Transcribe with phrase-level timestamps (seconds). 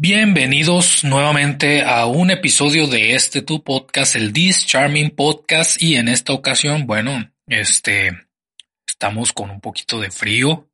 [0.00, 6.06] Bienvenidos nuevamente a un episodio de este tu podcast, el This Charming Podcast, y en
[6.06, 8.16] esta ocasión, bueno, este,
[8.86, 10.68] estamos con un poquito de frío.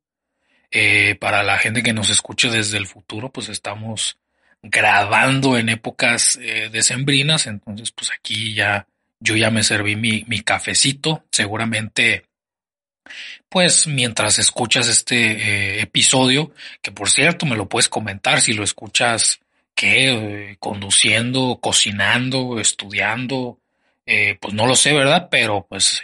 [0.69, 4.19] Eh, para la gente que nos escuche desde el futuro, pues estamos
[4.61, 8.87] grabando en épocas eh, decembrinas, entonces pues aquí ya,
[9.19, 12.25] yo ya me serví mi, mi cafecito, seguramente
[13.49, 15.15] pues mientras escuchas este
[15.77, 16.51] eh, episodio,
[16.81, 19.39] que por cierto me lo puedes comentar si lo escuchas
[19.73, 23.59] que eh, conduciendo, cocinando, estudiando,
[24.05, 25.29] eh, pues no lo sé, ¿verdad?
[25.31, 26.01] Pero pues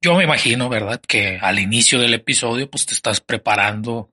[0.00, 1.00] yo me imagino, ¿verdad?
[1.00, 4.10] Que al inicio del episodio pues te estás preparando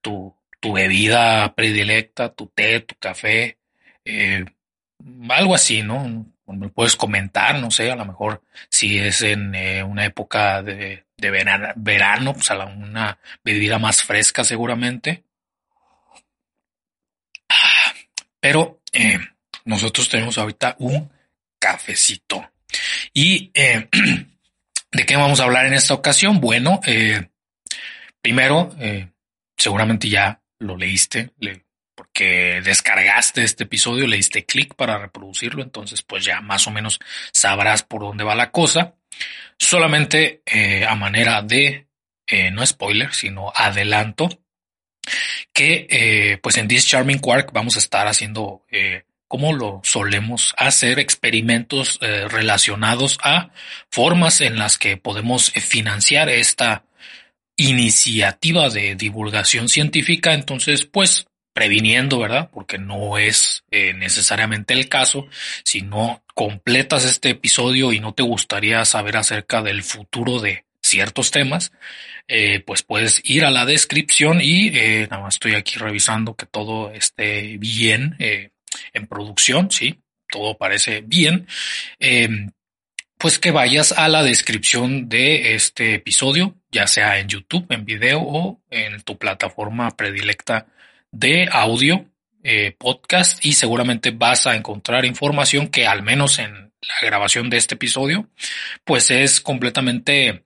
[0.00, 3.58] tu, tu bebida predilecta, tu té, tu café,
[5.30, 6.26] algo así, ¿no?
[6.46, 9.54] me puedes comentar, no sé, a lo mejor si es en
[9.84, 11.30] una época de, de
[11.76, 15.24] verano, pues a una bebida más fresca seguramente.
[18.40, 19.18] Pero eh,
[19.64, 21.10] nosotros tenemos ahorita un
[21.58, 22.50] cafecito.
[23.12, 23.88] ¿Y eh,
[24.92, 26.40] de qué vamos a hablar en esta ocasión?
[26.40, 27.28] Bueno, eh,
[28.22, 28.74] primero,
[29.56, 31.30] seguramente ya lo leíste,
[31.96, 37.00] porque descargaste este episodio, le diste clic para reproducirlo, entonces pues ya más o menos
[37.32, 38.94] sabrás por dónde va la cosa.
[39.58, 41.88] Solamente eh, a manera de,
[42.26, 44.28] eh, no spoiler, sino adelanto,
[45.52, 48.64] que eh, pues en This Charming Quark vamos a estar haciendo,
[49.26, 53.50] como lo solemos hacer, experimentos relacionados a
[53.90, 56.84] formas en las que podemos financiar esta
[57.56, 60.34] iniciativa de divulgación científica.
[60.34, 61.27] Entonces, pues
[61.58, 62.50] previniendo, ¿verdad?
[62.52, 65.26] Porque no es eh, necesariamente el caso.
[65.64, 71.32] Si no completas este episodio y no te gustaría saber acerca del futuro de ciertos
[71.32, 71.72] temas,
[72.28, 76.46] eh, pues puedes ir a la descripción y eh, nada más estoy aquí revisando que
[76.46, 79.98] todo esté bien en producción, sí,
[80.30, 81.48] todo parece bien.
[81.98, 82.52] Em,
[83.18, 88.20] pues que vayas a la descripción de este episodio, ya sea en YouTube, en video
[88.20, 90.68] o en tu plataforma predilecta
[91.10, 92.06] de audio,
[92.42, 97.56] eh, podcast y seguramente vas a encontrar información que al menos en la grabación de
[97.56, 98.28] este episodio,
[98.84, 100.44] pues es completamente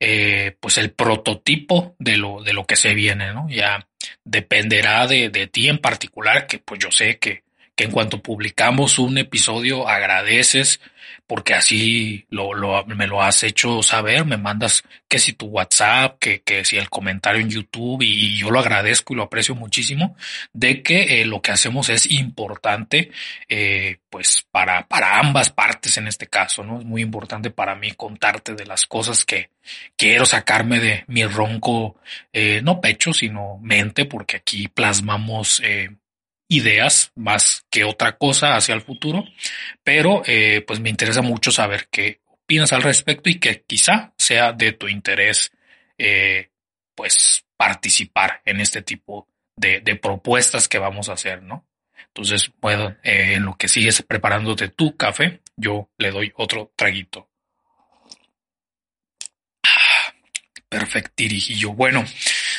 [0.00, 3.48] eh, pues el prototipo de lo, de lo que se viene, ¿no?
[3.48, 3.86] Ya
[4.24, 8.98] dependerá de, de ti en particular, que pues yo sé que, que en cuanto publicamos
[8.98, 10.80] un episodio agradeces
[11.26, 16.18] porque así lo, lo, me lo has hecho saber, me mandas que si tu WhatsApp,
[16.18, 20.16] que, que si el comentario en YouTube y, yo lo agradezco y lo aprecio muchísimo
[20.52, 23.10] de que eh, lo que hacemos es importante
[23.48, 26.78] eh, pues para, para ambas partes en este caso, ¿no?
[26.78, 29.50] Es muy importante para mí contarte de las cosas que
[29.96, 31.96] quiero sacarme de mi ronco,
[32.32, 35.90] eh, no pecho, sino mente, porque aquí plasmamos eh,
[36.48, 39.24] ideas más que otra cosa hacia el futuro,
[39.82, 44.52] pero eh, pues me interesa mucho saber qué opinas al respecto y que quizá sea
[44.52, 45.50] de tu interés
[45.98, 46.50] eh,
[46.94, 51.66] pues participar en este tipo de, de, propuestas que vamos a hacer, ¿no?
[52.08, 57.28] Entonces, bueno, eh, en lo que sigues preparándote tu café, yo le doy otro traguito.
[59.62, 60.14] Ah,
[60.68, 61.72] perfectirijillo.
[61.72, 62.04] Bueno,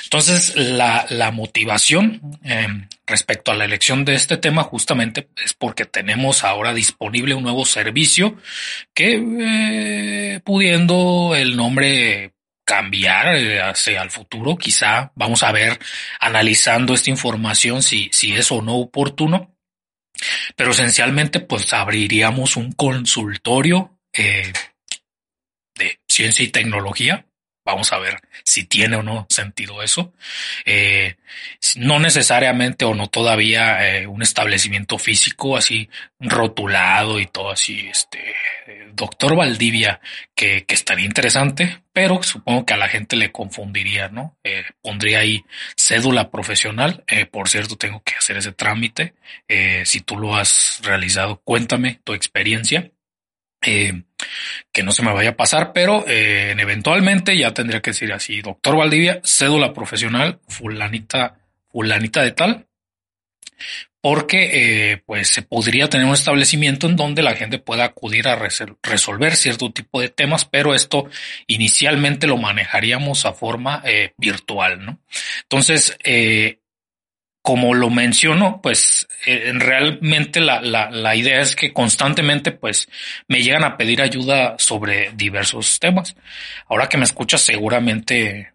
[0.08, 2.66] entonces, la, motivación eh,
[3.06, 7.66] respecto a la elección de este tema justamente es porque tenemos ahora disponible un nuevo
[7.66, 8.38] servicio
[8.94, 12.32] que, eh, pudiendo el nombre
[12.64, 15.78] cambiar eh, hacia el futuro, quizá vamos a ver
[16.22, 19.58] analizando esta información si, si es o no oportuno,
[20.56, 24.54] pero esencialmente pues abriríamos un consultorio eh,
[25.76, 27.27] de ciencia y tecnología
[27.68, 30.14] Vamos a ver si tiene o no sentido eso.
[30.64, 31.18] Eh,
[31.76, 38.34] no necesariamente o no todavía eh, un establecimiento físico así rotulado y todo así, este,
[38.94, 40.00] doctor Valdivia,
[40.34, 44.38] que, que, estaría interesante, pero supongo que a la gente le confundiría, ¿no?
[44.46, 45.44] Eh, pondría ahí
[45.76, 47.04] cédula profesional.
[47.32, 49.14] por cierto, tengo que hacer ese trámite.
[49.84, 52.92] si tú lo has realizado, cuéntame tu experiencia.
[54.72, 58.42] Que no se me vaya a pasar, pero eh, eventualmente ya tendría que decir así,
[58.42, 61.40] doctor Valdivia, cédula profesional, fulanita,
[61.72, 62.68] fulanita de tal,
[64.02, 68.40] porque eh, pues se podría tener un establecimiento en donde la gente pueda acudir a
[68.82, 71.10] resolver cierto tipo de temas, pero esto
[71.48, 73.84] inicialmente lo manejaríamos a forma
[74.18, 75.00] virtual, ¿no?
[75.44, 75.98] Entonces,
[77.48, 82.90] como lo menciono, pues eh, realmente la, la, la, idea es que constantemente pues
[83.30, 86.18] me llegan a pedir ayuda sobre diversos temas.
[86.68, 88.52] Ahora que me escuchas seguramente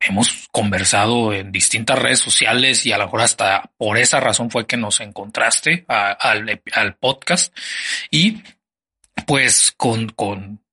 [0.00, 4.66] hemos conversado en distintas redes sociales y a lo mejor hasta por esa razón fue
[4.66, 7.54] que nos encontraste al, al podcast
[8.10, 8.42] y
[9.26, 10.64] pues con, con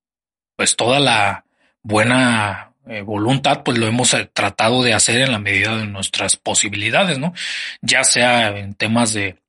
[0.56, 1.44] pues toda la
[1.82, 6.36] buena eh, voluntad, pues lo hemos eh, tratado de hacer en la medida de nuestras
[6.36, 7.32] posibilidades, ¿no?
[7.80, 9.41] Ya sea en temas de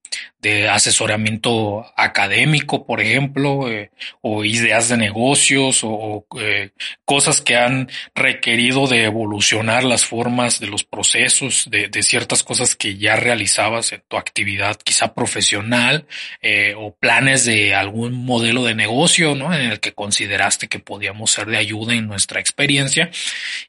[0.44, 6.72] de asesoramiento académico, por ejemplo, eh, o ideas de negocios o, eh,
[7.06, 12.98] cosas que han requerido de evolucionar las formas de los procesos, de, ciertas cosas que
[12.98, 16.06] ya realizabas en tu actividad quizá profesional
[16.42, 19.54] eh, o planes de algún modelo de negocio, ¿no?
[19.54, 23.10] En el que consideraste que podíamos ser de ayuda en nuestra experiencia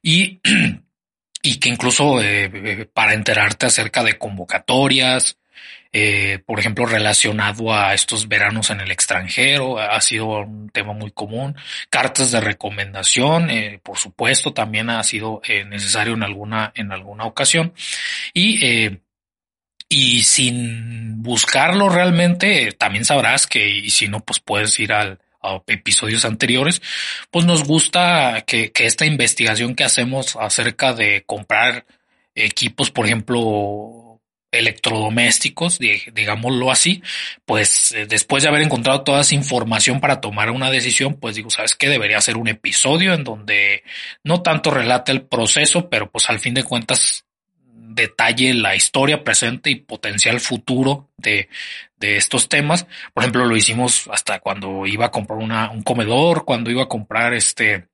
[0.03, 0.41] y
[1.43, 2.21] y que incluso
[2.95, 5.37] para enterarte acerca de convocatorias,
[5.97, 11.13] eh, por ejemplo, relacionado a estos veranos en el extranjero, ha sido un tema muy
[11.13, 11.55] común.
[11.89, 17.27] Cartas de recomendación, eh, por supuesto, también ha sido eh, necesario en alguna, en alguna
[17.27, 17.75] ocasión.
[18.33, 18.91] Y,
[19.89, 25.63] y sin buscarlo realmente, también sabrás que, y si no, pues puedes ir al, a
[25.69, 26.83] episodios anteriores,
[27.31, 31.87] pues nos gusta que, que esta investigación que hacemos acerca de comprar
[32.35, 34.04] equipos, por ejemplo,
[34.59, 37.03] electrodomésticos, digámoslo así,
[37.45, 41.51] pues eh, después de haber encontrado toda esa información para tomar una decisión, pues digo,
[41.51, 41.89] ¿sabes qué?
[41.89, 43.83] Debería ser un episodio en donde
[44.23, 47.25] no tanto relate el proceso, pero pues al fin de cuentas
[47.95, 51.49] detalle la historia presente y potencial futuro de,
[51.97, 52.87] de estos temas.
[53.13, 56.89] Por ejemplo, lo hicimos hasta cuando iba a comprar una, un comedor, cuando iba a
[56.89, 57.87] comprar este,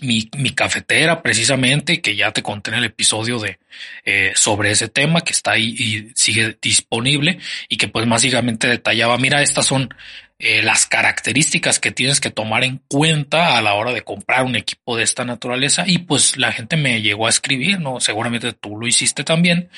[0.00, 3.58] mi, mi, cafetera precisamente, que ya te conté en el episodio de
[4.04, 7.38] eh, sobre ese tema que está ahí y sigue disponible
[7.68, 9.94] y que pues básicamente detallaba, mira, estas son
[10.42, 14.56] eh, las características que tienes que tomar en cuenta a la hora de comprar un
[14.56, 18.00] equipo de esta naturaleza y pues la gente me llegó a escribir, ¿no?
[18.00, 19.68] Seguramente tú lo hiciste también,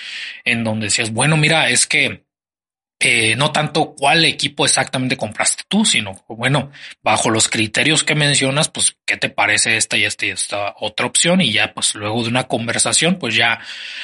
[0.45, 2.23] en donde decías, bueno, mira, es que
[3.05, 6.71] eh, no tanto cuál equipo exactamente compraste tú, sino, bueno,
[7.03, 11.07] bajo los criterios que mencionas, pues, ¿qué te parece esta y esta y esta otra
[11.07, 11.41] opción?
[11.41, 13.61] Y ya, pues, luego de una conversación, pues ya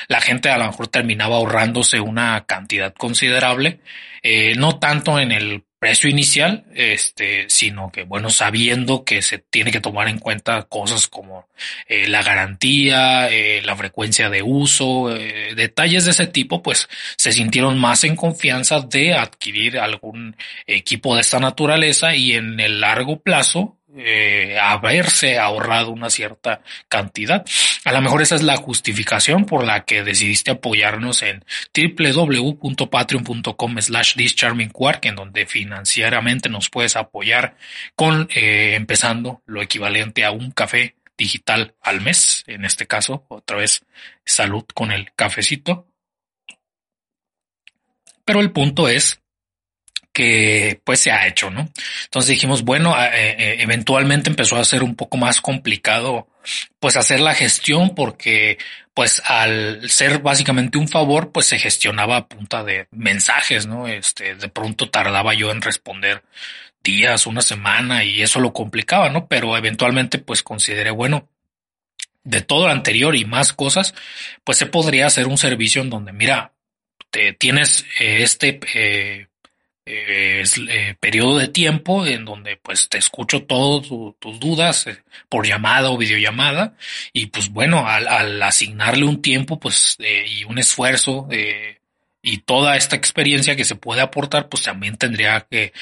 [0.09, 3.81] la gente a lo mejor terminaba ahorrándose una cantidad considerable,
[4.23, 9.71] eh, no tanto en el precio inicial, este, sino que, bueno, sabiendo que se tiene
[9.71, 11.47] que tomar en cuenta cosas como
[11.87, 17.33] eh, la garantía, eh, la frecuencia de uso, eh, detalles de ese tipo, pues se
[17.33, 20.37] sintieron más en confianza de adquirir algún
[20.67, 27.47] equipo de esta naturaleza y en el largo plazo eh, haberse ahorrado una cierta cantidad.
[27.85, 31.43] A lo mejor esa es la justificación por la que decidiste apoyarnos en
[31.75, 34.15] www.patreon.com slash
[34.73, 37.57] quark, en donde financieramente nos puedes apoyar
[37.95, 42.45] con eh, empezando lo equivalente a un café digital al mes.
[42.47, 43.85] En este caso, otra vez,
[44.25, 45.87] salud con el cafecito.
[48.25, 49.21] Pero el punto es
[50.19, 51.69] que pues se ha hecho, ¿no?
[52.07, 56.27] Entonces dijimos, bueno, eh, eh, eventualmente empezó a ser un poco más complicado
[56.81, 58.59] pues hacer la gestión porque
[58.95, 63.87] pues al ser básicamente un favor pues se gestionaba a punta de mensajes, ¿no?
[63.87, 66.25] Este, de pronto tardaba yo en responder
[66.83, 69.29] días, una semana y eso lo complicaba, ¿no?
[69.29, 71.29] Pero eventualmente pues consideré, bueno,
[72.25, 73.95] de todo lo anterior y más cosas,
[74.43, 76.55] pues se podría hacer un servicio en donde, mira,
[77.11, 79.28] te tienes eh, este eh,
[79.89, 85.47] es, eh, periodo de tiempo en donde pues te escucho todas tus dudas eh, por
[85.47, 86.75] llamada o videollamada
[87.13, 91.29] y pues bueno, al, asignarle un tiempo pues y un esfuerzo
[92.21, 95.73] y toda esta experiencia que se puede aportar pues también tendría que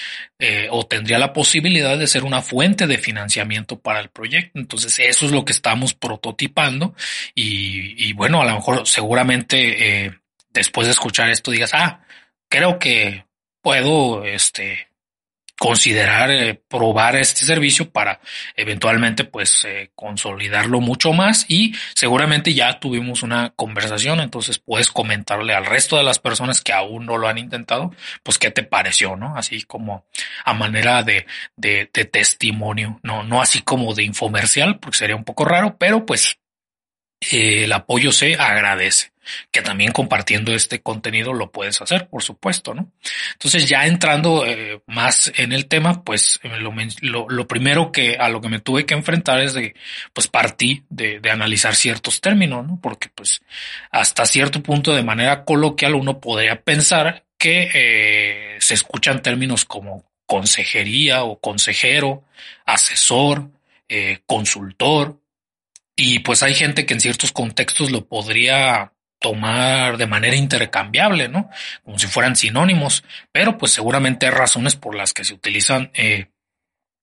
[0.71, 4.59] o tendría la posibilidad de ser una fuente de financiamiento para el proyecto.
[4.59, 6.95] Entonces eso es lo que estamos prototipando
[7.35, 10.13] y, y bueno, a lo mejor seguramente
[10.51, 12.01] después de escuchar esto digas, ah,
[12.49, 13.25] creo que
[13.67, 14.87] puedo este,
[15.59, 18.21] considerar eh, probar este servicio para
[18.55, 25.53] eventualmente pues eh, consolidarlo mucho más y seguramente ya tuvimos una conversación entonces puedes comentarle
[25.53, 27.93] al resto de las personas que aún no lo han intentado
[28.23, 30.07] pues qué te pareció no así como
[30.45, 35.25] a manera de, de, de testimonio no no así como de infomercial porque sería un
[35.25, 36.39] poco raro pero pues
[37.33, 39.11] eh, el apoyo se agradece
[39.50, 42.92] que también compartiendo este contenido lo puedes hacer, por supuesto, ¿no?
[43.33, 46.59] Entonces ya entrando eh, más en el tema, pues eh,
[47.00, 49.75] lo, primero que a lo que me tuve que enfrentar es de,
[50.12, 52.78] pues partí de, analizar ciertos términos, ¿no?
[52.80, 53.40] Porque pues
[53.90, 60.04] hasta cierto punto de manera coloquial uno podría pensar que eh, se escuchan términos como
[60.25, 62.25] consejería o consejero,
[62.64, 63.50] asesor,
[64.26, 65.21] consultor,
[65.97, 71.51] y pues hay gente que en ciertos contextos lo podría tomar de manera intercambiable, ¿no?
[71.85, 76.29] Como si fueran sinónimos, pero pues seguramente hay razones por las que se utilizan eh,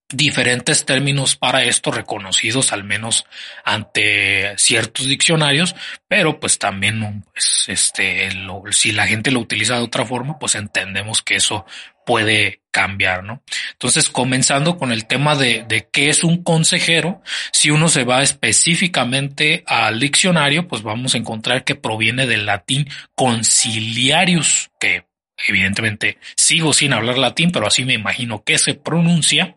[0.10, 3.26] diferentes términos para esto reconocidos al menos
[3.64, 5.76] ante ciertos diccionarios,
[6.08, 8.30] pero pues también pues, este,
[8.72, 11.66] si la gente lo utiliza de otra forma, pues entendemos que eso
[12.06, 13.44] puede cambiar, ¿no?
[13.72, 17.22] Entonces, comenzando con el tema de, de qué es un consejero,
[17.54, 22.90] si uno se va específicamente al diccionario, pues vamos a encontrar que proviene del latín
[23.16, 25.06] conciliarius, que
[25.48, 29.56] evidentemente sigo sin hablar latín, pero así me imagino que se pronuncia.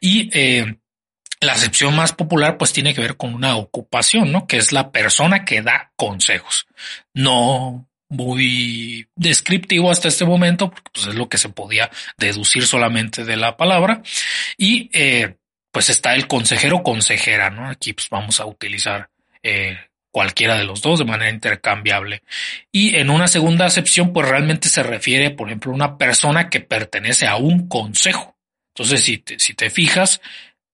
[0.00, 0.76] Y eh,
[1.40, 4.46] la acepción más popular pues tiene que ver con una ocupación, ¿no?
[4.46, 6.66] Que es la persona que da consejos.
[7.12, 13.24] No muy descriptivo hasta este momento, porque pues, es lo que se podía deducir solamente
[13.24, 14.02] de la palabra.
[14.56, 15.36] Y eh,
[15.70, 17.68] pues está el consejero consejera, ¿no?
[17.68, 19.08] Aquí pues vamos a utilizar
[19.42, 19.78] eh,
[20.10, 22.22] cualquiera de los dos de manera intercambiable.
[22.70, 26.60] Y en una segunda acepción, pues realmente se refiere, por ejemplo, a una persona que
[26.60, 28.36] pertenece a un consejo.
[28.74, 30.20] Entonces, si te, si te fijas,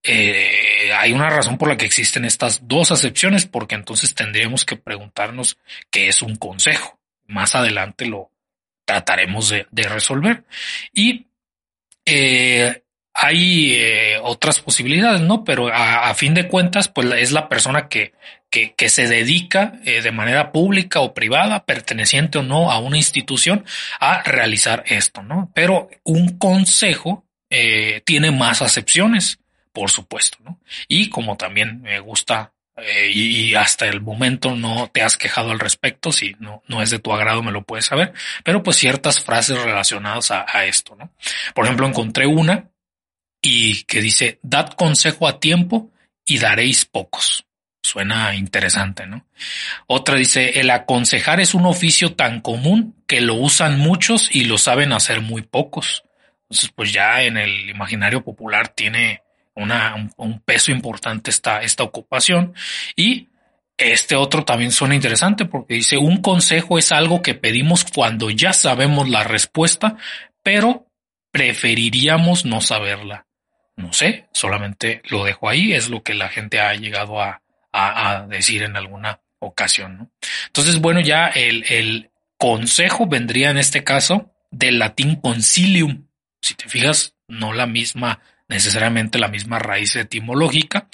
[0.03, 4.75] eh, hay una razón por la que existen estas dos acepciones, porque entonces tendríamos que
[4.75, 5.57] preguntarnos
[5.89, 6.98] qué es un consejo.
[7.29, 8.31] Más adelante lo
[8.85, 10.43] trataremos de, resolver.
[10.93, 11.27] Y
[12.05, 12.83] eh,
[13.13, 15.43] hay eh, otras posibilidades, ¿no?
[15.43, 18.13] Pero a, fin de cuentas, pues es la persona que,
[18.49, 22.97] que, que se dedica eh, de manera pública o privada, perteneciente o no a una
[22.97, 23.65] institución,
[23.99, 25.51] a realizar esto, ¿no?
[25.53, 29.39] Pero un consejo eh, tiene más acepciones,
[29.73, 30.59] por supuesto, ¿no?
[30.87, 32.53] Y como también me gusta
[33.13, 36.99] y, hasta el momento no te has quejado al respecto, si no, no es de
[36.99, 41.11] tu agrado me lo puedes saber, pero pues ciertas frases relacionadas a, a esto, ¿no?
[41.53, 42.69] Por ejemplo, encontré una
[43.41, 45.91] y que dice, dad consejo a tiempo
[46.25, 47.45] y daréis pocos.
[47.81, 49.25] Suena interesante, ¿no?
[49.87, 54.57] Otra dice, el aconsejar es un oficio tan común que lo usan muchos y lo
[54.57, 56.03] saben hacer muy pocos.
[56.43, 59.23] Entonces, pues ya en el imaginario popular tiene
[59.59, 62.53] un, peso importante esta, esta ocupación.
[62.95, 63.27] Y
[63.77, 68.53] este otro también suena interesante porque dice, un consejo es algo que pedimos cuando ya
[68.53, 69.95] sabemos la respuesta,
[70.43, 70.87] pero
[71.31, 73.25] preferiríamos no saberla.
[73.75, 77.41] No sé, solamente lo dejo ahí, es lo que la gente ha llegado a,
[78.27, 80.11] decir en alguna ocasión.
[80.47, 86.07] Entonces, bueno, ya el, el consejo vendría en este caso del latín concilium.
[86.41, 90.87] Si te fijas, no la misma necesariamente la misma raíz etimológica.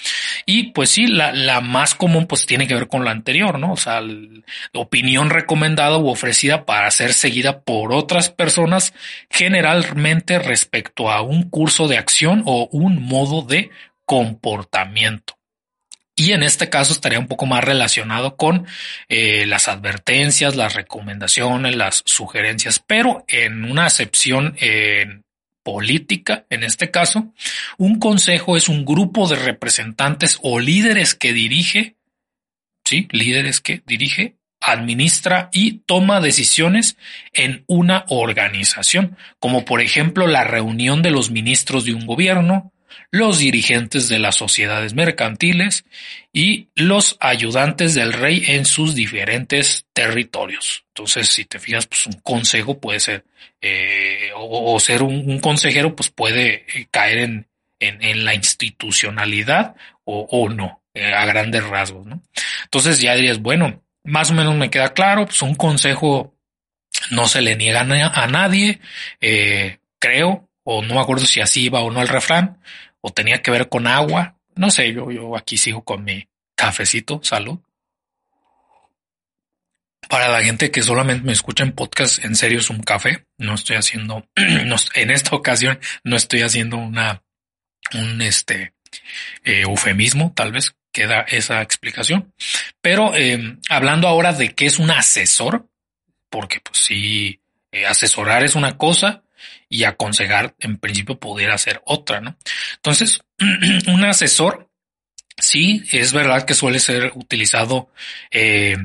[0.44, 3.72] Y pues sí, la, la más común pues tiene que ver con la anterior, ¿no?
[3.72, 4.42] O sea, la
[4.74, 8.94] opinión recomendada u ofrecida para ser seguida por otras personas,
[9.30, 13.70] generalmente respecto a un curso de acción o un modo de
[14.04, 15.36] comportamiento.
[16.18, 18.66] Y en este caso estaría un poco más relacionado con
[19.08, 25.25] eh, las advertencias, las recomendaciones, las sugerencias, pero en una acepción en
[25.66, 27.34] política, en este caso,
[27.76, 31.96] un consejo es un grupo de representantes o líderes que dirige,
[32.84, 36.96] sí, líderes que dirige, administra y toma decisiones
[37.32, 42.72] en una organización, como por ejemplo la reunión de los ministros de un gobierno,
[43.10, 45.84] los dirigentes de las sociedades mercantiles
[46.32, 50.84] y los ayudantes del rey en sus diferentes territorios.
[50.88, 53.24] Entonces, si te fijas, pues un consejo puede ser,
[53.60, 57.46] eh, o, ser un, consejero, pues puede eh, caer en,
[57.80, 62.22] en, la institucionalidad o, no, eh, a grandes rasgos, ¿no?
[62.64, 66.34] Entonces ya dirías, bueno, más o menos me queda claro, pues un consejo
[67.10, 68.80] no se le niega a nadie,
[69.98, 72.58] creo, o no me acuerdo si así iba o no el refrán,
[73.00, 74.38] o tenía que ver con agua.
[74.54, 77.58] No sé, yo, yo aquí sigo con mi cafecito, salud.
[80.08, 83.26] Para la gente que solamente me escucha en podcast, en serio es un café.
[83.38, 87.22] No estoy haciendo, en esta ocasión no estoy haciendo una,
[87.92, 88.74] un este,
[89.44, 92.32] eh, eufemismo, tal vez queda esa explicación.
[92.80, 95.68] Pero em, hablando ahora de qué es un asesor,
[96.30, 97.40] porque pues sí,
[97.72, 99.22] eh, asesorar es una cosa,
[99.68, 102.36] y aconsejar en principio pudiera ser otra, ¿no?
[102.76, 103.20] Entonces,
[103.88, 104.70] un asesor,
[105.36, 107.90] sí, es verdad que suele ser utilizado
[108.30, 108.76] eh,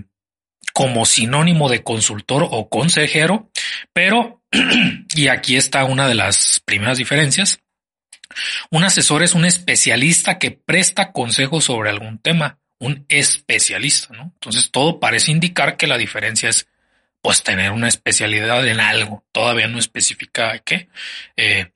[0.73, 3.49] como sinónimo de consultor o consejero,
[3.93, 4.41] pero,
[5.15, 7.59] y aquí está una de las primeras diferencias,
[8.69, 14.31] un asesor es un especialista que presta consejos sobre algún tema, un especialista, ¿no?
[14.35, 16.67] Entonces todo parece indicar que la diferencia es
[17.21, 19.23] pues tener una especialidad en algo.
[19.31, 20.89] Todavía no especifica qué.
[21.37, 21.71] Eh,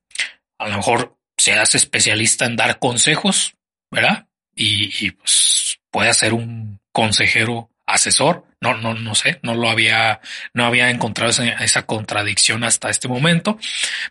[0.58, 3.56] a lo mejor seas especialista en dar consejos,
[3.92, 4.28] ¿verdad?
[4.56, 8.46] Y, pues puede ser un consejero asesor.
[8.62, 10.22] No, no, no sé, no lo había,
[10.54, 13.60] no había encontrado esa, esa contradicción hasta este momento,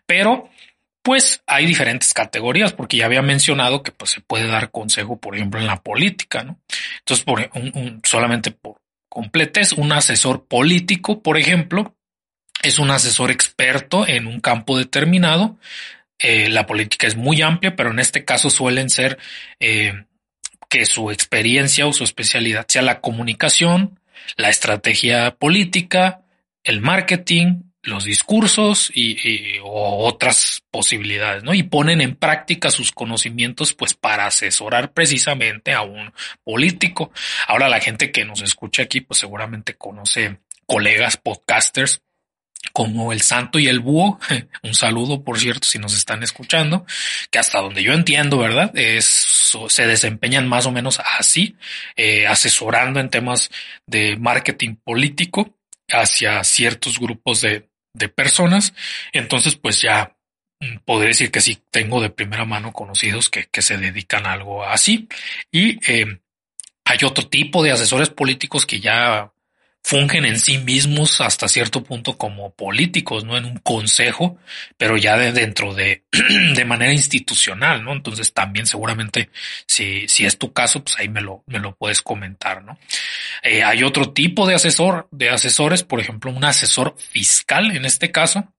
[0.06, 0.50] pero
[1.04, 5.36] pues hay diferentes categorías, porque ya había mencionado que pues se puede dar consejo, por
[5.36, 6.58] ejemplo, en la política, ¿no?
[7.00, 8.80] Entonces, por un, solamente por
[9.14, 11.97] completes, un asesor político, por ejemplo,
[12.62, 15.59] es un asesor experto en un campo determinado.
[16.18, 19.18] Eh, la política es muy amplia, pero en este caso suelen ser
[19.61, 20.04] eh,
[20.68, 24.00] que su experiencia o su especialidad sea la comunicación,
[24.37, 26.23] la estrategia política,
[26.62, 31.54] el marketing, los discursos y, otras posibilidades, ¿no?
[31.54, 36.12] Y ponen en práctica sus conocimientos, pues, para asesorar precisamente a un
[36.42, 37.12] político.
[37.46, 42.02] Ahora la gente que nos escucha aquí, pues, seguramente conoce colegas podcasters
[42.72, 44.18] como el Santo y el Búho.
[44.62, 46.86] Un saludo, por cierto, si nos están escuchando,
[47.30, 48.70] que hasta donde yo entiendo, ¿verdad?
[48.74, 51.56] Es, se desempeñan más o menos así,
[51.96, 53.50] eh, asesorando en temas
[53.86, 55.56] de marketing político
[55.88, 58.74] hacia ciertos grupos de, de personas.
[59.12, 60.16] Entonces, pues ya
[60.60, 64.32] mm, podría decir que sí tengo de primera mano conocidos que, que se dedican a
[64.32, 65.08] algo así.
[65.50, 66.20] Y eh,
[66.84, 69.32] hay otro tipo de asesores políticos que ya
[69.84, 73.36] fungen en sí mismos hasta cierto punto como políticos, ¿no?
[73.36, 74.38] En un consejo,
[74.78, 76.04] pero ya de dentro de,
[76.54, 77.92] de manera institucional, ¿no?
[77.92, 79.28] Entonces también seguramente
[79.66, 82.78] si, si es tu caso, pues ahí me lo, me lo puedes comentar, ¿no?
[83.42, 88.10] Eh, hay otro tipo de asesor, de asesores, por ejemplo, un asesor fiscal en este
[88.10, 88.54] caso,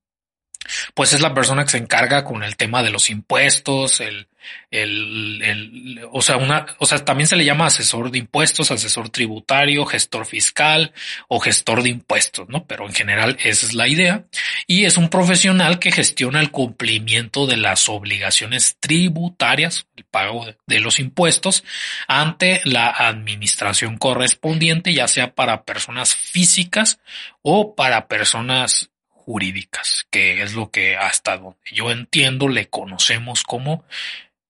[0.93, 4.27] pues es la persona que se encarga con el tema de los impuestos, el,
[4.71, 9.09] el, el, o sea, una, o sea, también se le llama asesor de impuestos, asesor
[9.09, 10.93] tributario, gestor fiscal
[11.27, 12.65] o gestor de impuestos, ¿no?
[12.65, 14.25] Pero en general esa es la idea.
[14.67, 20.79] Y es un profesional que gestiona el cumplimiento de las obligaciones tributarias, el pago de
[20.79, 21.63] los impuestos
[22.07, 26.99] ante la administración correspondiente, ya sea para personas físicas
[27.41, 28.89] o para personas
[29.25, 33.83] jurídicas, que es lo que hasta donde yo entiendo le conocemos como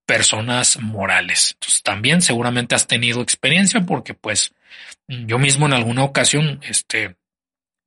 [0.05, 1.51] personas morales.
[1.53, 4.53] Entonces también seguramente has tenido experiencia porque pues
[5.07, 7.15] yo mismo en alguna ocasión este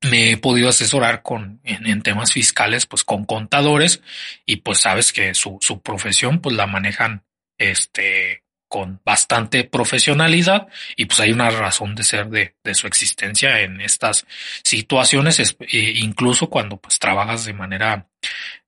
[0.00, 4.00] me he podido asesorar con en, temas fiscales pues con contadores
[4.46, 7.24] y pues sabes que su, su profesión pues la manejan
[7.58, 13.60] este con bastante profesionalidad y pues hay una razón de ser de, de su existencia
[13.62, 14.26] en estas
[14.62, 18.06] situaciones, e incluso cuando pues trabajas de manera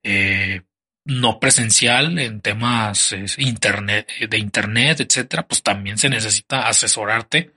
[0.02, 0.62] eh,
[1.04, 7.52] no presencial en temas internet, de internet, etcétera, pues también se necesita asesorarte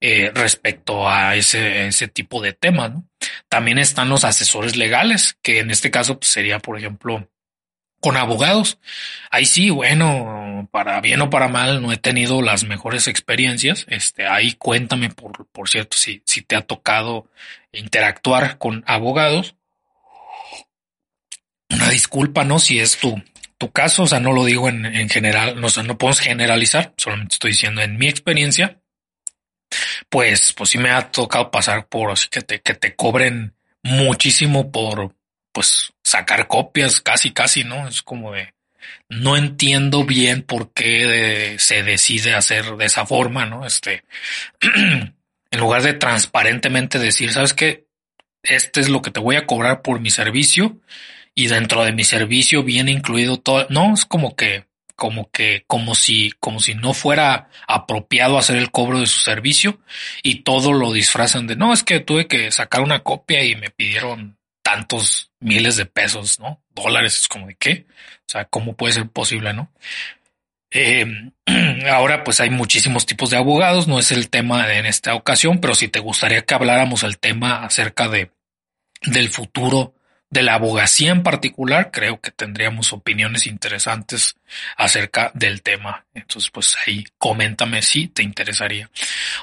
[0.00, 2.92] eh, respecto a ese, ese tipo de temas.
[2.92, 3.04] ¿no?
[3.48, 7.28] También están los asesores legales, que en este caso pues, sería, por ejemplo,
[8.00, 8.78] con abogados.
[9.30, 13.86] Ahí sí, bueno, para bien o para mal, no he tenido las mejores experiencias.
[13.88, 17.28] Este, ahí cuéntame, por, por cierto, si, si te ha tocado
[17.72, 19.54] interactuar con abogados.
[21.70, 22.58] Una disculpa, ¿no?
[22.58, 23.22] Si es tu,
[23.58, 26.94] tu caso, o sea, no lo digo en, en general, no, o no podemos generalizar,
[26.96, 28.80] solamente estoy diciendo en mi experiencia.
[30.08, 34.72] Pues, pues sí me ha tocado pasar por así que te, que te cobren muchísimo
[34.72, 35.14] por,
[35.52, 37.86] pues sacar copias casi, casi, ¿no?
[37.86, 38.54] Es como de,
[39.08, 43.66] no entiendo bien por qué se decide hacer de esa forma, ¿no?
[43.66, 44.04] Este,
[44.60, 47.86] en lugar de transparentemente decir, ¿sabes qué?
[48.42, 50.80] Este es lo que te voy a cobrar por mi servicio
[51.34, 53.66] y dentro de mi servicio viene incluido todo.
[53.70, 54.66] No, es como que,
[54.96, 59.80] como que, como si, como si no fuera apropiado hacer el cobro de su servicio
[60.22, 63.70] y todo lo disfrazan de, no, es que tuve que sacar una copia y me
[63.70, 66.62] pidieron tantos miles de pesos, ¿no?
[66.70, 67.86] Dólares, es como de qué.
[67.88, 69.72] O sea, ¿cómo puede ser posible, no?
[70.70, 71.32] Eh,
[71.90, 75.74] ahora, pues hay muchísimos tipos de abogados, no es el tema en esta ocasión, pero
[75.74, 78.30] si te gustaría que habláramos el tema acerca de
[79.02, 79.94] del futuro
[80.30, 84.36] de la abogacía en particular, creo que tendríamos opiniones interesantes
[84.76, 86.06] acerca del tema.
[86.14, 88.88] Entonces, pues ahí coméntame si te interesaría.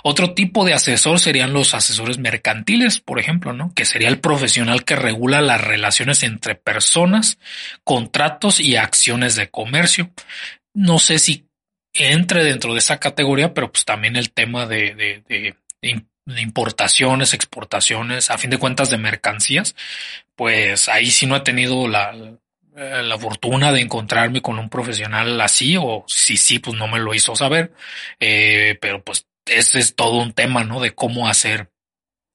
[0.03, 3.73] Otro tipo de asesor serían los asesores mercantiles, por ejemplo, ¿no?
[3.75, 7.37] Que sería el profesional que regula las relaciones entre personas,
[7.83, 10.11] contratos y acciones de comercio.
[10.73, 11.47] No sé si
[11.93, 15.89] entre dentro de esa categoría, pero pues también el tema de, de, de, de
[16.37, 19.75] importaciones, exportaciones, a fin de cuentas de mercancías,
[20.35, 22.13] pues ahí sí no he tenido la,
[22.75, 27.13] la fortuna de encontrarme con un profesional así, o si sí, pues no me lo
[27.13, 27.73] hizo saber,
[28.19, 30.79] eh, pero pues ese es todo un tema, ¿no?
[30.79, 31.71] De cómo hacer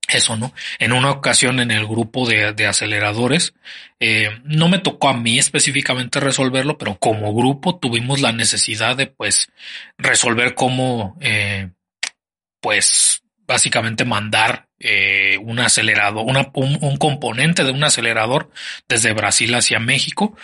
[0.09, 0.52] eso, ¿no?
[0.78, 3.55] En una ocasión en el grupo de, de aceleradores,
[4.00, 9.07] eh, no me tocó a mí específicamente resolverlo, pero como grupo tuvimos la necesidad de,
[9.07, 9.50] pues,
[9.96, 11.70] resolver cómo, eh,
[12.61, 16.24] pues básicamente mandar eh, un acelerador,
[16.55, 18.50] un, componente de un acelerador
[18.88, 20.37] desde Brasil hacia México.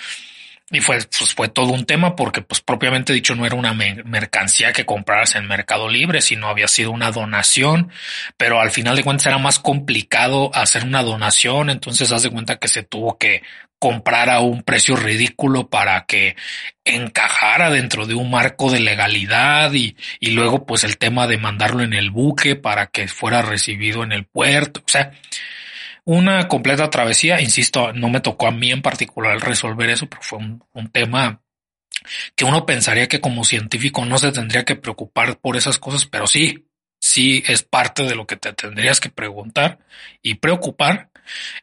[0.71, 4.75] Y fue, pues fue todo un tema porque, pues propiamente dicho, no era una mercancía
[4.75, 7.91] que compraras en Mercado Libre, sino había sido una donación,
[8.37, 12.59] pero al final de cuentas era más complicado hacer una donación, entonces haz de cuenta
[12.59, 13.43] que se tuvo que
[13.79, 16.37] comprar a un precio ridículo para que
[16.85, 21.83] encajara dentro de un marco de legalidad y, y luego pues el tema de mandarlo
[21.83, 25.13] en el buque para que fuera recibido en el puerto, o sea,
[26.05, 30.39] una completa travesía, insisto, no me tocó a mí en particular resolver eso, pero fue
[30.39, 31.43] un, un tema
[32.35, 36.27] que uno pensaría que como científico no se tendría que preocupar por esas cosas, pero
[36.27, 36.67] sí,
[36.99, 39.81] sí es parte de lo que te tendrías que preguntar
[40.23, 41.08] y preocupar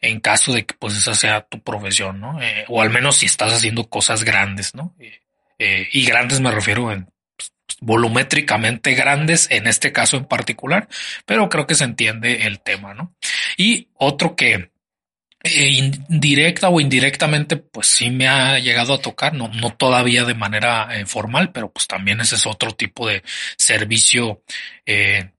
[0.02, 2.42] en caso de que pues esa sea tu profesión, ¿no?
[2.42, 4.96] Eh, o al menos si estás haciendo cosas grandes, ¿no?
[5.00, 5.22] Eh,
[5.60, 10.88] eh, y grandes me refiero en pues, volumétricamente grandes en este caso en particular,
[11.26, 13.16] pero creo que se entiende el tema, ¿no?
[13.58, 14.72] Y otro que
[15.44, 20.90] indirecta o indirectamente, pues sí me ha llegado a tocar, no, no todavía de manera
[21.06, 23.22] formal, pero pues también ese es otro tipo de
[23.56, 24.42] servicio
[24.88, 25.35] eh,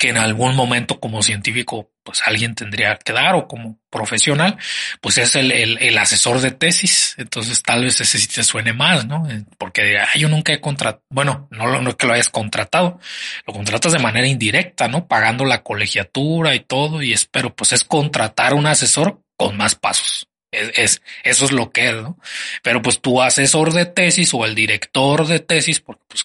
[0.00, 4.56] que en algún momento como científico pues alguien tendría que dar o como profesional,
[5.02, 7.14] pues es el, el, asesor de tesis.
[7.18, 9.28] Entonces tal vez ese sí te suene más, ¿no?
[9.58, 12.98] Porque yo nunca he contratado, bueno, no, no es que lo hayas contratado,
[13.46, 15.06] lo contratas de manera indirecta, ¿no?
[15.06, 20.28] Pagando la colegiatura y todo y espero, pues es contratar un asesor con más pasos.
[20.50, 22.18] Es, eso es lo que es, ¿no?
[22.62, 26.24] Pero pues tu asesor de tesis o el director de tesis, porque pues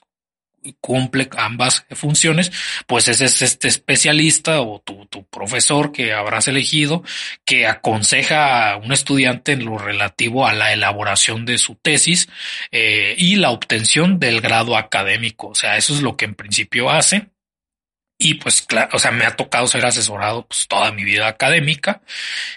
[0.74, 2.52] cumple ambas funciones,
[2.88, 7.04] pues ese es este especialista o tu, tu, profesor que habrás elegido
[7.44, 12.30] que aconseja a un estudiante en lo relativo a la elaboración de su tesis
[12.72, 15.50] eh, y la obtención del grado académico.
[15.50, 17.28] O sea, eso es lo que en principio hace.
[18.18, 22.02] Y pues claro, o sea, me ha tocado ser asesorado pues toda mi vida académica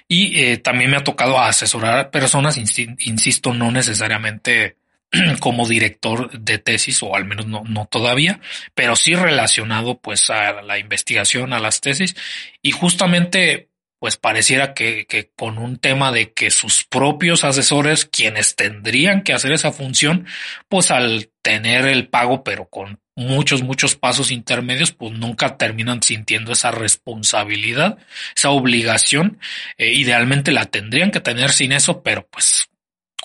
[0.07, 4.77] y eh, también me ha tocado asesorar a personas, insisto, no necesariamente
[5.40, 8.40] como director de tesis, o al menos no, no todavía,
[8.75, 12.16] pero sí relacionado pues a la investigación, a las tesis,
[12.62, 13.68] y justamente
[13.99, 19.33] pues pareciera que, que con un tema de que sus propios asesores, quienes tendrían que
[19.33, 20.27] hacer esa función,
[20.68, 26.53] pues al tener el pago, pero con muchos, muchos pasos intermedios, pues nunca terminan sintiendo
[26.53, 27.99] esa responsabilidad,
[28.37, 29.40] esa obligación.
[29.77, 32.71] Eh, idealmente la tendrían que tener sin eso, pero pues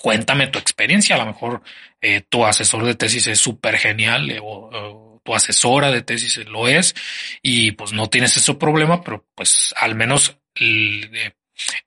[0.04, 1.16] cuéntame tu experiencia.
[1.16, 1.62] A lo mejor
[2.02, 6.68] eh, tu asesor de tesis es súper genial eh, o, tu asesora de tesis lo
[6.68, 6.94] es
[7.40, 11.32] y pues no tienes ese problema, pero pues al menos el, eh,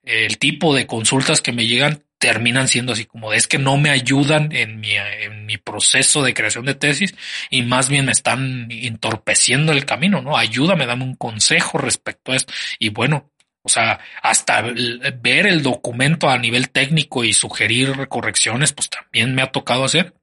[0.02, 3.90] el, tipo de consultas que me llegan terminan siendo así como es que no me
[3.90, 7.14] ayudan en mi, en mi proceso de creación de tesis
[7.50, 10.36] y más bien me están entorpeciendo el camino, ¿no?
[10.36, 12.52] Ayúdame, dame un consejo respecto a esto.
[12.80, 13.30] Y bueno,
[13.62, 19.42] o sea, hasta ver el documento a nivel técnico y sugerir correcciones, pues también me
[19.42, 20.14] ha tocado hacer.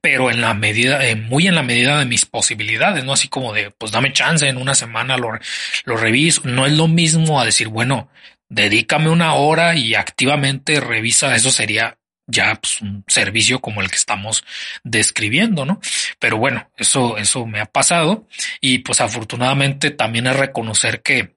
[0.00, 3.52] Pero en la medida, eh, muy en la medida de mis posibilidades, no así como
[3.52, 5.38] de, pues dame chance, en una semana lo,
[5.96, 6.42] reviso.
[6.44, 8.10] No es lo mismo a decir, bueno,
[8.48, 11.34] dedícame una hora y activamente revisa.
[11.34, 14.44] Eso sería ya pues, un servicio como el que estamos
[14.84, 15.80] describiendo, ¿no?
[16.18, 18.28] Pero bueno, eso, eso me ha pasado
[18.60, 21.34] y pues afortunadamente también es reconocer que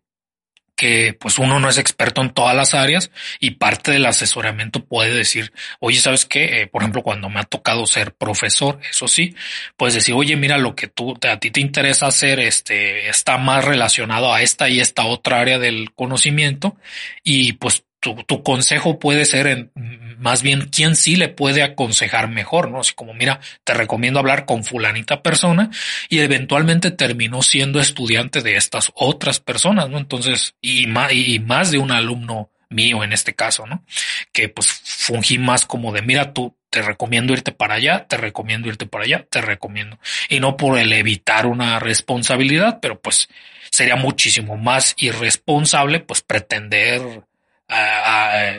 [0.75, 5.13] que pues uno no es experto en todas las áreas y parte del asesoramiento puede
[5.13, 6.61] decir, oye, ¿sabes qué?
[6.61, 9.35] Eh, por ejemplo, cuando me ha tocado ser profesor, eso sí,
[9.77, 13.63] puedes decir, oye, mira, lo que tú, a ti te interesa hacer, este, está más
[13.63, 16.75] relacionado a esta y esta otra área del conocimiento
[17.23, 19.71] y pues tu, consejo puede ser en,
[20.25, 22.79] más bien quién sí le puede aconsejar mejor, ¿no?
[22.79, 25.69] Así como, mira, te recomiendo hablar con fulanita persona
[26.09, 29.99] y eventualmente terminó siendo estudiante de estas otras personas, ¿no?
[29.99, 33.85] Entonces, y más, y más de un alumno mío en este caso, ¿no?
[34.33, 38.67] Que pues fungí más como de, mira, tú te recomiendo irte para allá, te recomiendo
[38.67, 39.99] irte para allá, te recomiendo.
[40.27, 43.29] Y no por el evitar una responsabilidad, pero pues
[43.69, 47.21] sería muchísimo más irresponsable pues pretender
[47.67, 48.53] a,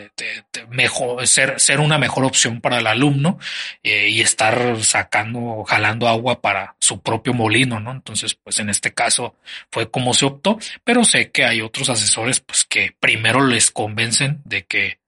[0.69, 3.39] mejor, ser, ser una mejor opción para el alumno
[3.83, 7.93] eh, y estar sacando, jalando agua para su propio molino, ¿no?
[7.93, 9.37] Entonces, pues en este caso
[9.71, 14.41] fue como se optó, pero sé que hay otros asesores, pues que primero les convencen
[14.45, 14.99] de que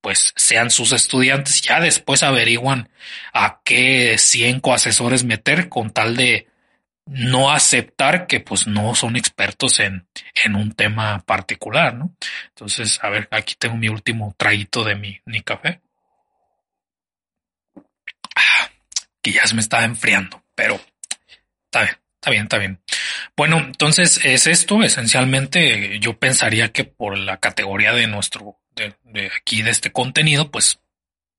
[0.00, 2.88] pues sean sus estudiantes, ya después averiguan
[3.32, 6.46] a qué cinco asesores meter con tal de
[7.08, 10.06] no aceptar que pues no son expertos en,
[10.44, 12.14] en un tema particular, ¿no?
[12.48, 15.80] Entonces, a ver, aquí tengo mi último traguito de mi, mi café.
[18.36, 18.70] Ah,
[19.22, 20.74] que ya se me está enfriando, pero
[21.66, 22.80] está bien, Está bien, está bien.
[23.36, 24.82] Bueno, entonces es esto.
[24.82, 30.50] Esencialmente, yo pensaría que por la categoría de nuestro, de, de aquí de este contenido,
[30.50, 30.80] pues,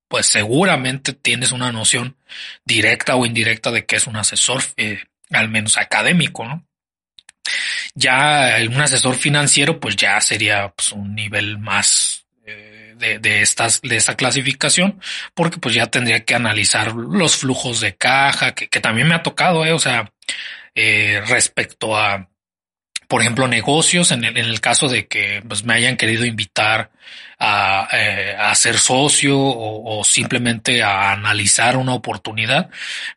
[0.08, 2.15] pues seguramente tienes una noción
[2.63, 6.65] directa o indirecta de que es un asesor, eh, al menos académico, ¿no?
[7.95, 13.81] Ya un asesor financiero, pues ya sería pues, un nivel más eh, de, de, estas,
[13.81, 15.01] de esta clasificación,
[15.33, 19.23] porque pues ya tendría que analizar los flujos de caja, que, que también me ha
[19.23, 20.11] tocado, eh, o sea,
[20.75, 22.29] eh, respecto a,
[23.09, 26.91] por ejemplo, negocios, en el, en el caso de que pues, me hayan querido invitar
[27.39, 32.69] a, eh, a ser socio o, o, simplemente a analizar una oportunidad,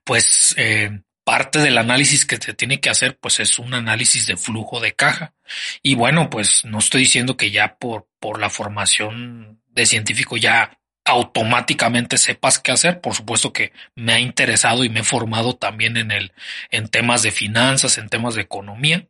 [0.03, 4.37] pues eh, parte del análisis que se tiene que hacer, pues es un análisis de
[4.37, 5.35] flujo de caja.
[5.83, 10.79] Y bueno, pues no estoy diciendo que ya por, por la formación de científico ya
[11.05, 13.01] automáticamente sepas qué hacer.
[13.01, 16.33] Por supuesto que me ha interesado y me he formado también en el,
[16.71, 19.07] en temas de finanzas, en temas de economía.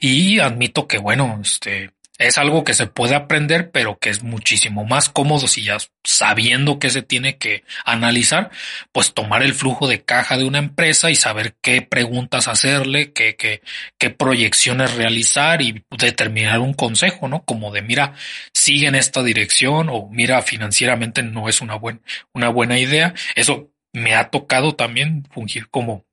[0.00, 4.84] Y admito que, bueno, este, es algo que se puede aprender, pero que es muchísimo
[4.84, 8.50] más cómodo si ya sabiendo que se tiene que analizar,
[8.92, 13.36] pues tomar el flujo de caja de una empresa y saber qué preguntas hacerle, qué,
[13.36, 13.62] qué,
[13.98, 17.44] qué proyecciones realizar y determinar un consejo, ¿no?
[17.44, 18.14] Como de mira,
[18.52, 22.00] sigue en esta dirección o mira, financieramente no es una, buena
[22.34, 23.14] una buena idea.
[23.34, 26.06] Eso me ha tocado también fungir como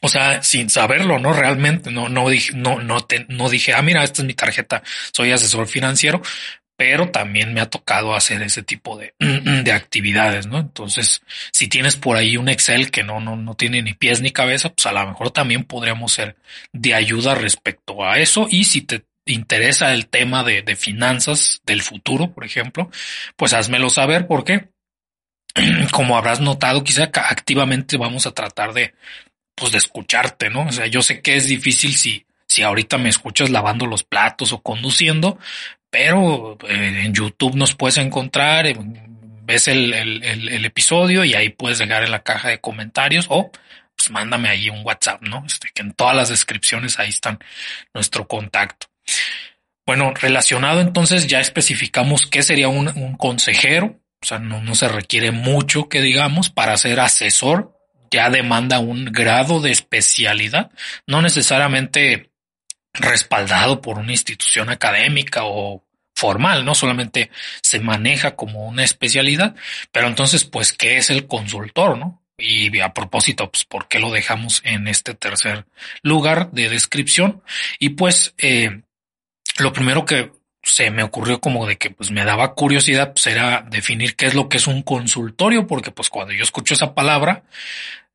[0.00, 1.32] o sea, sin saberlo, ¿no?
[1.32, 4.82] Realmente no, no dije, no, no te, no dije, ah, mira, esta es mi tarjeta,
[5.12, 6.22] soy asesor financiero,
[6.78, 10.60] pero también me ha tocado hacer ese tipo de, de actividades, ¿no?
[10.60, 14.30] Entonces, si tienes por ahí un Excel que no, no, no tiene ni pies ni
[14.30, 16.36] cabeza, pues a lo mejor también podríamos ser
[16.72, 18.46] de ayuda respecto a eso.
[18.48, 22.90] Y si te interesa el tema de, de finanzas del futuro, por ejemplo,
[23.34, 24.68] pues házmelo saber porque,
[25.90, 28.94] como habrás notado, quizá activamente vamos a tratar de,
[29.58, 30.66] pues de escucharte, ¿no?
[30.66, 34.52] O sea, yo sé que es difícil si, si ahorita me escuchas lavando los platos
[34.52, 35.38] o conduciendo,
[35.90, 38.76] pero eh, en YouTube nos puedes encontrar, eh,
[39.42, 43.50] ves el, el, el, episodio y ahí puedes dejar en la caja de comentarios o
[43.50, 45.44] pues mándame ahí un WhatsApp, ¿no?
[45.46, 47.38] Este, que en todas las descripciones ahí están
[47.94, 48.86] nuestro contacto.
[49.86, 54.88] Bueno, relacionado entonces ya especificamos qué sería un, un consejero, o sea, no, no se
[54.88, 57.77] requiere mucho que digamos para ser asesor
[58.10, 60.70] ya demanda un grado de especialidad,
[61.06, 62.30] no necesariamente
[62.94, 65.84] respaldado por una institución académica o
[66.16, 67.30] formal, no solamente
[67.62, 69.54] se maneja como una especialidad,
[69.92, 72.24] pero entonces, pues, ¿qué es el consultor, no?
[72.36, 75.66] Y a propósito, pues, ¿por qué lo dejamos en este tercer
[76.02, 77.42] lugar de descripción?
[77.78, 78.82] Y pues, eh,
[79.58, 83.64] lo primero que se me ocurrió como de que pues me daba curiosidad pues era
[83.70, 87.44] definir qué es lo que es un consultorio porque pues cuando yo escucho esa palabra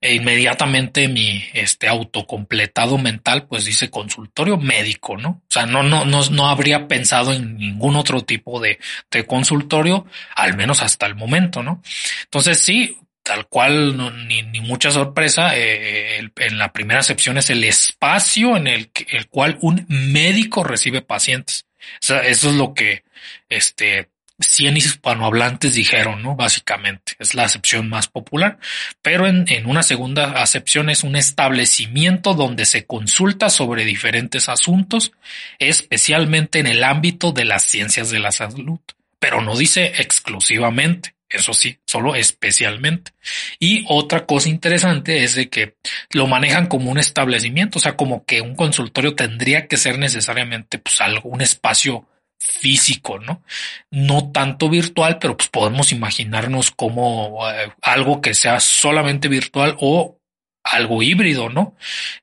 [0.04, 5.30] e inmediatamente mi este autocompletado mental pues dice consultorio médico, ¿no?
[5.30, 8.80] O sea, no, no, no, no habría pensado en ningún otro tipo de,
[9.10, 11.82] de consultorio, al menos hasta el momento, ¿no?
[12.26, 17.50] Entonces sí, tal cual, ni, ni, mucha sorpresa, eh, el, en la primera acepción es
[17.50, 21.66] el espacio en el, el cual un médico recibe pacientes.
[22.00, 23.04] Eso es lo que
[23.50, 26.36] este 100 hispanohablantes dijeron, ¿no?
[26.36, 28.58] Básicamente, es la acepción más popular,
[29.02, 35.14] pero en, en, una segunda acepción es un establecimiento donde se consulta sobre diferentes asuntos,
[35.60, 38.80] especialmente en el ámbito de las ciencias de la salud,
[39.20, 41.16] pero no dice exclusivamente.
[41.34, 43.12] Eso sí, solo especialmente.
[43.58, 45.78] Y otra cosa interesante es de que
[46.12, 50.78] lo manejan como un establecimiento, o sea, como que un consultorio tendría que ser necesariamente
[50.78, 53.44] pues algo, un espacio físico, ¿no?
[53.90, 60.20] No tanto virtual, pero pues podemos imaginarnos como eh, algo que sea solamente virtual o
[60.64, 61.76] algo híbrido, ¿no?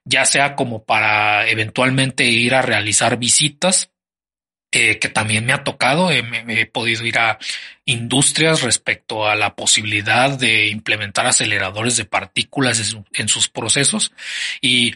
[0.05, 3.90] Ya sea como para eventualmente ir a realizar visitas
[4.73, 6.11] eh, que también me ha tocado.
[6.11, 7.37] Eh, me, he podido ir a
[7.83, 14.13] industrias respecto a la posibilidad de implementar aceleradores de partículas en, su, en, sus procesos
[14.61, 14.95] y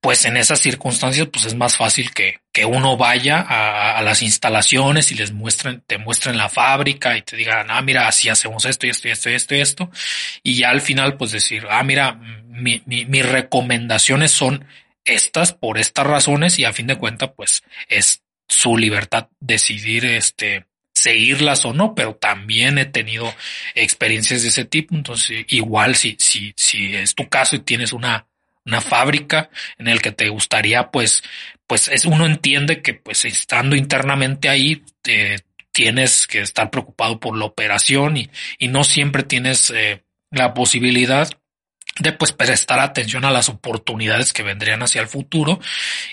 [0.00, 4.22] pues en esas circunstancias pues es más fácil que, que uno vaya a, a, las
[4.22, 8.66] instalaciones y les muestren, te muestren la fábrica y te digan, ah, mira, así hacemos
[8.66, 9.90] esto y esto y esto y esto y esto.
[10.44, 12.12] Y ya al final pues decir, ah, mira,
[12.46, 14.64] mi, mi, mis recomendaciones son
[15.04, 20.66] estas por estas razones y a fin de cuentas pues es su libertad decidir este
[20.94, 23.32] seguirlas o no, pero también he tenido
[23.74, 24.94] experiencias de ese tipo.
[24.94, 28.26] Entonces, igual si, si, si es tu caso y tienes una,
[28.64, 31.22] una fábrica en el que te gustaría, pues,
[31.66, 34.82] pues es, uno entiende que pues estando internamente ahí,
[35.72, 41.30] tienes que estar preocupado por la operación y, y no siempre tienes eh, la posibilidad
[41.98, 45.60] de pues prestar atención a las oportunidades que vendrían hacia el futuro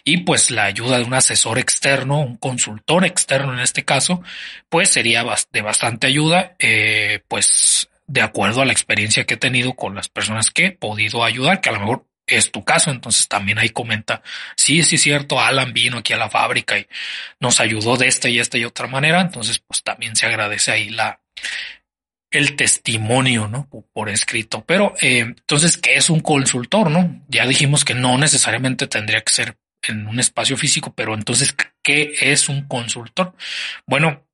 [0.03, 4.23] y pues la ayuda de un asesor externo, un consultor externo en este caso,
[4.69, 9.73] pues sería de bastante ayuda, eh, pues de acuerdo a la experiencia que he tenido
[9.73, 13.27] con las personas que he podido ayudar, que a lo mejor es tu caso, entonces
[13.27, 14.23] también ahí comenta,
[14.57, 16.87] sí, sí es cierto, Alan vino aquí a la fábrica y
[17.39, 20.89] nos ayudó de esta y esta y otra manera, entonces pues también se agradece ahí
[20.89, 21.19] la
[22.31, 23.69] el testimonio, ¿no?
[23.93, 24.63] Por escrito.
[24.65, 27.23] Pero eh, entonces, ¿qué es un consultor, no?
[27.27, 32.13] Ya dijimos que no necesariamente tendría que ser en un espacio físico, pero entonces, ¿qué
[32.19, 33.35] es un consultor?
[33.85, 34.25] Bueno,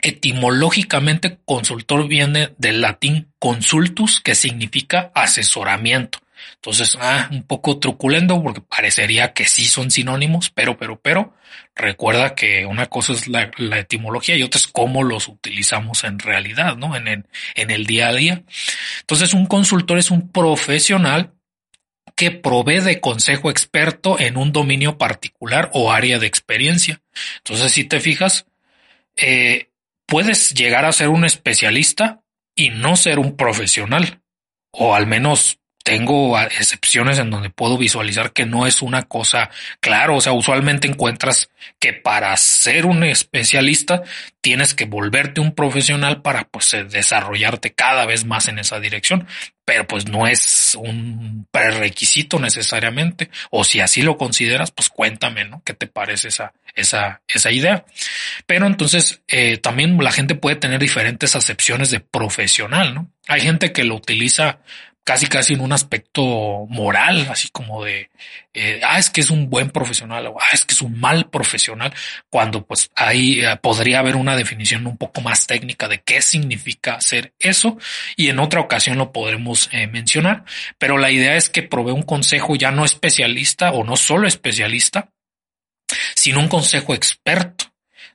[0.00, 6.18] etimológicamente consultor viene del latín consultus, que significa asesoramiento.
[6.54, 11.34] Entonces, ah, un poco truculento porque parecería que sí son sinónimos, pero, pero, pero,
[11.74, 16.76] recuerda que una cosa es la, etimología y otra es cómo los utilizamos en realidad,
[16.76, 16.96] ¿no?
[16.96, 18.42] En el, en el día a día.
[19.00, 21.32] Entonces, un consultor es un profesional
[22.14, 27.02] que provee de consejo experto en un dominio particular o área de experiencia.
[27.38, 28.46] Entonces, si te fijas,
[29.16, 29.70] eh,
[30.06, 32.22] puedes llegar a ser un especialista
[32.54, 34.22] y no ser un profesional,
[34.70, 40.16] o al menos tengo excepciones en donde puedo visualizar que no es una cosa claro.
[40.16, 44.02] O sea, usualmente encuentras que para ser un especialista
[44.40, 49.28] tienes que volverte un profesional para pues eh, desarrollarte cada vez más en esa dirección.
[49.64, 53.30] Pero pues no es un prerequisito necesariamente.
[53.50, 55.62] O si así lo consideras, pues cuéntame, ¿no?
[55.64, 57.84] ¿Qué te parece esa, esa, esa idea?
[58.46, 63.08] Pero entonces eh, también la gente puede tener diferentes acepciones de profesional, ¿no?
[63.28, 64.58] Hay gente que lo utiliza
[65.06, 68.10] casi casi en un aspecto moral, así como de,
[68.52, 71.30] eh, ah, es que es un buen profesional o ah, es que es un mal
[71.30, 71.94] profesional,
[72.28, 77.00] cuando pues ahí eh, podría haber una definición un poco más técnica de qué significa
[77.00, 77.78] ser eso
[78.16, 80.44] y en otra ocasión lo podremos eh, mencionar,
[80.76, 85.12] pero la idea es que provee un consejo ya no especialista o no solo especialista,
[86.16, 87.66] sino un consejo experto.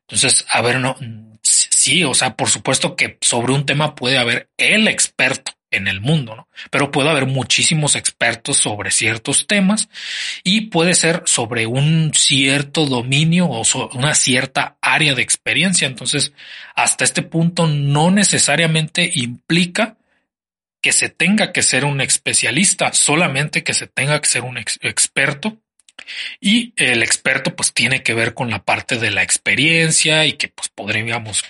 [0.02, 0.98] Entonces, a ver, no,
[1.42, 6.02] sí, o sea, por supuesto que sobre un tema puede haber el experto, en el
[6.02, 6.48] mundo, ¿no?
[6.70, 9.90] Pero puede haber muchísimos expertos sobre ciertos temas
[10.44, 15.88] y puede ser sobre un cierto dominio o una cierta área de experiencia.
[15.88, 16.34] Entonces,
[16.76, 19.98] hasta este punto no necesariamente implica
[20.82, 25.58] que se tenga que ser un especialista, solamente que se tenga que ser un experto.
[26.40, 30.48] Y el experto pues tiene que ver con la parte de la experiencia y que
[30.50, 31.44] pues podríamos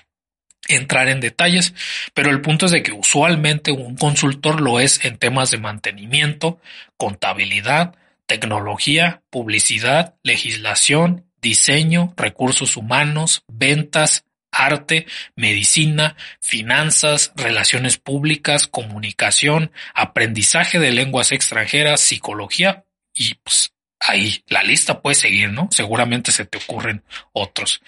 [0.68, 1.74] entrar en detalles,
[2.14, 6.60] pero el punto es de que usualmente un consultor lo es en temas de mantenimiento,
[6.98, 7.96] contabilidad,
[8.26, 20.92] tecnología, publicidad, legislación, diseño, recursos humanos, ventas, arte, medicina, finanzas, relaciones públicas, comunicación, aprendizaje de
[20.92, 25.70] lenguas extranjeras, psicología y pues ahí la lista puede seguir, ¿no?
[25.72, 27.82] Seguramente se te ocurren otros.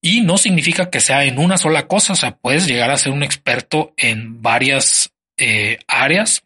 [0.00, 3.12] Y no significa que sea en una sola cosa, o sea, puedes llegar a ser
[3.12, 6.44] un experto en varias eh, áreas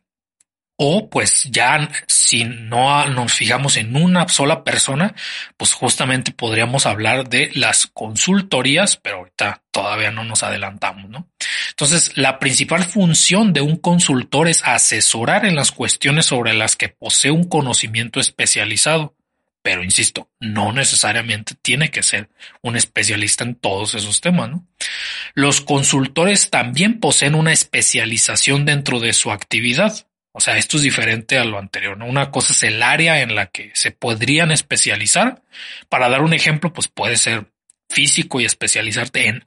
[0.76, 5.14] o pues ya si no nos fijamos en una sola persona,
[5.56, 11.28] pues justamente podríamos hablar de las consultorías, pero ahorita todavía no nos adelantamos, ¿no?
[11.70, 16.88] Entonces, la principal función de un consultor es asesorar en las cuestiones sobre las que
[16.88, 19.14] posee un conocimiento especializado
[19.62, 22.28] pero insisto, no necesariamente tiene que ser
[22.62, 24.50] un especialista en todos esos temas.
[24.50, 24.66] ¿no?
[25.34, 30.06] Los consultores también poseen una especialización dentro de su actividad.
[30.32, 31.96] O sea, esto es diferente a lo anterior.
[31.96, 32.06] ¿no?
[32.06, 35.42] Una cosa es el área en la que se podrían especializar.
[35.88, 37.46] Para dar un ejemplo, pues puede ser
[37.88, 39.44] físico y especializarte en,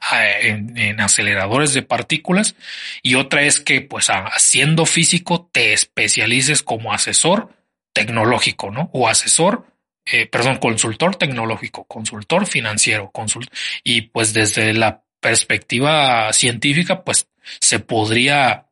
[0.78, 2.56] en, aceleradores de partículas
[3.01, 7.49] y otra es que pues haciendo físico te especialices como asesor
[7.91, 8.91] tecnológico, ¿no?
[8.93, 9.65] O asesor
[10.06, 13.52] eh, perdón, consultor tecnológico, consultor financiero, consult
[13.84, 17.28] y pues desde la perspectiva científica, pues
[17.60, 18.68] se podría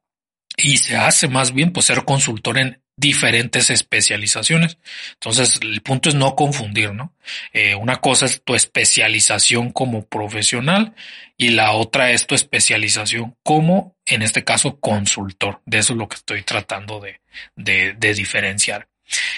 [0.55, 4.77] y se hace más bien pues ser consultor en diferentes especializaciones.
[5.13, 7.13] Entonces, el punto es no confundir, ¿no?
[7.51, 10.93] Eh, una cosa es tu especialización como profesional
[11.37, 15.61] y la otra es tu especialización como, en este caso, consultor.
[15.65, 17.21] De eso es lo que estoy tratando de,
[17.55, 18.87] de, de diferenciar.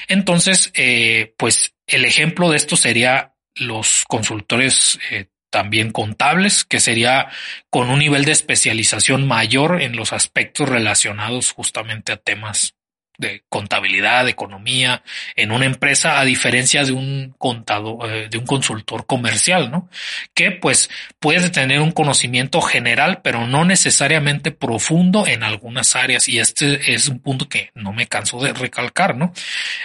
[0.08, 7.30] Entonces, eh, pues el ejemplo de esto sería los consultores eh, también contables, que sería
[7.70, 12.76] con un nivel de especialización mayor en los aspectos relacionados justamente a temas
[13.18, 15.04] de contabilidad, de economía
[15.36, 19.90] en una empresa, a diferencia de un contador, eh, de un consultor comercial, ¿no?
[20.34, 20.90] Que pues
[21.20, 26.28] puede tener un conocimiento general, pero no necesariamente profundo en algunas áreas.
[26.28, 29.26] Y este es un punto que no me canso de recalcar, ¿no?
[29.26, 29.34] O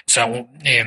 [0.07, 0.28] sea,
[0.64, 0.85] eh,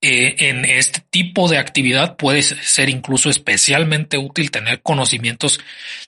[0.00, 5.58] eh, en este tipo de actividad puede ser incluso especialmente útil tener conocimientos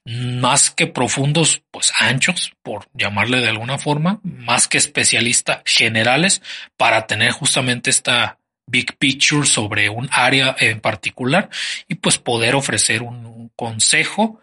[0.05, 6.41] más que profundos, pues anchos, por llamarle de alguna forma, más que especialistas generales
[6.77, 11.51] para tener justamente esta big picture sobre un área en particular
[11.89, 14.41] y pues poder ofrecer un, consejo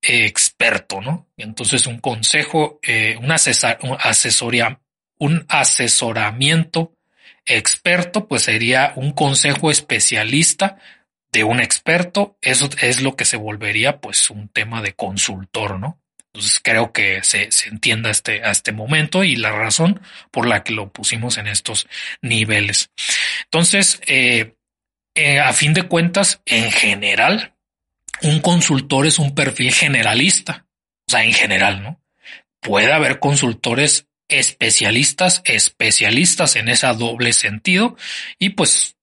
[0.00, 1.26] experto, ¿no?
[1.36, 4.80] Entonces un consejo, eh, un, un asesoría,
[5.18, 6.97] un asesoramiento
[7.48, 10.78] experto, pues sería un consejo especialista
[11.32, 12.36] de un experto.
[12.40, 16.00] Eso es lo que se volvería pues un tema de consultor, ¿no?
[16.32, 20.62] Entonces creo que se, se entienda este, a este momento y la razón por la
[20.62, 21.88] que lo pusimos en estos
[22.20, 22.90] niveles.
[23.44, 24.54] Entonces, eh,
[25.14, 27.56] eh, a fin de cuentas, en general,
[28.22, 30.66] un consultor es un perfil generalista.
[31.08, 32.00] O sea, en general, ¿no?
[32.60, 37.96] Puede haber consultores especialistas, especialistas en ese doble sentido
[38.38, 38.96] y pues,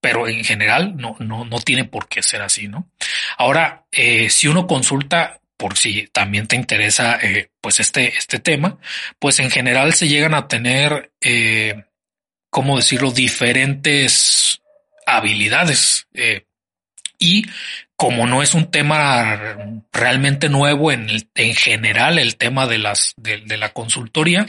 [0.00, 2.90] pero en general no, no, no tiene por qué ser así, ¿no?
[3.38, 8.78] Ahora, eh, si uno consulta por si también te interesa eh, pues este, este tema,
[9.20, 11.84] pues en general se llegan a tener, eh,
[12.50, 14.60] ¿cómo decirlo?, diferentes
[15.06, 16.08] habilidades.
[16.14, 16.46] Eh,
[17.16, 17.46] y
[17.96, 19.56] como no es un tema
[19.92, 24.46] realmente nuevo en, en general, el tema de las de, la consultoría,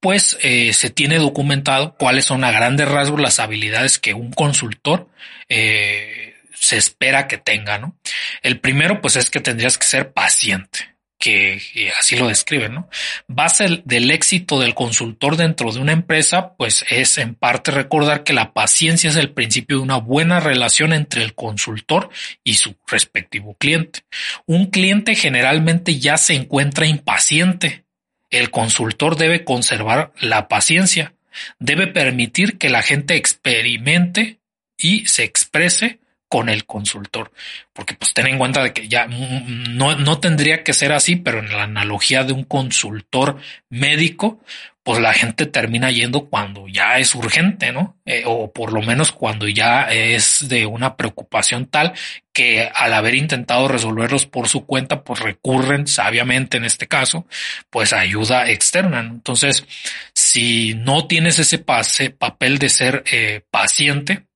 [0.00, 5.08] pues eh, se tiene documentado cuáles son a grandes rasgos las habilidades que un consultor
[5.48, 7.96] eh, se espera que tenga, ¿no?
[8.42, 11.60] El primero, pues es que tendrías que ser paciente que,
[11.98, 12.88] así lo describen, ¿no?
[13.26, 18.32] Base del éxito del consultor dentro de una empresa, pues es en parte recordar que
[18.32, 22.10] la paciencia es el principio de una buena relación entre el consultor
[22.44, 24.00] y su respectivo cliente.
[24.46, 27.84] Un cliente generalmente ya se encuentra impaciente.
[28.30, 31.14] El consultor debe conservar la paciencia,
[31.58, 34.38] debe permitir que la gente experimente
[34.76, 35.98] y se exprese
[36.28, 37.32] con el consultor.
[37.72, 41.40] Porque pues ten en cuenta de que ya no, no tendría que ser así, pero
[41.40, 43.38] en la analogía de un consultor
[43.70, 44.40] médico,
[44.88, 47.98] pues la gente termina yendo cuando ya es urgente, ¿no?
[48.06, 51.92] Eh, o por lo menos cuando ya es de una preocupación tal
[52.32, 57.26] que al haber intentado resolverlos por su cuenta, pues recurren sabiamente en este caso,
[57.68, 59.00] pues ayuda externa.
[59.00, 59.66] Entonces,
[60.14, 64.27] si no tienes ese pase, papel de ser eh, paciente,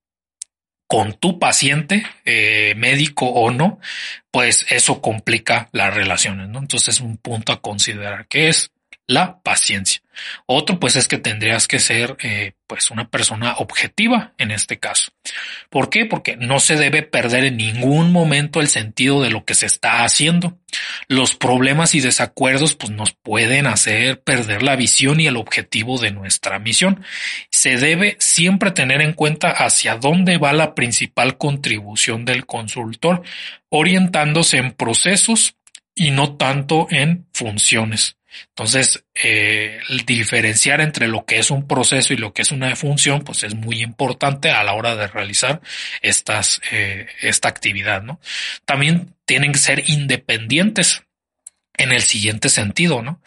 [0.92, 3.80] con tu paciente, eh, médico o no,
[4.30, 6.58] pues eso complica las relaciones, ¿no?
[6.58, 8.72] Entonces es un punto a considerar que es
[9.06, 10.01] la paciencia.
[10.46, 15.12] Otro, pues es que tendrías que ser, eh, pues, una persona objetiva en este caso.
[15.70, 16.06] ¿Por qué?
[16.06, 20.04] Porque no se debe perder en ningún momento el sentido de lo que se está
[20.04, 20.58] haciendo.
[21.08, 26.12] Los problemas y desacuerdos, pues, nos pueden hacer perder la visión y el objetivo de
[26.12, 27.04] nuestra misión.
[27.50, 33.22] Se debe siempre tener en cuenta hacia dónde va la principal contribución del consultor,
[33.68, 35.56] orientándose en procesos
[35.94, 38.16] y no tanto en funciones.
[38.48, 42.74] Entonces, eh, el diferenciar entre lo que es un proceso y lo que es una
[42.76, 45.60] función, pues es muy importante a la hora de realizar
[46.00, 48.20] estas, eh, esta actividad, ¿no?
[48.64, 51.02] También tienen que ser independientes
[51.74, 53.22] en el siguiente sentido, ¿no?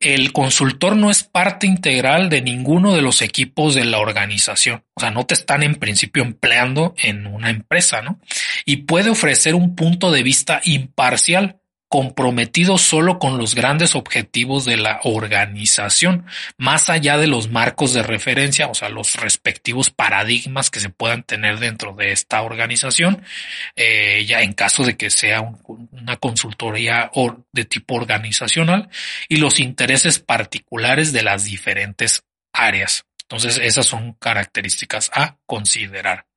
[0.00, 4.84] El consultor no es parte integral de ninguno de los equipos de la organización.
[4.94, 8.20] O sea, no te están en principio empleando en una empresa, ¿no?
[8.64, 14.76] Y puede ofrecer un punto de vista imparcial comprometido solo con los grandes objetivos de
[14.76, 16.26] la organización,
[16.58, 21.22] más allá de los marcos de referencia, o sea, los respectivos paradigmas que se puedan
[21.22, 23.22] tener dentro de esta organización,
[23.74, 25.40] eh, ya en caso de que sea
[25.90, 27.10] una consultoría
[27.52, 28.90] de tipo organizacional,
[29.28, 32.22] y los intereses particulares de las diferentes
[32.52, 33.04] áreas.
[33.22, 36.27] Entonces, esas son características a considerar.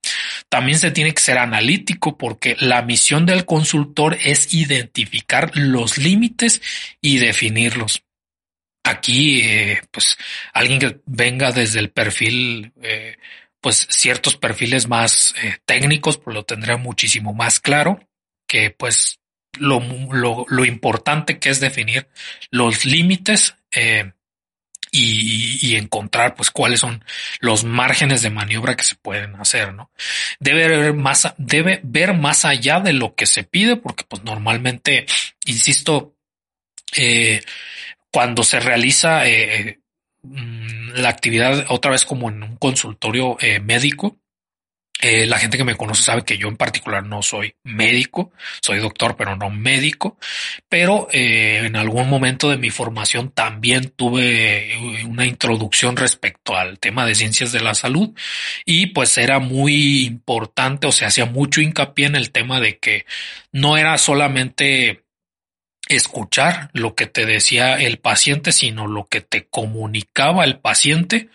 [0.49, 6.61] También se tiene que ser analítico porque la misión del consultor es identificar los límites
[7.01, 8.03] y definirlos.
[8.83, 10.17] Aquí, eh, pues,
[10.53, 13.17] alguien que venga desde el perfil, eh,
[13.59, 17.99] pues, ciertos perfiles más eh, técnicos, pues lo tendrá muchísimo más claro
[18.47, 19.19] que, pues,
[19.59, 19.79] lo,
[20.11, 22.07] lo, lo importante que es definir
[22.49, 23.55] los límites
[24.91, 27.03] y, encontrar pues cuáles son
[27.39, 29.89] los márgenes de maniobra que se pueden hacer, ¿no?
[30.39, 35.05] Debe ver más, debe ver más allá de lo que se pide, porque pues normalmente,
[35.45, 36.15] insisto,
[36.95, 37.41] eh,
[38.11, 39.79] cuando se realiza eh,
[40.23, 44.20] mm, la actividad otra vez como en un consultorio eh, médico
[45.01, 48.31] eh, la gente que me conoce sabe que yo en particular no soy médico,
[48.61, 50.17] soy doctor, pero no médico,
[50.69, 56.77] pero eh, en algún momento de mi formación también tuve eh, una introducción respecto al
[56.77, 58.11] tema de ciencias de la salud
[58.63, 63.05] y pues era muy importante o se hacía mucho hincapié en el tema de que
[63.51, 65.03] no era solamente
[65.87, 71.29] escuchar lo que te decía el paciente, sino lo que te comunicaba el paciente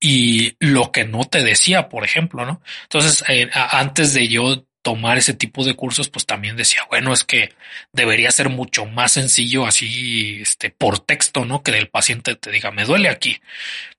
[0.00, 2.60] y lo que no te decía, por ejemplo, ¿no?
[2.84, 7.24] Entonces, eh, antes de yo tomar ese tipo de cursos, pues también decía, bueno, es
[7.24, 7.52] que
[7.92, 11.64] debería ser mucho más sencillo así, este, por texto, ¿no?
[11.64, 13.40] Que el paciente te diga, me duele aquí.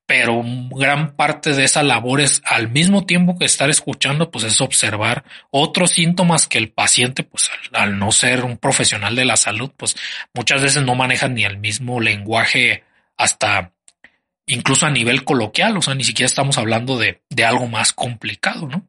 [0.06, 4.62] Pero gran parte de esa labor es al mismo tiempo que estar escuchando, pues es
[4.62, 9.36] observar otros síntomas que el paciente, pues al, al no ser un profesional de la
[9.36, 9.94] salud, pues
[10.32, 12.84] muchas veces no manejan ni el mismo lenguaje
[13.18, 13.72] hasta
[14.48, 18.66] incluso a nivel coloquial, o sea, ni siquiera estamos hablando de, de algo más complicado,
[18.66, 18.88] ¿no?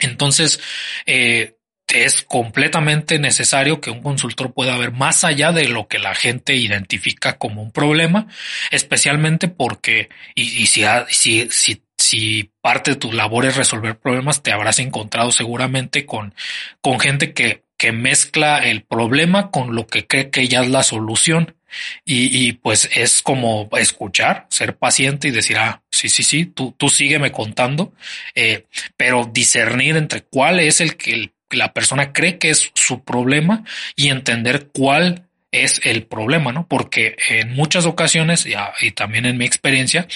[0.00, 0.60] Entonces,
[1.06, 1.56] eh,
[1.88, 6.54] es completamente necesario que un consultor pueda ver más allá de lo que la gente
[6.54, 8.28] identifica como un problema,
[8.70, 14.52] especialmente porque, y, si, si, si, si parte de tu labor es resolver problemas, te
[14.52, 16.34] habrás encontrado seguramente con,
[16.80, 20.84] con gente que, que mezcla el problema con lo que cree que ya es la
[20.84, 21.56] solución.
[22.04, 26.76] Y, y, pues es como escuchar, ser paciente y decir, ah, sí, sí, sí, tú,
[26.78, 27.92] tú sígueme contando,
[28.36, 28.66] eh,
[28.96, 33.64] pero discernir entre cuál es el que la persona cree que es su problema
[33.96, 36.66] y entender cuál es el problema, ¿no?
[36.66, 40.08] Porque en muchas ocasiones, y, también en mi experiencia,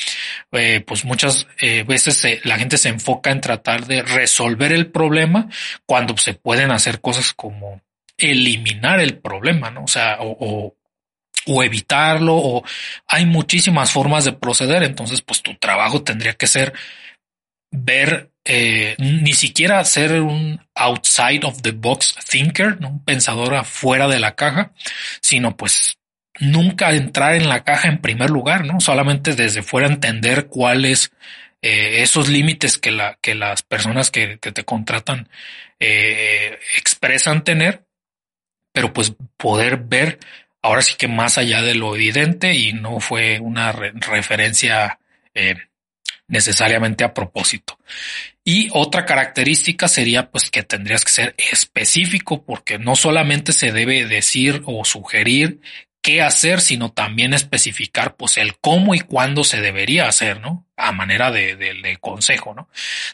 [0.53, 5.49] eh, pues muchas eh, veces la gente se enfoca en tratar de resolver el problema
[5.85, 7.83] cuando se pueden hacer cosas como
[8.19, 9.85] eliminar el problema, ¿no?
[9.85, 10.77] O sea, o, o
[11.47, 12.65] o evitarlo o
[13.07, 14.83] hay muchísimas formas de proceder.
[14.83, 16.73] Entonces, pues tu trabajo tendría que ser
[17.71, 22.91] ver, eh, ni siquiera ser un outside of the box thinker, ¿no?
[22.91, 24.73] un pensador afuera de la caja,
[25.21, 25.99] sino pues
[26.39, 28.79] nunca entrar en la caja en primer lugar, ¿no?
[28.79, 31.11] Solamente desde fuera entender cuáles
[31.61, 35.29] eh, esos límites que, la, que las personas que, te contratan
[35.81, 37.85] eh, expresan tener,
[38.73, 40.21] pero pues poder ver
[40.63, 45.01] ahora sí que más allá de lo evidente y no fue una referencia
[46.29, 47.79] necesariamente a propósito.
[48.49, 54.07] Y otra característica sería pues que tendrías que ser específico porque no solamente se debe
[54.07, 55.61] decir o sugerir
[56.01, 60.65] qué hacer, sino también especificar pues el cómo y cuándo se debería hacer, ¿no?
[60.77, 62.69] A manera de, de, consejo, ¿no?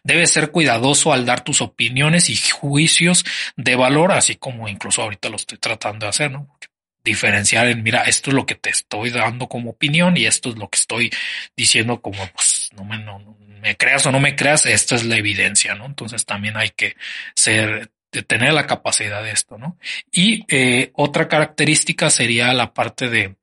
[0.05, 3.25] Debes ser cuidadoso al dar tus opiniones y juicios
[3.57, 6.59] de valor, así como incluso ahorita lo estoy tratando de hacer, ¿no?
[7.03, 10.59] Diferenciar en, mira, esto es lo que te estoy dando como opinión y esto es
[10.59, 11.11] lo que estoy
[11.57, 13.19] diciendo como, pues, no me, no,
[13.63, 15.87] me creas o no me creas, esto es la evidencia, ¿no?
[15.87, 16.97] Entonces también hay que
[17.35, 17.91] ser,
[18.27, 19.79] tener la capacidad de esto, ¿no?
[20.11, 23.37] Y eh, otra característica sería la parte de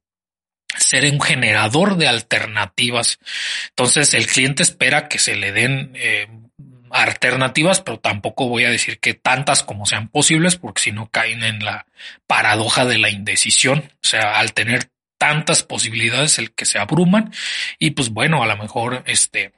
[0.77, 3.17] ser un generador de alternativas.
[3.69, 6.27] Entonces el cliente espera que se le den eh,
[6.91, 11.43] alternativas, pero tampoco voy a decir que tantas como sean posibles, porque si no caen
[11.43, 11.85] en la
[12.27, 13.89] paradoja de la indecisión.
[14.03, 17.31] O sea, al tener tantas posibilidades, el que se abruman
[17.77, 19.53] y pues bueno, a lo mejor este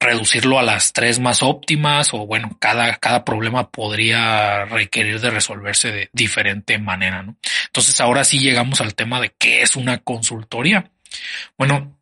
[0.00, 5.92] reducirlo a las tres más óptimas o bueno, cada, cada problema podría requerir de resolverse
[5.92, 7.36] de diferente manera, ¿no?
[7.66, 10.90] Entonces ahora sí llegamos al tema de qué es una consultoría.
[11.58, 11.98] Bueno,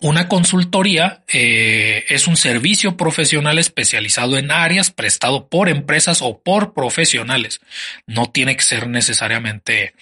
[0.00, 6.74] una consultoría eh, es un servicio profesional especializado en áreas prestado por empresas o por
[6.74, 7.60] profesionales.
[8.06, 9.94] No tiene que ser necesariamente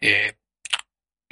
[0.00, 0.34] eh,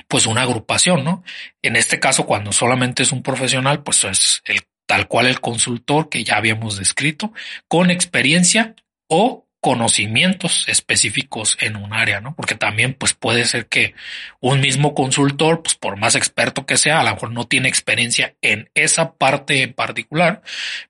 [0.09, 1.25] pues una agrupación, ¿no?
[1.62, 6.09] En este caso, cuando solamente es un profesional, pues es el tal cual el consultor
[6.09, 7.32] que ya habíamos descrito,
[7.68, 8.74] con experiencia
[9.09, 12.35] o conocimientos específicos en un área, ¿no?
[12.35, 13.95] Porque también pues puede ser que
[14.39, 18.35] un mismo consultor, pues por más experto que sea, a lo mejor no tiene experiencia
[18.43, 20.43] en esa parte en particular,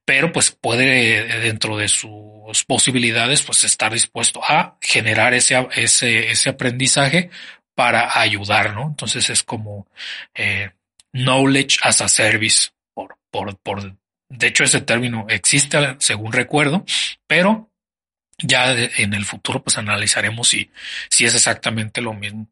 [0.04, 6.50] pero pues puede dentro de sus posibilidades pues estar dispuesto a generar ese, ese, ese
[6.50, 7.30] aprendizaje
[7.76, 8.88] para ayudar, ¿no?
[8.88, 9.86] Entonces es como
[10.34, 10.72] eh,
[11.12, 13.96] knowledge as a service por, por, por,
[14.28, 16.84] de hecho ese término existe según recuerdo,
[17.26, 17.70] pero
[18.38, 20.70] ya en el futuro pues analizaremos si,
[21.08, 22.48] si es exactamente lo mismo.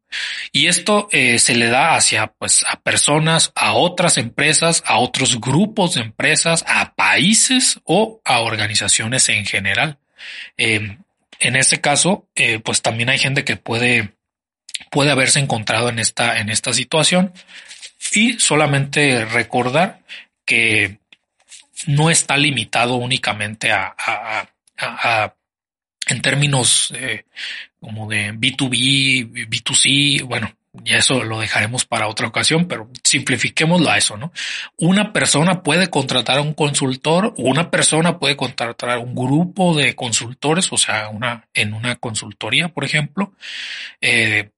[0.51, 5.39] Y esto eh, se le da hacia pues a personas, a otras empresas, a otros
[5.39, 9.99] grupos de empresas, a países o a organizaciones en general.
[10.57, 10.97] Eh,
[11.39, 14.15] en este caso, eh, pues también hay gente que puede,
[14.89, 17.33] puede haberse encontrado en esta, en esta situación
[18.13, 20.01] Y solamente recordar
[20.45, 20.99] que
[21.87, 25.33] no está limitado únicamente a, a, a,
[26.07, 27.25] en términos eh,
[27.79, 33.97] como de B2B, B2C, bueno, y eso lo dejaremos para otra ocasión, pero simplifiquémoslo a
[33.97, 34.31] eso, ¿no?
[34.77, 39.95] Una persona puede contratar a un consultor, una persona puede contratar a un grupo de
[39.95, 43.33] consultores, o sea, una, en una consultoría, por ejemplo,
[44.01, 44.49] eh,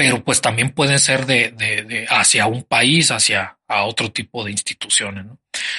[0.00, 4.42] pero pues también pueden ser de, de, de, hacia un país, hacia a otro tipo
[4.42, 5.26] de instituciones.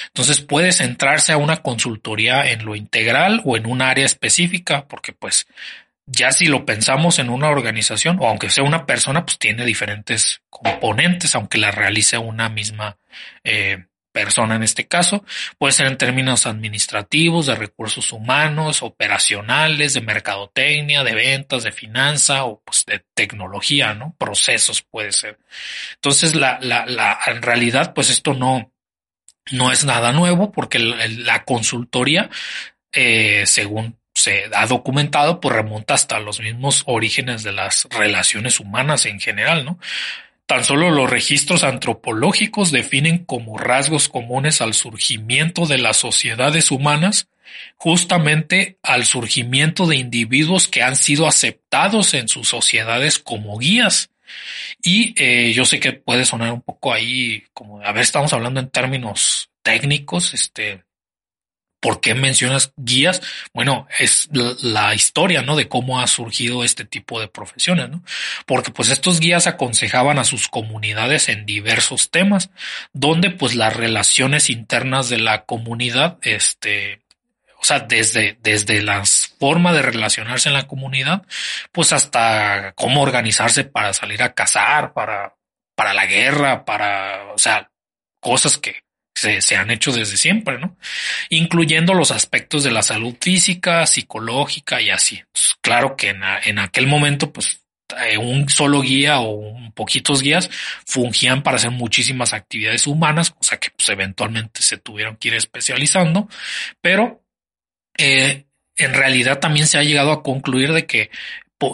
[0.06, 5.12] Entonces puede centrarse a una consultoría en lo integral o en un área específica, porque
[5.12, 5.48] pues
[6.06, 10.40] ya si lo pensamos en una organización o aunque sea una persona, pues tiene diferentes
[10.48, 12.98] componentes, aunque la realice una misma
[13.42, 15.24] eh, persona en este caso.
[15.58, 22.44] Puede ser en términos administrativos, de recursos humanos, operacionales, de mercadotecnia, de ventas, de finanza
[22.44, 24.14] o pues de tecnología, ¿no?
[24.18, 25.38] Procesos puede ser.
[25.94, 28.72] Entonces, la, la, la, en realidad, pues esto no,
[29.50, 32.30] no es nada nuevo porque la, la consultoría,
[32.92, 39.06] eh, según se ha documentado, pues remonta hasta los mismos orígenes de las relaciones humanas
[39.06, 39.78] en general, ¿no?
[40.52, 47.26] Tan solo los registros antropológicos definen como rasgos comunes al surgimiento de las sociedades humanas,
[47.78, 54.10] justamente al surgimiento de individuos que han sido aceptados en sus sociedades como guías.
[54.82, 58.60] Y eh, yo sé que puede sonar un poco ahí como, a ver, estamos hablando
[58.60, 60.84] en términos técnicos, este,
[61.82, 63.20] ¿Por qué mencionas guías?
[63.52, 65.56] Bueno, es la, historia, ¿no?
[65.56, 68.04] De cómo ha surgido este tipo de profesiones, ¿no?
[68.46, 72.50] Porque pues estos guías aconsejaban a sus comunidades en diversos temas,
[72.92, 77.00] donde pues las relaciones internas de la comunidad, este,
[77.60, 79.02] o sea, desde, desde la
[79.40, 81.22] forma de relacionarse en la comunidad,
[81.72, 85.34] pues hasta cómo organizarse para salir a cazar, para,
[85.74, 87.72] para la guerra, para, o sea,
[88.20, 88.81] cosas que,
[89.40, 90.76] se, han hecho desde siempre, ¿no?
[91.30, 95.22] Incluyendo los aspectos de la salud física, psicológica y así.
[95.32, 97.62] Pues, claro que en, en, aquel momento, pues
[98.04, 100.50] eh, un solo guía o un poquitos guías
[100.86, 106.28] fungían para hacer muchísimas actividades humanas, cosa que pues, eventualmente se tuvieron que ir especializando,
[106.80, 107.22] pero
[107.96, 108.46] eh,
[108.76, 111.10] en realidad también se ha llegado a concluir de que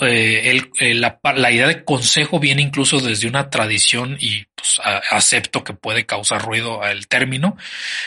[0.03, 1.19] eh, eh, la,
[1.51, 4.81] idea de consejo viene incluso desde una tradición y pues,
[5.11, 7.57] acepto que puede causar ruido el término,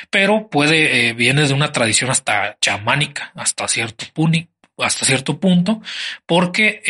[0.10, 5.80] pero puede, eh, viene de una tradición hasta chamánica, hasta cierto punto hasta cierto punto,
[6.26, 6.82] porque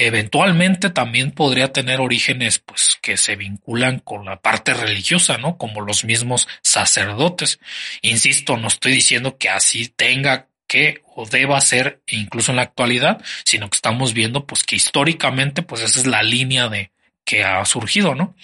[0.00, 5.56] eventualmente también podría tener orígenes pues que se vinculan con la parte religiosa, ¿no?
[5.56, 7.58] Como los mismos sacerdotes.
[8.02, 13.22] Insisto, no estoy diciendo que así tenga que o deba ser incluso en la actualidad,
[13.44, 16.92] sino que estamos viendo pues que históricamente pues esa es la línea de
[17.26, 18.34] que ha surgido, ¿no?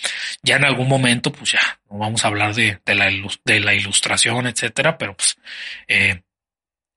[0.43, 2.95] Ya en algún momento pues ya no vamos a hablar de, de,
[3.61, 5.39] la, ilustración, etcétera, pero pues
[5.89, 6.21] eh,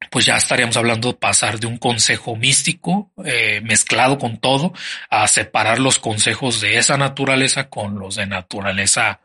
[0.09, 4.73] pues ya estaríamos hablando de pasar de un consejo místico eh, mezclado con todo
[5.09, 9.21] a separar los consejos de esa naturaleza con los de naturaleza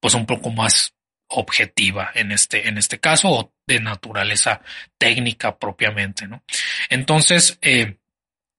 [0.00, 0.94] pues un poco más
[1.30, 4.60] objetiva en este, en este caso o de naturaleza
[4.98, 6.42] técnica propiamente, ¿no?
[6.88, 7.98] Entonces, eh,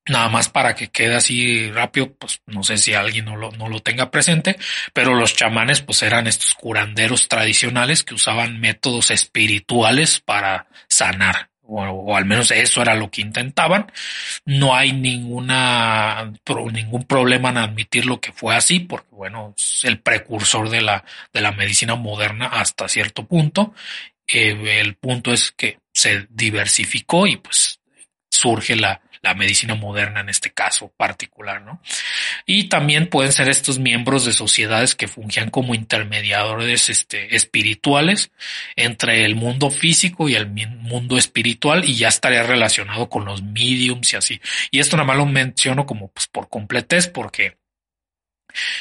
[0.08, 3.70] nada más para que quede así rápido, pues no sé si alguien no lo, no
[3.70, 4.58] lo tenga presente,
[4.94, 12.16] pero los chamanes pues eran estos curanderos tradicionales que usaban métodos espirituales para sanar o,
[12.16, 13.92] al menos eso era lo que intentaban.
[14.46, 16.32] No hay ninguna,
[16.72, 21.04] ningún problema en admitir lo que fue así, porque bueno, es el precursor de la,
[21.34, 23.74] de la medicina moderna hasta cierto punto.
[24.28, 27.80] Eh, el punto es que se diversificó y pues
[28.30, 31.82] surge la, la medicina moderna en este caso particular, ¿no?
[32.46, 38.32] Y también pueden ser estos miembros de sociedades que fungían como intermediadores este, espirituales
[38.76, 44.14] entre el mundo físico y el mundo espiritual y ya estaría relacionado con los mediums
[44.14, 44.42] y así.
[44.72, 47.61] Y esto nada más lo menciono como pues por completez porque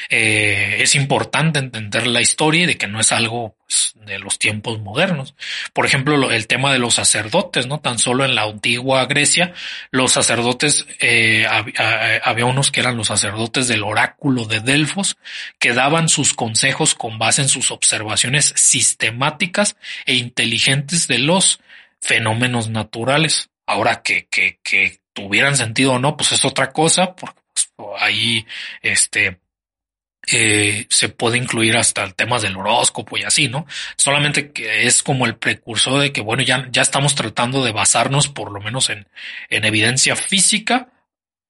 [0.09, 4.37] eh, es importante entender la historia y de que no es algo pues, de los
[4.37, 5.35] tiempos modernos.
[5.73, 7.79] Por ejemplo, el tema de los sacerdotes, ¿no?
[7.79, 9.53] Tan solo en la antigua Grecia,
[9.91, 11.45] los sacerdotes, eh,
[12.23, 15.17] había unos que eran los sacerdotes del oráculo de Delfos,
[15.59, 21.61] que daban sus consejos con base en sus observaciones sistemáticas e inteligentes de los
[22.01, 23.49] fenómenos naturales.
[23.65, 28.45] Ahora que, que, tuvieran sentido o no, pues es otra cosa, porque pues, ahí,
[28.81, 29.39] este,
[30.31, 33.65] eh, se puede incluir hasta el tema del horóscopo y así, ¿no?
[33.97, 38.27] Solamente que es como el precursor de que, bueno, ya, ya estamos tratando de basarnos
[38.27, 39.07] por lo menos en,
[39.49, 40.89] en evidencia física,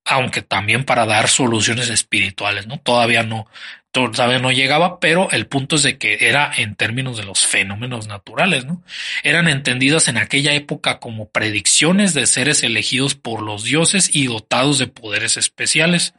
[0.06, 2.80] aunque también para dar soluciones espirituales, ¿no?
[2.80, 3.48] Todavía no,
[3.92, 8.08] todavía no llegaba, pero el punto es de que era en términos de los fenómenos
[8.08, 8.82] naturales, ¿no?
[9.24, 14.78] Eran entendidas en aquella época como predicciones de seres elegidos por los dioses y dotados
[14.78, 16.14] de poderes especiales.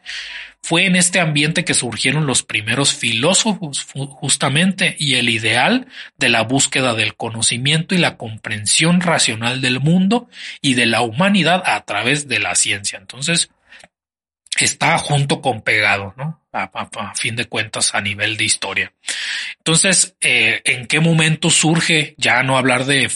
[0.65, 6.43] Fue en este ambiente que surgieron los primeros filósofos justamente y el ideal de la
[6.43, 10.29] búsqueda del conocimiento y la comprensión racional del mundo
[10.61, 12.99] y de la humanidad a través de la ciencia.
[13.01, 13.51] Entonces,
[14.59, 16.41] está junto con pegado, ¿no?
[16.53, 18.93] A, fin de cuentas, a nivel de historia.
[19.59, 23.11] Entonces, eh, ¿en qué momento surge ya no hablar de,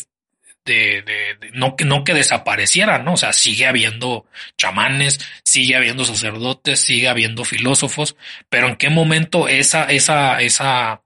[0.64, 3.12] de, de, no, no que desaparecieran, ¿no?
[3.12, 4.26] O sea, sigue habiendo
[4.57, 8.16] chamanes, sigue habiendo sacerdotes, sigue habiendo filósofos,
[8.49, 11.03] pero ¿en qué momento esa, esa, esa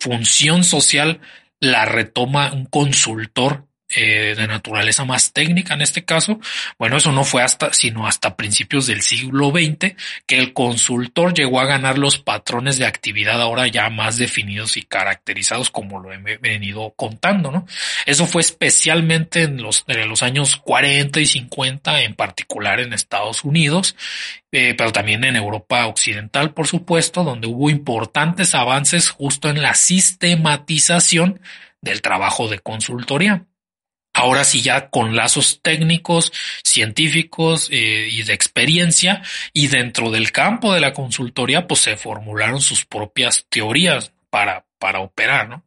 [0.00, 1.20] función social
[1.60, 6.38] la retoma un consultor eh, de naturaleza más técnica en este caso.
[6.78, 9.94] Bueno, eso no fue hasta, sino hasta principios del siglo XX
[10.26, 14.82] que el consultor llegó a ganar los patrones de actividad ahora ya más definidos y
[14.82, 17.66] caracterizados como lo he venido contando, ¿no?
[18.04, 23.42] Eso fue especialmente en los, en los años 40 y 50, en particular en Estados
[23.42, 23.96] Unidos,
[24.52, 29.74] eh, pero también en Europa Occidental, por supuesto, donde hubo importantes avances justo en la
[29.74, 31.40] sistematización
[31.80, 33.47] del trabajo de consultoría
[34.12, 36.32] ahora sí ya con lazos técnicos,
[36.64, 42.60] científicos eh, y de experiencia, y dentro del campo de la consultoría, pues se formularon
[42.60, 45.64] sus propias teorías para, para operar, ¿no?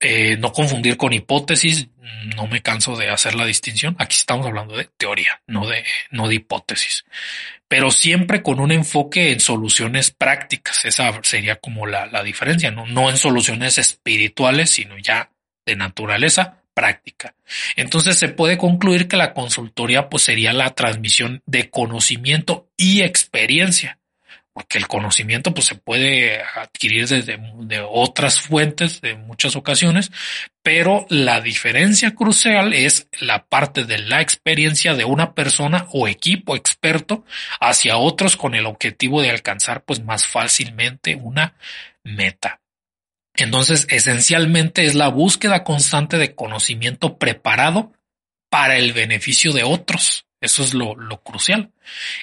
[0.00, 1.88] Eh, no confundir con hipótesis,
[2.36, 3.96] no me canso de hacer la distinción.
[3.98, 7.04] Aquí estamos hablando de teoría, no de, no de hipótesis,
[7.68, 10.84] pero siempre con un enfoque en soluciones prácticas.
[10.84, 12.86] Esa sería como la, la diferencia, ¿no?
[12.86, 15.30] No en soluciones espirituales, sino ya
[15.64, 17.34] de naturaleza práctica.
[17.76, 23.98] Entonces se puede concluir que la consultoría pues sería la transmisión de conocimiento y experiencia,
[24.52, 30.12] porque el conocimiento pues se puede adquirir desde de otras fuentes de muchas ocasiones,
[30.62, 36.56] pero la diferencia crucial es la parte de la experiencia de una persona o equipo
[36.56, 37.24] experto
[37.60, 41.54] hacia otros con el objetivo de alcanzar pues más fácilmente una
[42.02, 42.60] meta.
[43.36, 47.92] Entonces, esencialmente es la búsqueda constante de conocimiento preparado
[48.48, 50.26] para el beneficio de otros.
[50.40, 51.72] Eso es lo, crucial.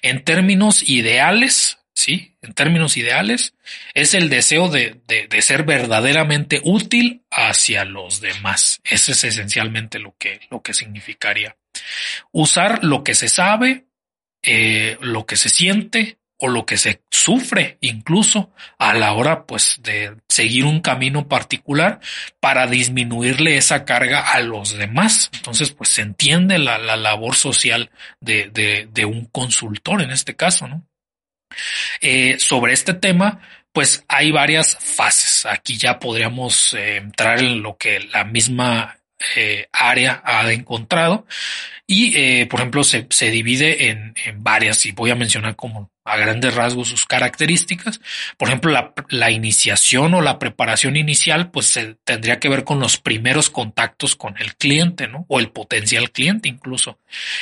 [0.02, 3.56] En términos ideales, sí, en términos ideales,
[3.94, 8.80] es el deseo de, de, ser verdaderamente útil hacia los demás.
[8.84, 11.58] Eso es esencialmente lo que, lo que significaría.
[12.32, 13.88] Usar lo que se sabe,
[14.44, 19.80] eh, lo que se siente, o lo que se sufre incluso a la hora pues
[19.84, 22.00] de seguir un camino particular
[22.40, 25.30] para disminuirle esa carga a los demás.
[25.34, 28.50] Entonces pues se entiende la, labor social de,
[28.92, 30.84] de, un consultor en este caso, ¿no?
[32.02, 33.40] Eh, sobre este tema,
[33.72, 35.46] pues hay varias fases.
[35.46, 38.98] Aquí ya podríamos eh, entrar en lo que la misma
[39.36, 41.26] eh, área ha encontrado
[41.94, 46.16] y, por ejemplo, se, se divide en, en, varias y voy a mencionar como a
[46.16, 48.00] grandes rasgos sus características.
[48.38, 52.80] Por ejemplo, la, la iniciación o la preparación inicial, pues se tendría que ver con
[52.80, 55.26] los primeros contactos con el cliente, ¿no?
[55.28, 56.98] O el potencial cliente incluso.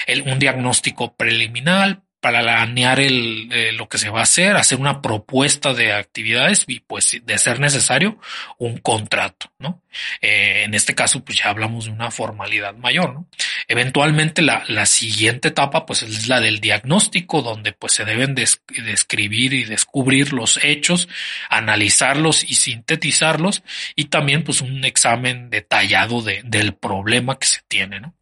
[0.07, 5.01] El, un diagnóstico preliminar, planear el, eh, lo que se va a hacer, hacer una
[5.01, 8.19] propuesta de actividades y pues de ser necesario
[8.57, 9.81] un contrato, ¿no?
[10.21, 13.27] Eh, en este caso pues ya hablamos de una formalidad mayor, ¿no?
[13.67, 19.53] Eventualmente la, la siguiente etapa pues es la del diagnóstico donde pues se deben describir
[19.53, 21.07] y descubrir los hechos,
[21.49, 23.63] analizarlos y sintetizarlos
[23.95, 28.13] y también pues un examen detallado de, del problema que se tiene, ¿no?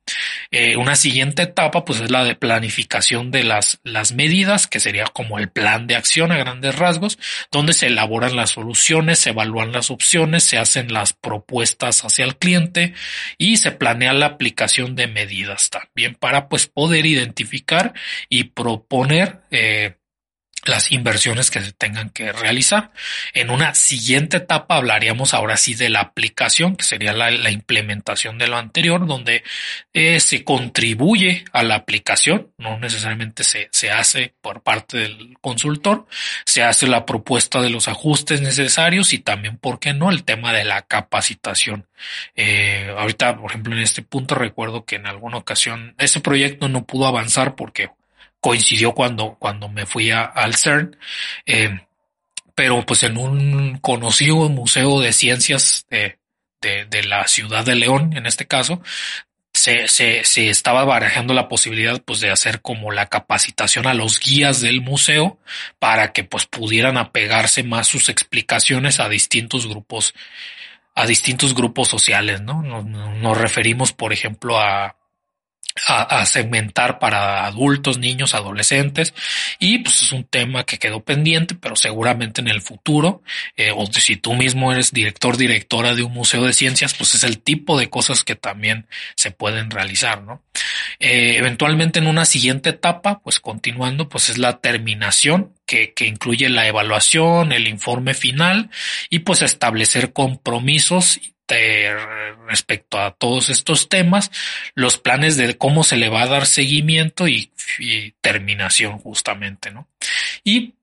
[0.52, 5.06] Eh, una siguiente etapa pues es la de planificación de las, las medidas, que sería
[5.06, 7.20] como el plan de acción a grandes rasgos,
[7.52, 12.38] donde se elaboran las soluciones, se evalúan las opciones, se hacen las propuestas hacia el
[12.38, 12.94] cliente
[13.38, 17.94] y se planea la aplicación de medidas también para pues poder identificar
[18.30, 19.97] y proponer eh,
[20.68, 22.92] las inversiones que se tengan que realizar.
[23.34, 28.48] En una siguiente etapa hablaríamos ahora sí de la aplicación, que sería la, implementación de
[28.48, 29.44] lo anterior, donde
[29.94, 36.08] eh, se contribuye a la aplicación, no necesariamente se, se hace por parte del consultor,
[36.46, 40.54] se hace la propuesta de los ajustes necesarios y también, ¿por qué no?, el tema
[40.54, 41.88] de la capacitación.
[42.36, 46.86] Eh, ahorita, por ejemplo, en este punto recuerdo que en alguna ocasión ese proyecto no
[46.86, 47.90] pudo avanzar porque
[48.40, 50.98] coincidió cuando, cuando me fui a, al CERN,
[51.46, 51.82] eh,
[52.56, 56.20] pero pues en un conocido museo de ciencias de,
[56.62, 58.82] de, de, la ciudad de León, en este caso,
[59.54, 64.20] se, se, se, estaba barajando la posibilidad pues de hacer como la capacitación a los
[64.20, 65.40] guías del museo
[65.80, 70.14] para que pues pudieran apegarse más sus explicaciones a distintos grupos
[70.96, 72.64] a distintos grupos sociales, ¿no?
[72.64, 74.96] Nos, nos referimos, por ejemplo, a
[75.86, 79.14] a, segmentar para adultos, niños, adolescentes
[79.60, 83.22] y pues es un tema que quedó pendiente, pero seguramente en el futuro,
[83.56, 87.24] eh, o si tú mismo eres director, directora de un museo de ciencias, pues es
[87.24, 90.44] el tipo de cosas que también se pueden realizar, ¿no?
[91.00, 96.50] Eh, eventualmente en una siguiente etapa, pues continuando, pues es la terminación que, que, incluye
[96.50, 98.70] la evaluación, el informe final
[99.10, 101.20] y pues establecer compromisos
[102.48, 104.32] respecto a todos estos temas,
[104.76, 107.52] los planes de cómo se le va a dar seguimiento y,
[108.22, 109.88] terminación justamente, ¿no?
[110.44, 110.74] Y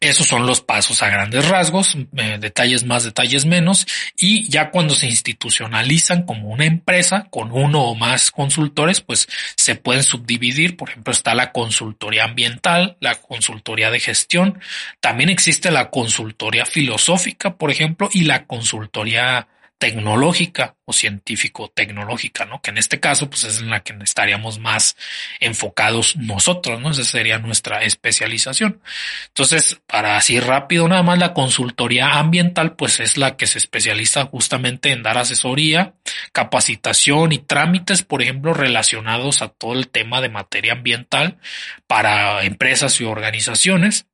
[0.00, 3.86] esos son los pasos a grandes rasgos, eh, detalles más, detalles menos,
[4.18, 9.26] y ya cuando se institucionalizan como una empresa con uno o más consultores, pues
[9.56, 10.76] se pueden subdividir.
[10.76, 14.60] Por ejemplo, está la consultoría ambiental, la consultoría de gestión,
[15.00, 22.62] también existe la consultoría filosófica, por ejemplo, y la consultoría tecnológica o científico-tecnológica, ¿no?
[22.62, 24.96] Que en este caso, pues es en la que estaríamos más
[25.40, 26.90] enfocados nosotros, ¿no?
[26.90, 28.80] Esa sería nuestra especialización.
[29.28, 34.24] Entonces, para así rápido, nada más la consultoría ambiental, pues es la que se especializa
[34.24, 35.94] justamente en dar asesoría,
[36.32, 41.38] capacitación y trámites, por ejemplo, relacionados a todo el tema de materia ambiental
[41.86, 44.06] para empresas y organizaciones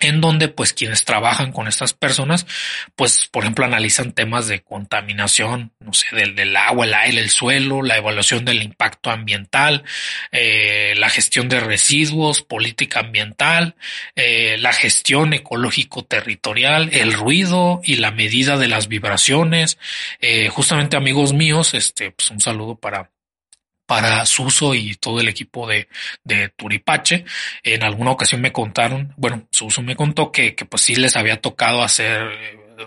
[0.00, 2.46] en donde pues quienes trabajan con estas personas,
[2.96, 7.30] pues por ejemplo analizan temas de contaminación, no sé, del, del agua, el aire, el
[7.30, 9.84] suelo, la evaluación del impacto ambiental,
[10.32, 13.76] eh, la gestión de residuos, política ambiental,
[14.16, 19.78] eh, la gestión ecológico territorial, el ruido y la medida de las vibraciones.
[20.20, 23.10] Eh, justamente amigos míos, este, pues un saludo para
[23.90, 25.88] para Suso y todo el equipo de,
[26.54, 27.24] Turipache.
[27.64, 31.40] En alguna ocasión me contaron, bueno, Suso me contó que, que pues sí les había
[31.40, 32.22] tocado hacer,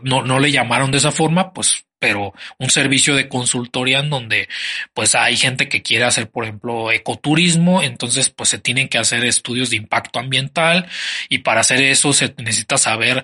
[0.01, 4.49] no, no le llamaron de esa forma, pues pero un servicio de consultoría en donde
[4.93, 9.23] pues hay gente que quiere hacer, por ejemplo, ecoturismo, entonces pues se tienen que hacer
[9.23, 10.85] estudios de impacto ambiental
[11.29, 13.23] y para hacer eso se necesita saber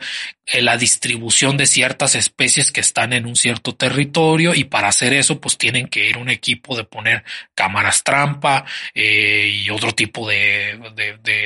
[0.51, 5.13] eh, la distribución de ciertas especies que están en un cierto territorio y para hacer
[5.13, 7.23] eso pues tienen que ir un equipo de poner
[7.53, 8.65] cámaras trampa
[8.95, 10.79] eh, y otro tipo de,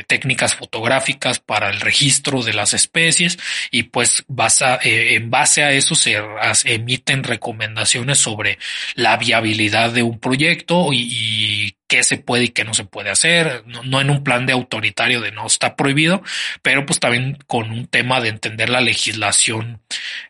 [0.07, 3.39] técnicas fotográficas para el registro de las especies
[3.71, 6.21] y pues basa, eh, en base a eso se
[6.65, 8.57] emiten recomendaciones sobre
[8.95, 13.63] la viabilidad de un proyecto y, qué se puede y qué no se puede hacer,
[13.67, 16.23] no, en un plan de autoritario de no está prohibido,
[16.63, 19.79] pero pues también con un tema de entender la legislación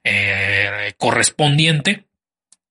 [0.03, 2.05] eh, correspondiente.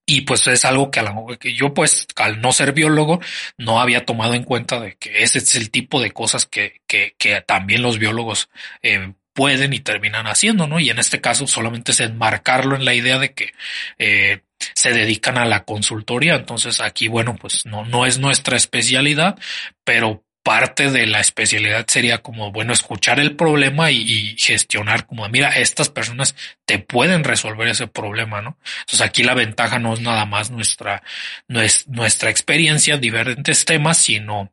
[0.05, 3.21] Y pues es algo que, a la, que yo pues al no ser biólogo
[3.57, 7.15] no había tomado en cuenta de que ese es el tipo de cosas que, que,
[7.47, 8.51] también los biólogos
[8.83, 10.81] eh, pueden y terminan haciendo, ¿no?
[10.81, 13.53] Y en este caso solamente es enmarcarlo en la idea de que
[13.99, 14.43] eh,
[14.75, 16.35] se dedican a la consultoría.
[16.35, 19.39] Entonces aquí, bueno, pues no, no es nuestra especialidad,
[19.85, 25.51] pero parte de la especialidad sería como, bueno, escuchar el problema y, gestionar como, mira,
[25.51, 28.59] estas personas te pueden resolver ese problema, ¿no?
[28.81, 31.03] Entonces aquí la ventaja no es nada más nuestra,
[31.49, 34.53] no es nuestra experiencia, diferentes temas, sino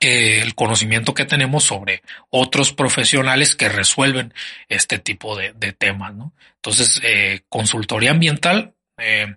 [0.00, 4.34] el conocimiento que tenemos sobre otros profesionales que resuelven
[4.68, 6.32] este tipo de, temas, ¿no?
[6.56, 9.36] Entonces, eh, consultoría ambiental, eh,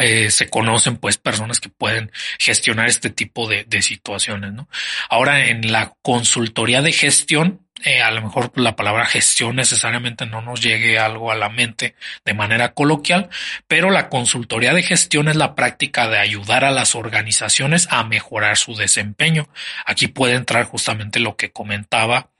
[0.00, 4.68] eh, se conocen pues personas que pueden gestionar este tipo de, de situaciones, ¿no?
[5.08, 10.40] Ahora, en la consultoría de gestión, eh, a lo mejor la palabra gestión necesariamente no
[10.40, 13.28] nos llegue algo a la mente de manera coloquial,
[13.68, 18.56] pero la consultoría de gestión es la práctica de ayudar a las organizaciones a mejorar
[18.56, 19.48] su desempeño.
[19.84, 22.30] Aquí puede entrar justamente lo que comentaba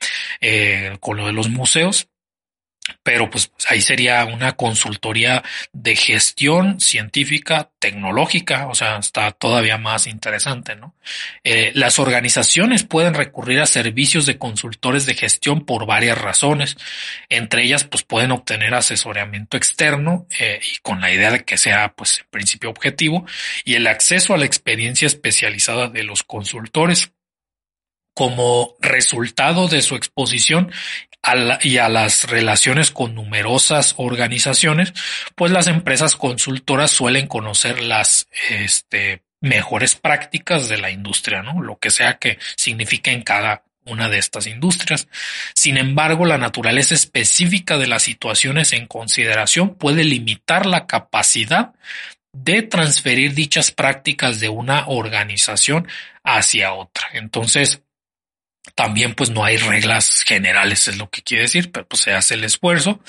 [0.41, 2.09] eh, con lo de los museos
[3.03, 10.07] pero pues ahí sería una consultoría de gestión científica tecnológica, o sea, está todavía más
[10.07, 10.95] interesante, ¿no?
[11.45, 16.77] Eh, las organizaciones pueden recurrir a servicios de consultores de gestión por varias razones,
[17.29, 21.93] entre ellas pues pueden obtener asesoramiento externo eh, y con la idea de que sea
[21.95, 23.27] pues en principio objetivo
[23.65, 27.13] y el acceso a la experiencia especializada de los consultores
[28.17, 30.73] como resultado de su exposición
[31.61, 34.95] y a las relaciones con numerosas organizaciones,
[35.35, 41.61] pues las empresas consultoras suelen conocer las este, mejores prácticas de la industria, ¿no?
[41.61, 45.09] Lo que sea que signifique en cada una de estas industrias.
[45.55, 51.75] Sin embargo, la naturaleza específica de las situaciones en consideración puede limitar la capacidad
[52.33, 55.87] de transferir dichas prácticas de una organización
[56.25, 57.09] hacia otra.
[57.13, 57.83] Entonces,
[58.77, 62.35] también pues no hay reglas generales, es lo que quiere decir, pero pues se hace
[62.35, 63.01] el esfuerzo.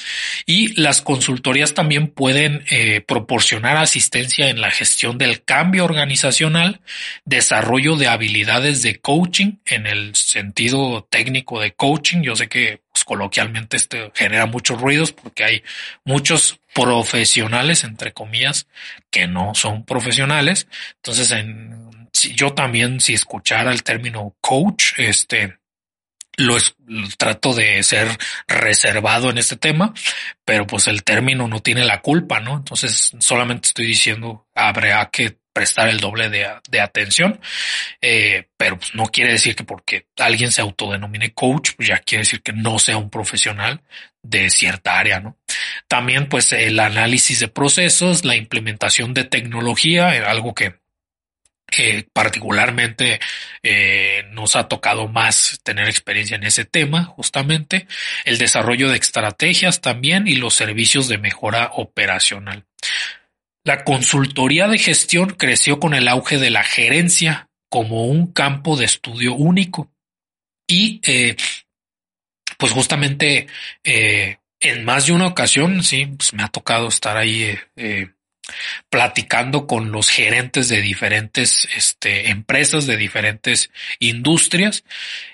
[0.45, 6.79] Y las consultorías también pueden eh, proporcionar asistencia en la gestión del cambio organizacional,
[7.25, 12.21] desarrollo de habilidades de coaching en el sentido técnico de coaching.
[12.21, 15.63] Yo sé que pues, coloquialmente este genera muchos ruidos porque hay
[16.05, 18.67] muchos profesionales, entre comillas,
[19.11, 20.67] que no son profesionales.
[20.95, 21.87] Entonces, en,
[22.35, 25.56] yo también, si escuchara el término coach, este,
[26.37, 26.57] lo,
[27.17, 28.07] trato de ser
[28.47, 29.93] reservado en este tema,
[30.45, 32.55] pero pues el término no tiene la culpa, ¿no?
[32.57, 37.41] Entonces solamente estoy diciendo habrá que prestar el doble de, atención,
[37.99, 42.21] eh, pero pues, no quiere decir que porque alguien se autodenomine coach, pues ya quiere
[42.21, 43.81] decir que no sea un profesional
[44.21, 45.35] de cierta área, ¿no?
[45.87, 50.75] También pues el análisis de procesos, la implementación de tecnología, algo que
[52.13, 53.19] particularmente
[53.61, 57.87] eh, nos ha tocado más tener experiencia en ese tema, justamente,
[58.25, 62.65] el desarrollo de estrategias también y los servicios de mejora operacional.
[63.63, 68.85] La consultoría de gestión creció con el auge de la gerencia como un campo de
[68.85, 69.91] estudio único
[70.67, 71.35] y eh,
[72.57, 73.47] pues justamente
[73.83, 77.57] eh, en más de una ocasión, sí, pues me ha tocado estar ahí
[78.89, 84.83] platicando con los gerentes de diferentes este, empresas, de diferentes industrias.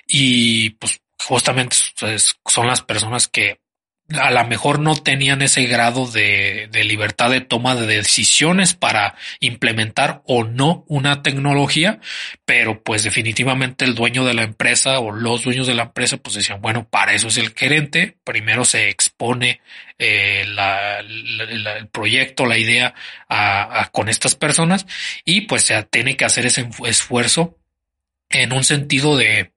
[0.07, 3.62] Y pues justamente pues, son las personas que
[4.09, 10.21] a lo mejor no tenían ese grado de, libertad de toma de decisiones para implementar
[10.25, 11.99] o no una tecnología,
[12.45, 16.35] pero pues definitivamente el dueño de la empresa o los dueños de la empresa pues
[16.35, 19.61] decían, bueno, para eso es el gerente, primero se expone
[19.97, 22.93] eh, el proyecto, la idea
[23.91, 24.85] con estas personas
[25.23, 27.57] y pues se tiene que hacer ese esfuerzo
[28.29, 29.52] en un sentido de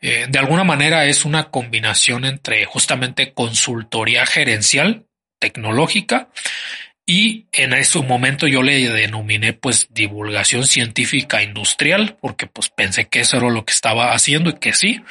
[0.00, 5.06] eh, de alguna manera es una combinación entre justamente consultoría gerencial
[5.38, 6.28] tecnológica
[7.06, 13.20] y en ese momento yo le denominé pues divulgación científica industrial porque pues pensé que
[13.20, 15.02] eso era lo que estaba haciendo y que sí,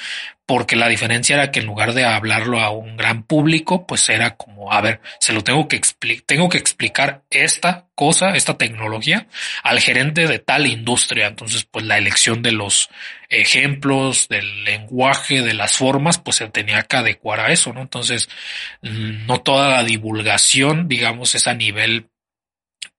[0.49, 4.35] porque la diferencia era que en lugar de hablarlo a un gran público, pues era
[4.35, 9.27] como, a ver, se lo tengo que explicar, tengo que explicar esta cosa, esta tecnología
[9.61, 11.27] al gerente de tal industria.
[11.27, 12.89] Entonces, pues la elección de los
[13.29, 17.81] ejemplos, del lenguaje, de las formas, pues se tenía que adecuar a eso, ¿no?
[17.81, 18.27] Entonces,
[18.81, 22.09] mm, no toda la divulgación, digamos, es a nivel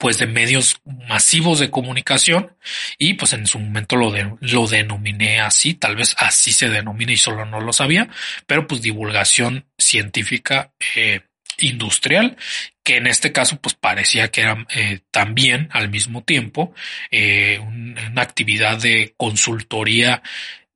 [0.01, 2.57] pues de medios masivos de comunicación
[2.97, 4.11] y pues en su momento lo,
[4.41, 8.09] lo denominé así, tal vez así se denomina y solo no lo sabía,
[8.47, 11.21] pero pues divulgación científica eh,
[11.59, 12.39] industrial,
[12.83, 16.75] que en este caso pues parecía que era eh, también al mismo tiempo
[17.11, 20.23] eh, una actividad de consultoría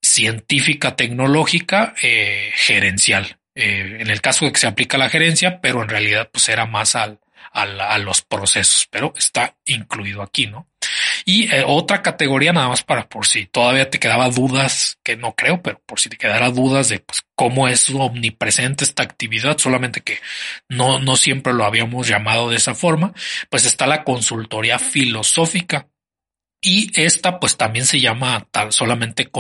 [0.03, 3.39] científica tecnológica gerencial.
[3.55, 6.95] en el caso de que se aplica la gerencia, pero en realidad pues era más
[6.95, 7.21] al,
[7.55, 10.69] a, los procesos, pero está incluido aquí, ¿no?
[11.25, 15.35] Y eh, otra categoría nada más para por si todavía te quedaba dudas, que no
[15.35, 20.01] creo, pero por si te quedara dudas de pues, cómo es omnipresente esta actividad, solamente
[20.03, 20.19] que
[20.69, 23.15] no, no siempre lo habíamos llamado de esa forma,
[23.49, 25.89] pues está la consultoría filosófica.
[26.67, 29.31] Y esta pues también se llama tal solamente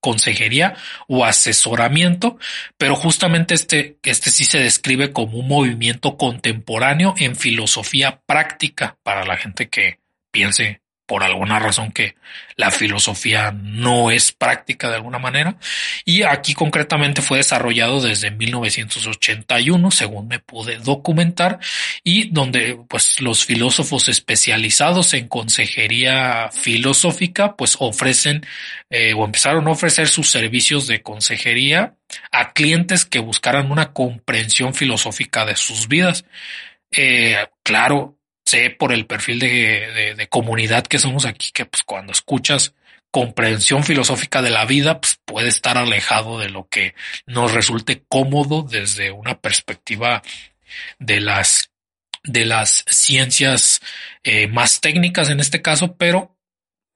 [0.00, 0.74] consejería
[1.06, 2.36] o asesoramiento,
[2.76, 9.24] pero justamente este, este sí se describe como un movimiento contemporáneo en filosofía práctica para
[9.24, 10.00] la gente que
[10.32, 12.16] piense por alguna razón que
[12.54, 15.56] la filosofía no es práctica de alguna manera.
[16.04, 21.60] Y aquí concretamente fue desarrollado desde 1981, según me pude documentar,
[22.04, 28.44] y donde pues los filósofos especializados en consejería filosófica pues ofrecen
[28.90, 31.94] eh, o empezaron a ofrecer sus servicios de consejería
[32.32, 36.26] a clientes que buscaran una comprensión filosófica de sus vidas.
[36.90, 38.17] Eh, claro,
[38.48, 42.74] sé por el perfil de, comunidad que somos aquí que pues cuando escuchas
[43.10, 46.94] comprensión filosófica de la vida, pues puede estar alejado de lo que
[47.26, 50.22] nos resulte cómodo desde una perspectiva
[50.98, 51.70] de las
[52.24, 53.80] de las ciencias
[54.24, 56.36] eh, más técnicas en este caso, pero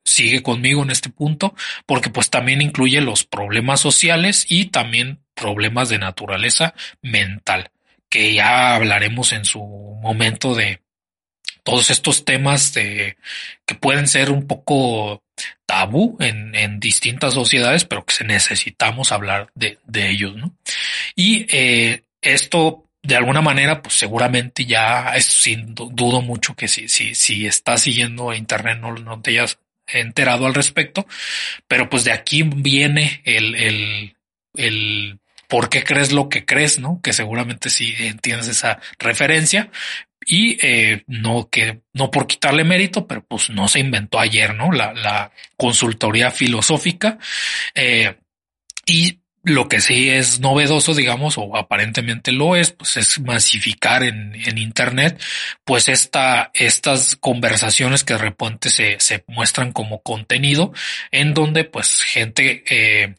[0.05, 1.55] sigue conmigo en este punto
[1.87, 7.71] porque pues también incluye los problemas sociales y también problemas de naturaleza mental
[8.09, 9.61] que ya hablaremos en su
[10.03, 10.82] momento de
[11.63, 13.17] todos estos temas de,
[13.67, 15.23] que pueden ser un poco
[15.67, 20.55] tabú en, en distintas sociedades, pero que necesitamos hablar de, ellos, ¿no?
[21.15, 26.89] Y eh, esto de alguna manera, pues seguramente ya es sin dudo mucho que si,
[26.89, 29.59] si, si estás siguiendo internet no, no te hayas
[29.89, 31.07] enterado al respecto,
[31.67, 34.17] pero pues de aquí viene el, el,
[34.55, 37.01] el por qué crees lo que crees, ¿no?
[37.03, 39.71] Que seguramente sí entiendes esa referencia
[40.27, 44.73] y eh, no que no por quitarle mérito, pero pues no se inventó ayer, ¿no?
[44.73, 47.19] La, la consultoría filosófica
[47.75, 48.17] eh,
[48.87, 54.35] y lo que sí es novedoso, digamos, o aparentemente lo es, pues es masificar en,
[54.35, 55.21] en Internet,
[55.65, 60.73] pues esta, estas conversaciones que de repente se, se muestran como contenido,
[61.11, 63.17] en donde pues gente eh,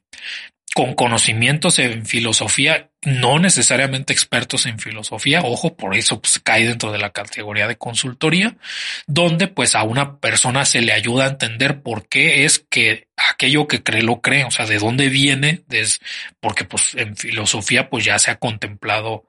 [0.74, 6.92] con conocimientos en filosofía, no necesariamente expertos en filosofía, ojo, por eso pues, cae dentro
[6.92, 8.58] de la categoría de consultoría,
[9.06, 13.68] donde pues a una persona se le ayuda a entender por qué es que aquello
[13.68, 16.00] que cree lo cree, o sea, de dónde viene, des,
[16.40, 19.26] porque pues en filosofía pues ya se ha contemplado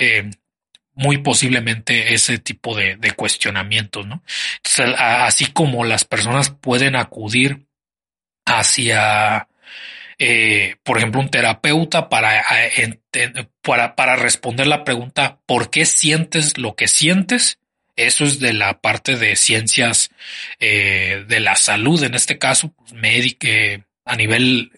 [0.00, 0.30] eh,
[0.94, 4.22] muy posiblemente ese tipo de, de cuestionamientos, ¿no?
[4.56, 7.64] Entonces, así como las personas pueden acudir
[8.44, 9.48] hacia
[10.24, 12.44] eh, por ejemplo, un terapeuta para,
[12.76, 13.00] eh,
[13.60, 17.58] para, responder la pregunta ¿por qué sientes lo que sientes?
[17.96, 20.10] Eso es de la parte de ciencias
[20.60, 23.48] eh, de la salud, en este caso, pues, médico,
[24.04, 24.70] a nivel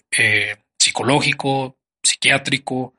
[0.78, 2.94] psicológico, psiquiátrico,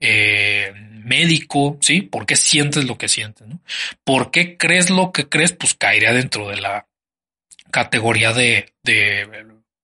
[0.00, 2.00] médico, ¿sí?
[2.00, 3.46] ¿Por qué sientes lo que sientes?
[3.46, 3.60] ¿no?
[4.04, 5.52] ¿Por qué crees lo que crees?
[5.52, 6.86] Pues caería dentro de la
[7.70, 8.72] categoría de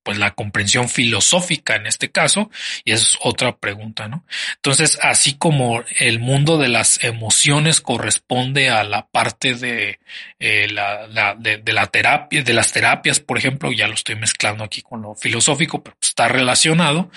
[0.06, 2.48] pues la comprensión filosófica en este caso,
[2.84, 4.24] y es otra pregunta, ¿no?
[4.54, 9.98] Entonces, así como el mundo de las emociones corresponde a la parte de,
[10.38, 14.80] eh, la, de, la terapia, de las terapias, por ejemplo, ya lo estoy mezclando aquí
[14.80, 17.10] con lo filosófico, pero está relacionado,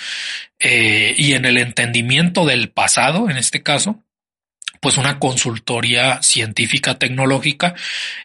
[0.57, 4.03] eh, y en el entendimiento del pasado, en este caso,
[4.79, 7.75] pues una consultoría científica tecnológica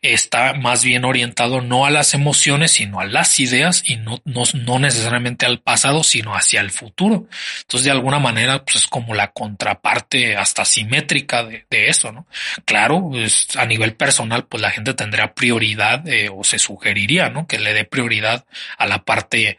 [0.03, 4.79] está más bien orientado no a las emociones, sino a las ideas y no, no,
[4.79, 7.27] necesariamente al pasado, sino hacia el futuro.
[7.63, 12.27] Entonces, de alguna manera, pues es como la contraparte hasta simétrica de, eso, ¿no?
[12.65, 17.47] Claro, pues, a nivel personal, pues la gente tendrá prioridad eh, o se sugeriría, ¿no?
[17.47, 18.47] Que le dé prioridad
[18.79, 19.59] a la parte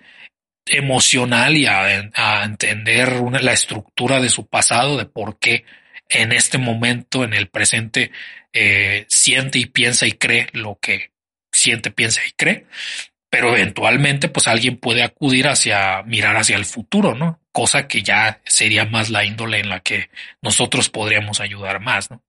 [0.65, 5.65] emocional y a, a entender una, la estructura de su pasado, de por qué
[6.09, 8.11] en este momento, en el presente,
[8.53, 11.11] eh, siente y piensa y cree lo que
[11.51, 12.65] siente, piensa y cree,
[13.29, 17.41] pero eventualmente pues alguien puede acudir hacia mirar hacia el futuro, ¿no?
[17.51, 20.09] Cosa que ya sería más la índole en la que
[20.41, 22.23] nosotros podríamos ayudar más, ¿no?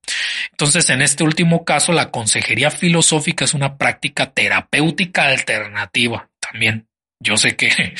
[0.51, 6.89] Entonces, en este último caso, la consejería filosófica es una práctica terapéutica alternativa también.
[7.21, 7.95] Yo sé que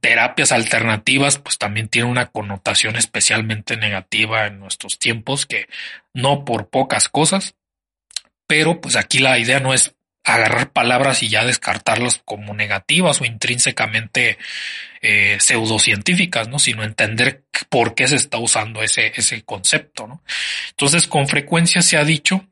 [0.00, 5.68] terapias alternativas, pues también tiene una connotación especialmente negativa en nuestros tiempos, que
[6.12, 7.54] no por pocas cosas,
[8.46, 9.94] pero pues aquí la idea no es
[10.24, 14.38] agarrar palabras y ya descartarlas como negativas o intrínsecamente
[15.00, 16.58] eh, pseudocientíficas, ¿no?
[16.58, 20.22] Sino entender por qué se está usando ese, ese concepto, ¿no?
[20.70, 22.46] Entonces, con frecuencia se ha dicho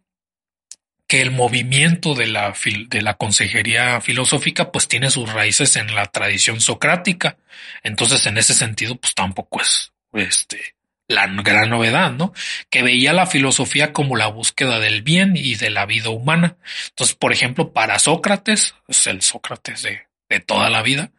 [1.10, 2.54] que el movimiento de la,
[2.86, 7.36] de la consejería filosófica pues tiene sus raíces en la tradición socrática.
[7.82, 10.76] Entonces, en ese sentido, pues tampoco es este,
[11.08, 12.32] la gran novedad, ¿no?
[12.70, 16.58] Que veía la filosofía como la búsqueda del bien y de la vida humana.
[16.90, 21.10] Entonces, por ejemplo, para Sócrates, es el Sócrates de, de toda la vida,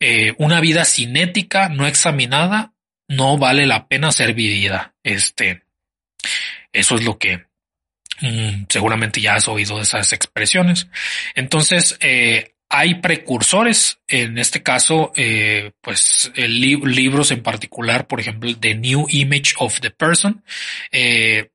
[0.00, 2.74] eh, una vida cinética no examinada
[3.08, 4.92] no vale la pena ser vivida.
[5.02, 5.62] Este,
[6.74, 7.48] eso es lo que
[8.20, 10.88] Mm, seguramente ya has oído esas expresiones.
[11.34, 18.76] Entonces, eh, hay precursores, en este caso, eh, pues libros en particular, por ejemplo, The
[18.76, 20.44] New Image of the Person,
[20.92, 21.50] eh,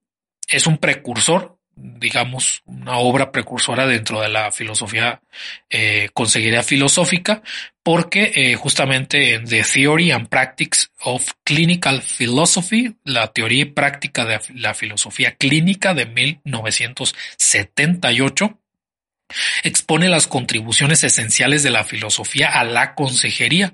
[0.48, 5.22] es un precursor digamos, una obra precursora dentro de la filosofía,
[5.70, 7.44] eh, consejería filosófica,
[7.84, 14.24] porque eh, justamente en The Theory and Practice of Clinical Philosophy, la teoría y práctica
[14.26, 18.58] de la filosofía clínica de 1978,
[19.64, 23.74] expone las contribuciones esenciales de la filosofía a la consejería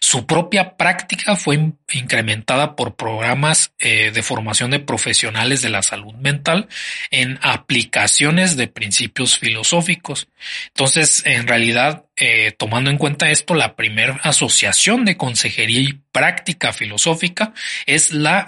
[0.00, 6.14] su propia práctica fue incrementada por programas eh, de formación de profesionales de la salud
[6.14, 6.68] mental
[7.10, 10.28] en aplicaciones de principios filosóficos.
[10.68, 16.72] Entonces, en realidad, eh, tomando en cuenta esto, la primera asociación de consejería y práctica
[16.72, 17.52] filosófica
[17.86, 18.46] es la,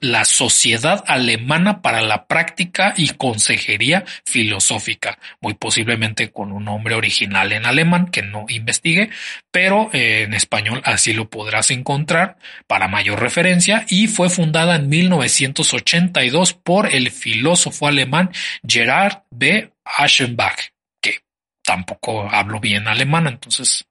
[0.00, 7.52] la Sociedad Alemana para la Práctica y Consejería Filosófica, muy posiblemente con un nombre original
[7.52, 9.10] en alemán que no investigue,
[9.50, 12.36] pero eh, en español así lo podrás encontrar
[12.68, 18.30] para mayor referencia y fue fundada en 1982 por el filósofo alemán
[18.64, 19.72] Gerard B.
[19.84, 20.77] Aschenbach
[21.68, 23.86] tampoco hablo bien alemán, entonces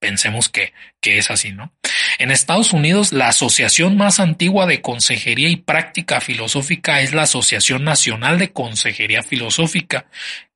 [0.00, 1.72] pensemos que, que, es así, ¿no?
[2.18, 7.84] En Estados Unidos, la asociación más antigua de consejería y práctica filosófica es la Asociación
[7.84, 10.06] Nacional de Consejería Filosófica,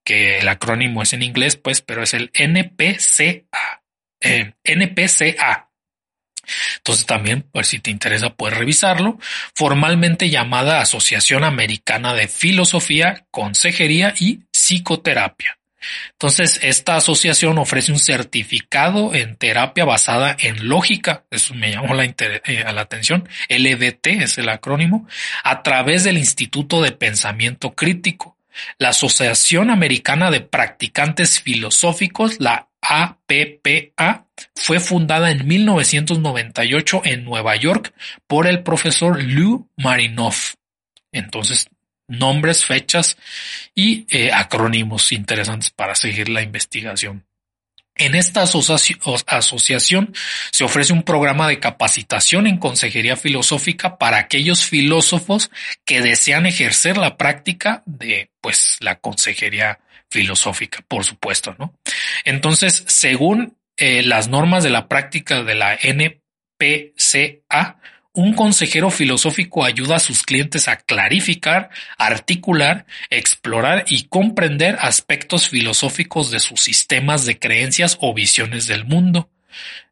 [0.04, 3.82] que el acrónimo es en inglés, pues, pero es el NPCA.
[4.20, 5.68] Eh, NPCA.
[6.78, 9.20] Entonces también, pues si te interesa, puedes revisarlo.
[9.54, 15.58] Formalmente llamada Asociación Americana de Filosofía, Consejería y Psicoterapia.
[16.12, 22.04] Entonces, esta asociación ofrece un certificado en terapia basada en lógica, eso me llamó la,
[22.04, 25.06] eh, a la atención, LDT es el acrónimo,
[25.44, 28.36] a través del Instituto de Pensamiento Crítico.
[28.78, 37.92] La Asociación Americana de Practicantes Filosóficos, la APPA, fue fundada en 1998 en Nueva York
[38.26, 40.54] por el profesor Lou Marinoff.
[41.12, 41.68] Entonces,
[42.08, 43.16] nombres, fechas
[43.74, 47.26] y eh, acrónimos interesantes para seguir la investigación.
[47.98, 50.14] En esta asociación
[50.52, 55.50] se ofrece un programa de capacitación en consejería filosófica para aquellos filósofos
[55.86, 59.78] que desean ejercer la práctica de pues la consejería
[60.10, 61.72] filosófica, por supuesto, ¿no?
[62.24, 66.20] Entonces, según eh, las normas de la práctica de la NPCA,
[68.16, 71.68] un consejero filosófico ayuda a sus clientes a clarificar,
[71.98, 79.28] articular, explorar y comprender aspectos filosóficos de sus sistemas de creencias o visiones del mundo.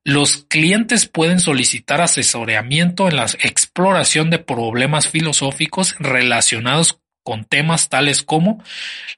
[0.05, 8.23] Los clientes pueden solicitar asesoramiento en la exploración de problemas filosóficos relacionados con temas tales
[8.23, 8.63] como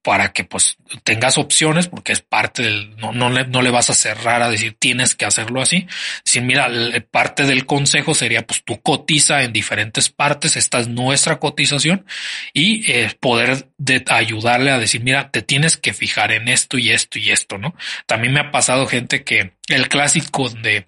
[0.05, 3.89] para que pues tengas opciones porque es parte del, no, no, le, no le vas
[3.89, 5.87] a cerrar a decir tienes que hacerlo así.
[6.23, 6.69] Decir, mira,
[7.09, 12.05] parte del consejo sería pues tú cotiza en diferentes partes, esta es nuestra cotización
[12.53, 16.91] y eh, poder de, ayudarle a decir, mira, te tienes que fijar en esto y
[16.91, 17.73] esto y esto, ¿no?
[18.05, 20.87] También me ha pasado gente que el clásico de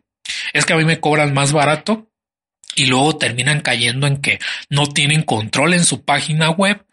[0.53, 2.07] es que a mí me cobran más barato
[2.76, 4.38] y luego terminan cayendo en que
[4.69, 6.85] no tienen control en su página web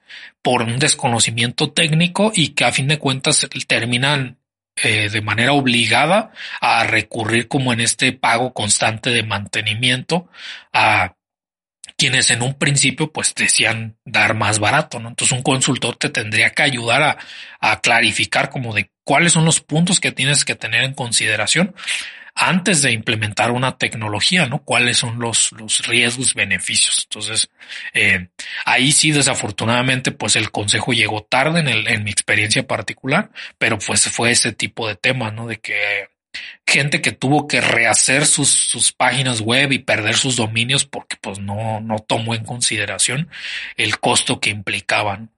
[0.42, 4.38] por un desconocimiento técnico y que a fin de cuentas terminan
[4.82, 10.28] eh, de manera obligada a recurrir como en este pago constante de mantenimiento
[10.72, 11.14] a
[11.96, 15.10] quienes en un principio pues decían dar más barato, ¿no?
[15.10, 17.18] Entonces un consultor te tendría que ayudar a,
[17.60, 21.74] a clarificar como de cuáles son los puntos que tienes que tener en consideración
[22.34, 24.58] antes de implementar una tecnología, ¿no?
[24.64, 27.06] ¿Cuáles son los, los riesgos, beneficios?
[27.08, 27.50] Entonces,
[27.92, 28.28] eh,
[28.64, 33.78] ahí sí, desafortunadamente, pues el consejo llegó tarde en, el, en mi experiencia particular, pero
[33.78, 35.46] pues fue ese tipo de tema, ¿no?
[35.46, 36.08] De que
[36.66, 41.38] gente que tuvo que rehacer sus, sus páginas web y perder sus dominios porque pues
[41.38, 43.28] no, no tomó en consideración
[43.76, 45.30] el costo que implicaban.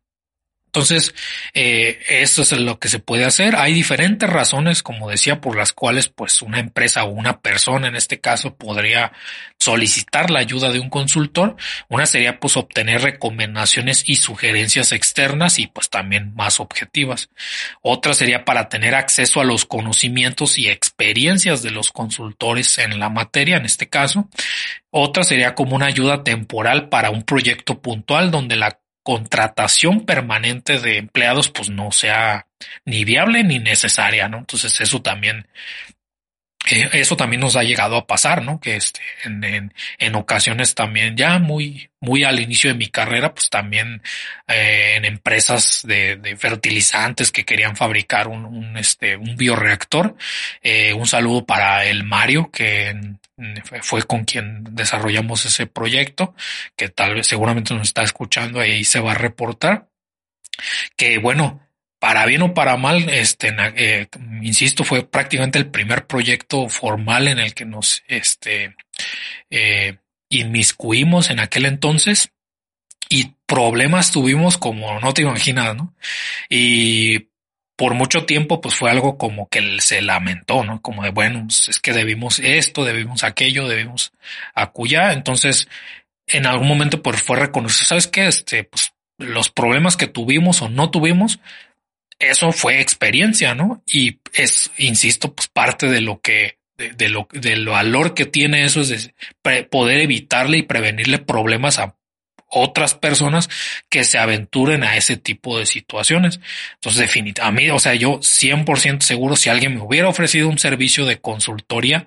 [0.76, 1.14] Entonces,
[1.54, 3.56] eh, eso es lo que se puede hacer.
[3.56, 7.96] Hay diferentes razones, como decía, por las cuales pues una empresa o una persona en
[7.96, 9.10] este caso podría
[9.58, 11.56] solicitar la ayuda de un consultor.
[11.88, 17.30] Una sería pues obtener recomendaciones y sugerencias externas y pues también más objetivas.
[17.80, 23.08] Otra sería para tener acceso a los conocimientos y experiencias de los consultores en la
[23.08, 24.28] materia, en este caso.
[24.90, 30.98] Otra sería como una ayuda temporal para un proyecto puntual donde la contratación permanente de
[30.98, 32.48] empleados pues no sea
[32.84, 34.38] ni viable ni necesaria, ¿no?
[34.38, 35.46] Entonces eso también
[36.68, 38.60] eh, eso también nos ha llegado a pasar, ¿no?
[38.60, 43.34] Que este, en, en, en, ocasiones también, ya muy, muy al inicio de mi carrera,
[43.34, 44.02] pues también
[44.48, 50.16] eh, en empresas de, de, fertilizantes que querían fabricar un, un este, un bioreactor.
[50.62, 52.94] Eh, un saludo para el Mario, que
[53.82, 56.34] fue con quien desarrollamos ese proyecto,
[56.76, 59.88] que tal vez seguramente nos está escuchando y se va a reportar.
[60.96, 61.65] Que bueno,
[61.98, 64.08] para bien o para mal, este, eh,
[64.42, 68.76] insisto, fue prácticamente el primer proyecto formal en el que nos este,
[69.50, 69.98] eh,
[70.28, 72.30] inmiscuimos en aquel entonces
[73.08, 75.94] y problemas tuvimos como no te imaginas, ¿no?
[76.48, 77.28] Y
[77.76, 80.80] por mucho tiempo, pues fue algo como que se lamentó, ¿no?
[80.80, 84.12] Como de, bueno, pues, es que debimos esto, debimos aquello, debimos
[84.54, 85.12] acuya.
[85.12, 85.68] Entonces,
[86.26, 88.26] en algún momento, pues fue reconocer, ¿sabes qué?
[88.26, 91.38] Este, pues los problemas que tuvimos o no tuvimos,
[92.18, 93.82] eso fue experiencia, ¿no?
[93.86, 98.80] Y es, insisto, pues parte de lo que, de, lo, del valor que tiene eso
[98.80, 99.12] es
[99.42, 101.96] de poder evitarle y prevenirle problemas a
[102.48, 103.48] otras personas
[103.88, 106.40] que se aventuren a ese tipo de situaciones.
[106.74, 110.58] Entonces, definitivamente, a mí, o sea, yo 100% seguro si alguien me hubiera ofrecido un
[110.58, 112.06] servicio de consultoría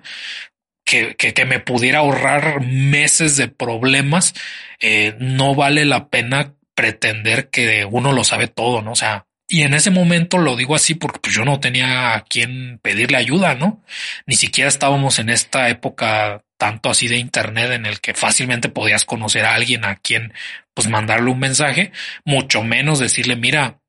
[0.84, 4.34] que, que, que me pudiera ahorrar meses de problemas,
[4.80, 8.92] eh, no vale la pena pretender que uno lo sabe todo, ¿no?
[8.92, 12.22] O sea, y en ese momento lo digo así porque pues yo no tenía a
[12.22, 13.82] quien pedirle ayuda, ¿no?
[14.24, 19.04] Ni siquiera estábamos en esta época tanto así de internet en el que fácilmente podías
[19.04, 20.32] conocer a alguien a quien
[20.72, 21.90] pues mandarle un mensaje,
[22.24, 23.80] mucho menos decirle, mira,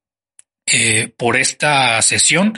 [0.66, 2.58] eh, por esta sesión,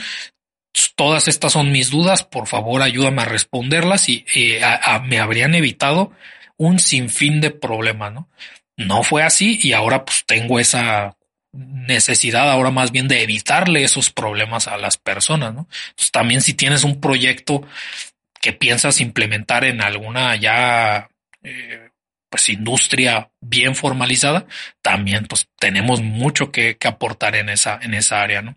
[0.96, 4.62] todas estas son mis dudas, por favor ayúdame a responderlas y eh,
[5.04, 6.12] me habrían evitado
[6.56, 8.30] un sinfín de problemas, ¿no?
[8.78, 11.16] No fue así y ahora pues tengo esa
[11.54, 15.68] necesidad ahora más bien de evitarle esos problemas a las personas, ¿no?
[16.10, 17.66] también si tienes un proyecto
[18.40, 21.08] que piensas implementar en alguna ya
[21.42, 21.90] eh,
[22.28, 24.46] pues industria bien formalizada,
[24.82, 28.56] también pues tenemos mucho que, que aportar en esa, en esa área, ¿no?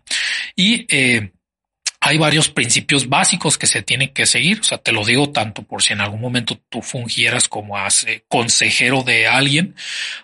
[0.56, 1.30] Y eh,
[2.08, 4.60] hay varios principios básicos que se tienen que seguir.
[4.60, 7.76] O sea, te lo digo tanto por si en algún momento tú fungieras como
[8.28, 9.74] consejero de alguien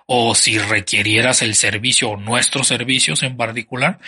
[0.07, 3.99] o si requirieras el servicio o nuestros servicios en particular,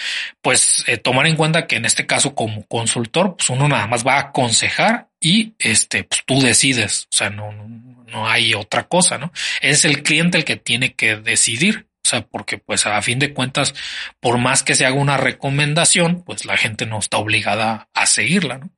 [0.40, 4.06] pues eh, tomar en cuenta que en este caso como consultor, pues uno nada más
[4.06, 7.08] va a aconsejar y este, pues tú decides.
[7.12, 9.32] O sea, no, no hay otra cosa, ¿no?
[9.60, 11.86] Es el cliente el que tiene que decidir.
[12.06, 13.74] O sea, porque pues a fin de cuentas,
[14.20, 18.58] por más que se haga una recomendación, pues la gente no está obligada a seguirla,
[18.58, 18.70] ¿no?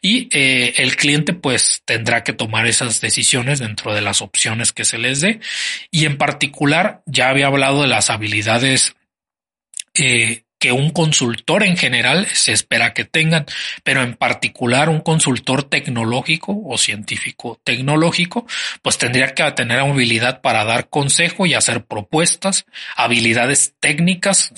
[0.00, 4.86] Y eh, el cliente pues tendrá que tomar esas decisiones dentro de las opciones que
[4.86, 5.40] se les dé.
[5.90, 8.96] Y en particular, ya había hablado de las habilidades
[9.94, 13.46] eh, que un consultor en general se espera que tengan,
[13.82, 18.46] pero en particular un consultor tecnológico o científico tecnológico,
[18.82, 24.52] pues tendría que tener habilidad para dar consejo y hacer propuestas, habilidades técnicas,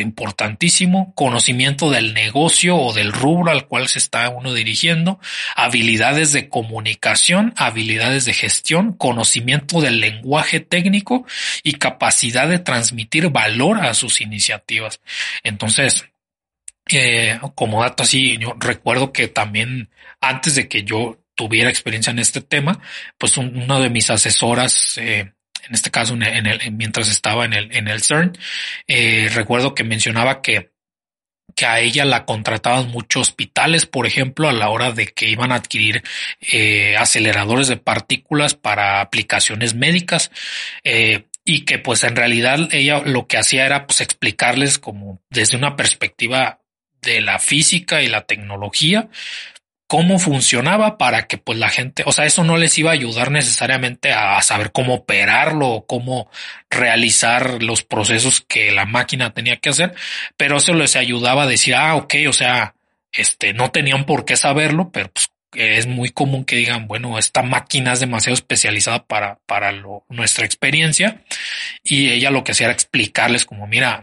[0.00, 5.20] importantísimo, conocimiento del negocio o del rubro al cual se está uno dirigiendo,
[5.56, 11.26] habilidades de comunicación, habilidades de gestión, conocimiento del lenguaje técnico
[11.62, 15.00] y capacidad de transmitir valor a sus iniciativas.
[15.42, 16.04] Entonces,
[16.90, 19.90] eh, como dato así, yo recuerdo que también
[20.20, 22.80] antes de que yo tuviera experiencia en este tema,
[23.18, 25.32] pues una de mis asesoras eh,
[25.68, 28.36] en este caso en el, mientras estaba en el, en el CERN,
[28.86, 30.72] eh, recuerdo que mencionaba que,
[31.54, 35.52] que a ella la contrataban muchos hospitales, por ejemplo, a la hora de que iban
[35.52, 36.02] a adquirir
[36.40, 40.30] eh, aceleradores de partículas para aplicaciones médicas.
[40.82, 45.58] Eh, y que pues en realidad ella lo que hacía era pues explicarles como desde
[45.58, 46.60] una perspectiva
[47.02, 49.08] de la física y la tecnología,
[49.86, 53.30] cómo funcionaba para que pues la gente, o sea, eso no les iba a ayudar
[53.30, 56.30] necesariamente a saber cómo operarlo o cómo
[56.70, 59.94] realizar los procesos que la máquina tenía que hacer,
[60.36, 62.74] pero eso les ayudaba a decir, ah, ok, o sea,
[63.12, 67.42] este, no tenían por qué saberlo, pero pues es muy común que digan, bueno, esta
[67.42, 71.22] máquina es demasiado especializada para, para lo, nuestra experiencia
[71.82, 74.02] y ella lo que hacía era explicarles como, mira,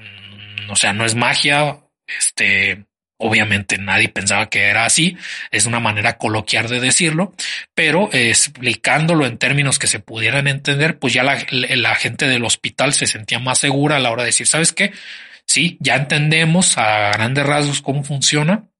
[0.69, 2.85] o sea, no es magia, este,
[3.23, 5.17] Obviamente nadie pensaba que era así,
[5.51, 7.33] es una manera coloquial de decirlo,
[7.75, 12.93] pero explicándolo en términos que se pudieran entender, pues ya la, la, gente del hospital
[12.93, 14.91] se sentía más segura a la hora de decir, ¿sabes qué?
[15.45, 18.70] Sí, ya entendemos a grandes rasgos cómo funciona,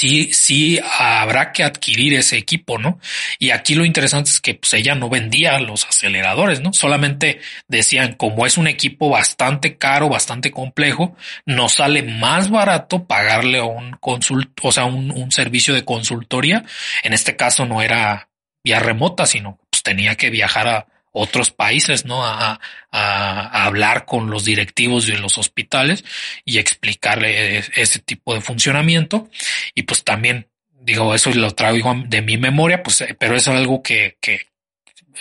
[0.00, 2.98] sí, sí habrá que adquirir ese equipo, ¿no?
[3.38, 6.72] Y aquí lo interesante es que pues, ella no vendía los aceleradores, ¿no?
[6.72, 11.14] Solamente decían, como es un equipo bastante caro, bastante complejo,
[11.44, 16.64] nos sale más barato pagarle a un consult, o sea, un, un servicio de consultoría.
[17.02, 18.30] En este caso no era
[18.64, 22.24] vía remota, sino pues tenía que viajar a, otros países, ¿no?
[22.24, 22.60] A,
[22.90, 26.04] a, hablar con los directivos de los hospitales
[26.44, 29.28] y explicarle ese tipo de funcionamiento.
[29.74, 30.48] Y pues también,
[30.80, 34.46] digo, eso lo traigo de mi memoria, pues, eh, pero es algo que, que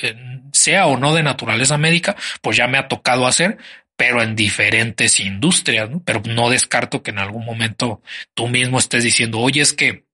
[0.01, 0.15] eh,
[0.53, 3.57] sea o no de naturaleza médica, pues ya me ha tocado hacer,
[3.95, 6.01] pero en diferentes industrias, ¿no?
[6.03, 8.01] Pero no descarto que en algún momento
[8.33, 10.08] tú mismo estés diciendo, oye, es que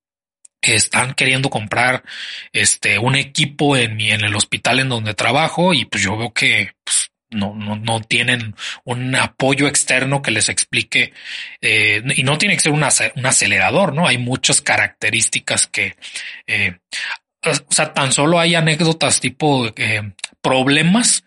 [0.74, 2.04] están queriendo comprar
[2.52, 6.34] este un equipo en mi, en el hospital en donde trabajo y pues yo veo
[6.34, 11.14] que pues, no, no, no tienen un apoyo externo que les explique
[11.62, 14.08] eh, y no tiene que ser un acelerador, ¿no?
[14.08, 15.96] Hay muchas características que,
[16.48, 16.78] eh,
[17.44, 21.26] o sea, tan solo hay anécdotas tipo eh, problemas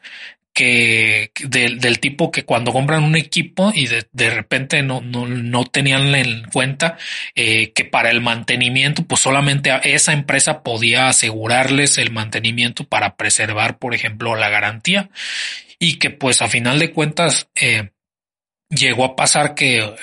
[0.58, 5.64] que del, tipo que cuando compran un equipo y de, de repente no, no, no,
[5.66, 6.98] tenían en cuenta
[7.36, 13.78] eh, que para el mantenimiento, pues solamente esa empresa podía asegurarles el mantenimiento para preservar,
[13.78, 15.10] por ejemplo, la garantía.
[15.78, 17.90] Y que pues a final de cuentas eh,
[18.68, 19.94] llegó a pasar que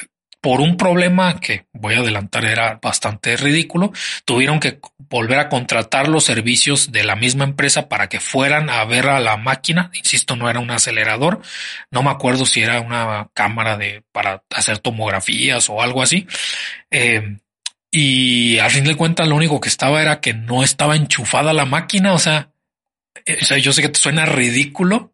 [0.46, 3.92] por un problema que voy a adelantar era bastante ridículo,
[4.26, 8.86] tuvieron que volver a contratar los servicios de la misma empresa para que fueran a
[8.86, 9.90] ver a la máquina.
[9.96, 11.42] Insisto, no era un acelerador.
[11.90, 16.28] No me acuerdo si era una cámara de para hacer tomografías o algo así.
[16.92, 17.40] Eh,
[17.90, 21.66] y al fin de cuentas, lo único que estaba era que no estaba enchufada la
[21.66, 22.14] máquina.
[22.14, 22.52] O sea,
[23.26, 25.12] eh, yo sé que te suena ridículo,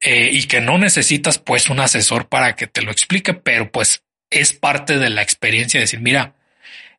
[0.00, 4.04] eh, y que no necesitas pues un asesor para que te lo explique, pero pues
[4.30, 6.34] es parte de la experiencia de decir, mira,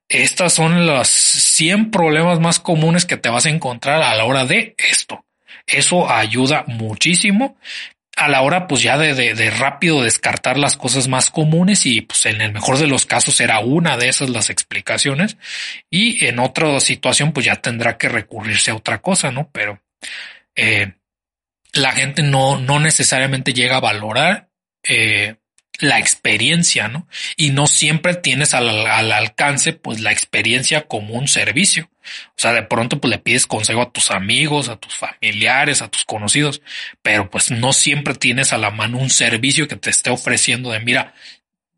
[0.08, 4.46] estas son los 100 problemas más comunes que te vas a encontrar a la hora
[4.46, 5.24] de esto.
[5.68, 7.58] Eso ayuda muchísimo
[8.20, 12.26] a la hora pues ya de, de, rápido descartar las cosas más comunes y pues
[12.26, 15.38] en el mejor de los casos era una de esas las explicaciones
[15.90, 19.50] y en otra situación pues ya tendrá que recurrirse a otra cosa, ¿no?
[19.54, 19.82] Pero
[20.56, 20.96] eh,
[21.72, 24.50] la gente no, no necesariamente llega a valorar
[24.84, 25.36] eh,
[25.80, 27.08] la experiencia, ¿no?
[27.38, 31.90] Y no siempre tienes al, alcance, pues, la experiencia como un servicio.
[32.30, 35.90] O sea, de pronto, pues, le pides consejo a tus amigos, a tus familiares, a
[35.90, 36.62] tus conocidos,
[37.02, 40.80] pero pues no siempre tienes a la mano un servicio que te esté ofreciendo de,
[40.80, 41.14] mira,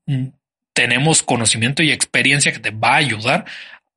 [0.06, 0.28] mm,
[0.74, 3.46] tenemos conocimiento y experiencia que te va a ayudar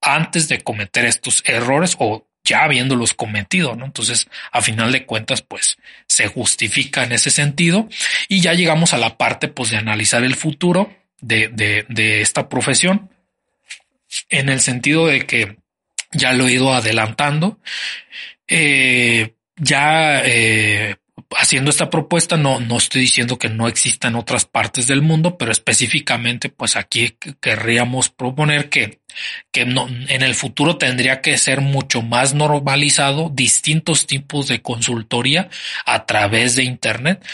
[0.00, 3.86] antes de cometer estos errores o ya habiéndolos cometido, ¿no?
[3.86, 7.88] Entonces, a final de cuentas, pues se justifica en ese sentido
[8.28, 12.48] y ya llegamos a la parte, pues, de analizar el futuro de, de, de esta
[12.48, 13.10] profesión
[14.28, 15.56] en el sentido de que
[16.12, 17.58] ya lo he ido adelantando.
[18.46, 20.96] Eh, ya eh,
[21.36, 25.36] haciendo esta propuesta, no, no estoy diciendo que no exista en otras partes del mundo,
[25.38, 29.00] pero específicamente, pues aquí querríamos proponer que,
[29.52, 35.48] que no, en el futuro tendría que ser mucho más normalizado distintos tipos de consultoría
[35.86, 37.24] a través de Internet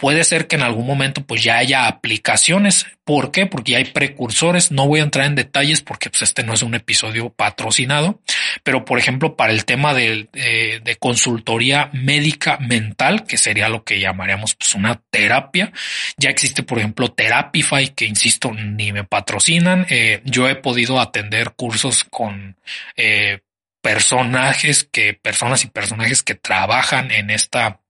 [0.00, 2.86] Puede ser que en algún momento pues ya haya aplicaciones.
[3.04, 3.44] ¿Por qué?
[3.44, 4.72] Porque ya hay precursores.
[4.72, 8.22] No voy a entrar en detalles porque pues este no es un episodio patrocinado.
[8.62, 14.00] Pero por ejemplo, para el tema de, de, consultoría médica mental, que sería lo que
[14.00, 15.70] llamaríamos pues una terapia,
[16.16, 19.86] ya existe por ejemplo Therapify, que insisto, ni me patrocinan.
[19.90, 22.56] Eh, yo he podido atender cursos con
[22.96, 23.40] eh,
[23.82, 27.80] personajes que, personas y personajes que trabajan en esta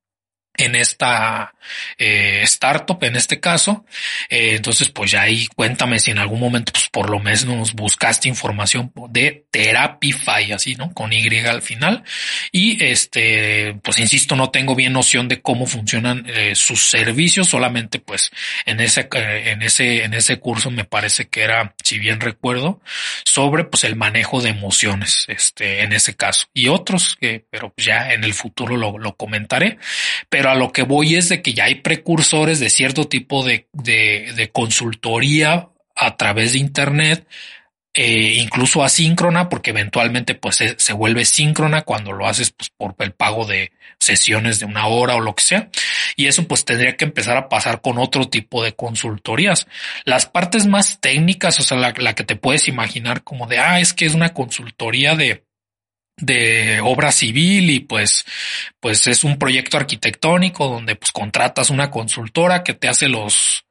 [0.60, 1.54] en esta
[1.98, 3.84] eh, startup, en este caso.
[4.28, 8.28] Eh, entonces, pues ya ahí cuéntame si en algún momento, pues por lo menos buscaste
[8.28, 10.92] información de Therapify, así, ¿no?
[10.92, 12.02] Con Y al final.
[12.52, 17.98] Y este, pues insisto, no tengo bien noción de cómo funcionan eh, sus servicios, solamente
[17.98, 18.30] pues
[18.66, 22.80] en ese, en ese, en ese curso me parece que era, si bien recuerdo,
[23.24, 26.46] sobre pues el manejo de emociones, este, en ese caso.
[26.52, 29.78] Y otros que, pero ya en el futuro lo, lo comentaré.
[30.28, 33.66] Pero a lo que voy es de que ya hay precursores de cierto tipo de,
[33.72, 37.26] de, consultoría a través de Internet,
[37.94, 42.94] eh, incluso asíncrona, porque eventualmente pues se, se, vuelve síncrona cuando lo haces pues, por
[42.98, 45.70] el pago de sesiones de una hora o lo que sea.
[46.16, 49.66] y eso pues tendría que empezar a pasar con otro tipo de consultorías.
[50.04, 53.80] Las partes más técnicas, o sea, la, la que te puedes imaginar como de, ah,
[53.80, 55.44] es que es una consultoría de,
[56.20, 58.24] de obra civil y pues,
[58.78, 63.64] pues es un proyecto arquitectónico donde pues contratas una consultora que te hace los,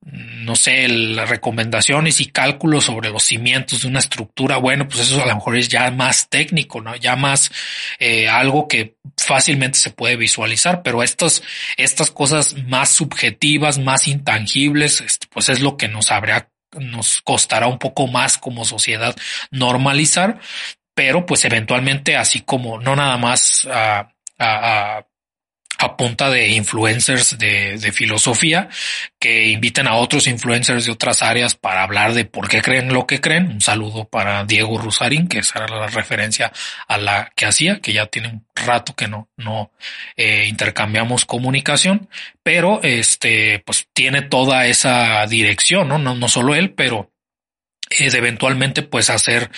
[0.00, 5.20] no sé, las recomendaciones y cálculos sobre los cimientos de una estructura, bueno, pues eso
[5.20, 6.94] a lo mejor es ya más técnico, ¿no?
[6.94, 7.50] Ya más
[7.98, 11.42] eh, algo que fácilmente se puede visualizar, pero estas,
[11.76, 16.48] estas cosas más subjetivas, más intangibles, este, pues es lo que nos habría
[16.78, 19.16] nos costará un poco más como sociedad
[19.50, 20.40] normalizar,
[20.96, 24.08] pero pues eventualmente así como no nada más a,
[24.38, 25.04] a
[25.78, 28.68] a punta de influencers de, de, filosofía
[29.18, 33.06] que inviten a otros influencers de otras áreas para hablar de por qué creen lo
[33.06, 33.48] que creen.
[33.48, 36.52] Un saludo para Diego Rusarín, que esa era la referencia
[36.88, 39.70] a la que hacía, que ya tiene un rato que no, no
[40.16, 42.08] eh, intercambiamos comunicación,
[42.42, 45.98] pero este, pues tiene toda esa dirección, ¿no?
[45.98, 47.10] No, no solo él, pero
[47.90, 49.50] de eventualmente pues hacer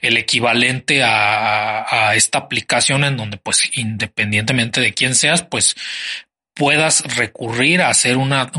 [0.00, 5.76] el equivalente a, a, esta aplicación en donde pues independientemente de quién seas pues
[6.56, 8.50] puedas recurrir a hacer una,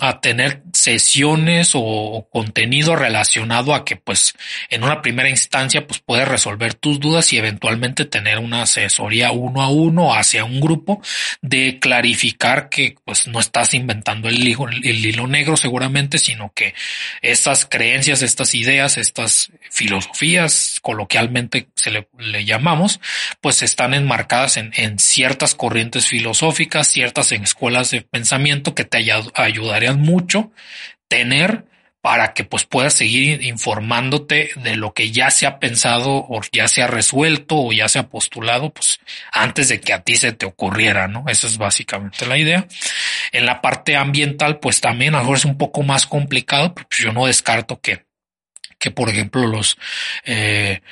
[0.00, 4.34] a tener sesiones o, contenido relacionado a que pues
[4.70, 9.62] en una primera instancia pues puedes resolver tus dudas y eventualmente tener una asesoría uno
[9.62, 11.02] a uno hacia un grupo
[11.42, 16.74] de clarificar que pues no estás inventando el hilo, el hilo negro seguramente, sino que
[17.20, 23.00] estas creencias, estas ideas, estas filosofías, coloquialmente se le, le llamamos,
[23.42, 28.98] pues están enmarcadas en, en ciertas corrientes filosóficas, ciertas en escuelas de pensamiento que te
[29.34, 30.52] ayudarían mucho
[31.08, 31.64] tener
[32.04, 36.68] para que pues puedas seguir informándote de lo que ya se ha pensado o ya
[36.68, 39.00] se ha resuelto o ya se ha postulado, pues
[39.32, 41.24] antes de que a ti se te ocurriera, ¿no?
[41.28, 42.66] Esa es básicamente la idea.
[43.32, 46.86] En la parte ambiental, pues también a lo mejor es un poco más complicado, pero
[46.86, 48.04] pues yo no descarto que
[48.78, 49.78] que por ejemplo los
[50.26, 50.82] eh,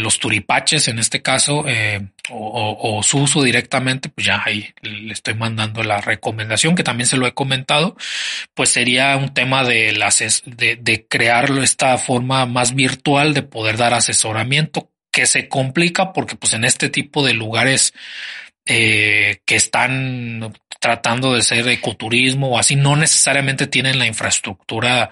[0.00, 2.00] los turipaches en este caso eh,
[2.30, 7.16] o, su uso directamente, pues ya ahí le estoy mandando la recomendación que también se
[7.16, 7.96] lo he comentado,
[8.54, 13.76] pues sería un tema de, las, de, de crearlo esta forma más virtual de poder
[13.76, 17.92] dar asesoramiento que se complica porque pues en este tipo de lugares
[18.64, 25.10] eh, que están tratando de ser ecoturismo o así, no necesariamente tienen la infraestructura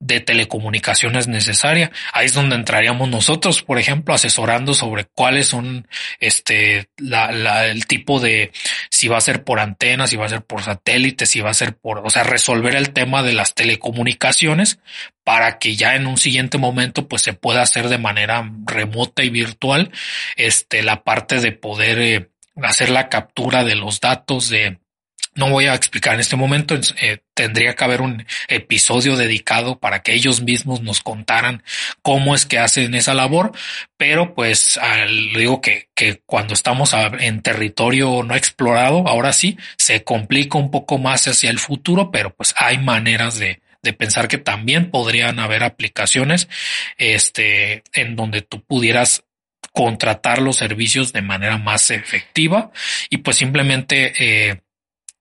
[0.00, 1.90] de telecomunicaciones necesaria.
[2.12, 5.88] Ahí es donde entraríamos nosotros, por ejemplo, asesorando sobre cuáles son
[6.20, 8.52] este la, la, el tipo de
[8.90, 11.54] si va a ser por antenas, si va a ser por satélite, si va a
[11.54, 14.78] ser por, o sea, resolver el tema de las telecomunicaciones
[15.24, 19.30] para que ya en un siguiente momento pues se pueda hacer de manera remota y
[19.30, 19.90] virtual
[20.36, 22.30] este la parte de poder eh,
[22.62, 24.78] hacer la captura de los datos de
[25.34, 30.02] no voy a explicar en este momento, eh, tendría que haber un episodio dedicado para
[30.02, 31.62] que ellos mismos nos contaran
[32.02, 33.52] cómo es que hacen esa labor,
[33.96, 34.78] pero pues
[35.34, 40.98] digo que, que cuando estamos en territorio no explorado, ahora sí, se complica un poco
[40.98, 45.62] más hacia el futuro, pero pues hay maneras de, de pensar que también podrían haber
[45.62, 46.48] aplicaciones
[46.96, 49.24] este, en donde tú pudieras
[49.72, 52.70] contratar los servicios de manera más efectiva
[53.10, 54.60] y pues simplemente eh,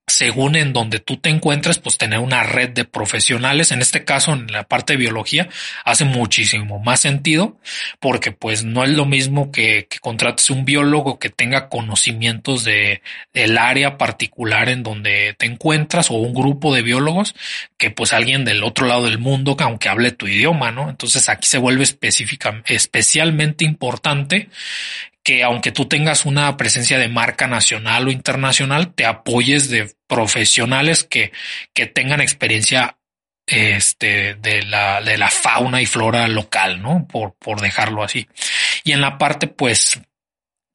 [0.08, 4.34] según en donde tú te encuentres, pues tener una red de profesionales, en este caso
[4.34, 5.48] en la parte de biología,
[5.86, 7.58] hace muchísimo más sentido
[8.00, 13.02] porque pues no es lo mismo que, que contrates un biólogo que tenga conocimientos de
[13.34, 17.34] del área particular en donde te encuentras o un grupo de biólogos
[17.78, 20.90] que pues alguien del otro lado del mundo que aunque hable tu idioma, ¿no?
[20.90, 24.50] Entonces aquí se vuelve específica, especialmente importante
[25.24, 31.04] que aunque tú tengas una presencia de marca nacional o internacional, te apoyes de profesionales
[31.04, 31.32] que,
[31.74, 32.98] que tengan experiencia
[33.48, 37.08] este, de la, de la fauna y flora local, ¿no?
[37.08, 38.28] Por, por dejarlo así.
[38.84, 40.02] Y en la parte, pues,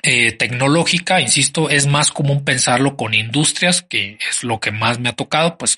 [0.00, 5.08] eh, tecnológica, insisto, es más común pensarlo con industrias, que es lo que más me
[5.08, 5.76] ha tocado, pues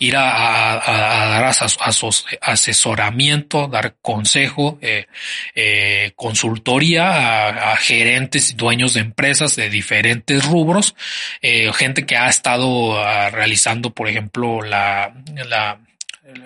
[0.00, 1.54] ir a, a, dar
[2.40, 5.06] asesoramiento, dar consejo, eh,
[5.54, 10.96] eh, consultoría a, gerentes y dueños de empresas de diferentes rubros,
[11.40, 15.14] gente que ha estado ah, realizando, por ejemplo, la,
[15.48, 15.78] la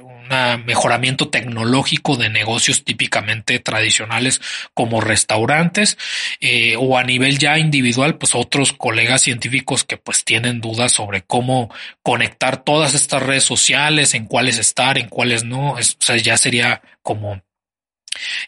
[0.02, 4.40] un mejoramiento tecnológico de negocios típicamente tradicionales
[4.72, 5.98] como restaurantes
[6.40, 11.22] eh, o a nivel ya individual pues otros colegas científicos que pues tienen dudas sobre
[11.22, 16.36] cómo conectar todas estas redes sociales en cuáles estar en cuáles no o sea ya
[16.36, 17.42] sería como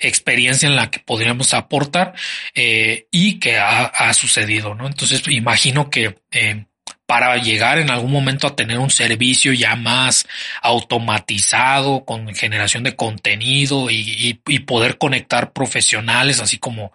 [0.01, 2.15] experiencia en la que podríamos aportar
[2.55, 6.67] eh, y que ha, sucedido no entonces imagino que eh,
[7.07, 10.27] para llegar en algún momento a tener un servicio ya más
[10.61, 16.93] automatizado con generación de contenido y, y, poder conectar profesionales, así como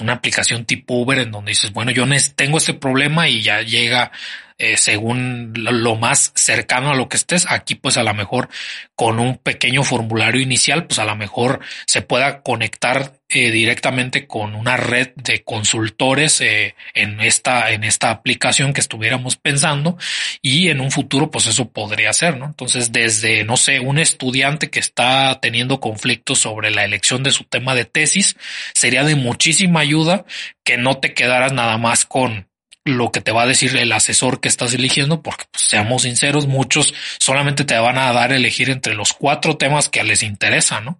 [0.00, 2.04] una aplicación tipo Uber en donde dices, bueno, yo
[2.34, 4.12] tengo este problema y ya llega
[4.60, 7.46] eh, según lo más cercano a lo que estés.
[7.48, 8.48] Aquí pues a lo mejor
[8.96, 14.54] con un pequeño formulario inicial, pues a lo mejor se pueda conectar eh, directamente con
[14.56, 19.98] una red de consultores eh, en esta en esta aplicación que estuviéramos pensando
[20.40, 22.46] y en un futuro pues eso podría ser, ¿no?
[22.46, 27.44] Entonces desde no sé un estudiante que está teniendo conflictos sobre la elección de su
[27.44, 28.34] tema de tesis
[28.72, 30.24] sería de muchísima ayuda
[30.64, 32.48] que no te quedaras nada más con
[32.84, 36.46] lo que te va a decir el asesor que estás eligiendo, porque pues, seamos sinceros,
[36.46, 40.80] muchos solamente te van a dar a elegir entre los cuatro temas que les interesa,
[40.80, 40.98] ¿no?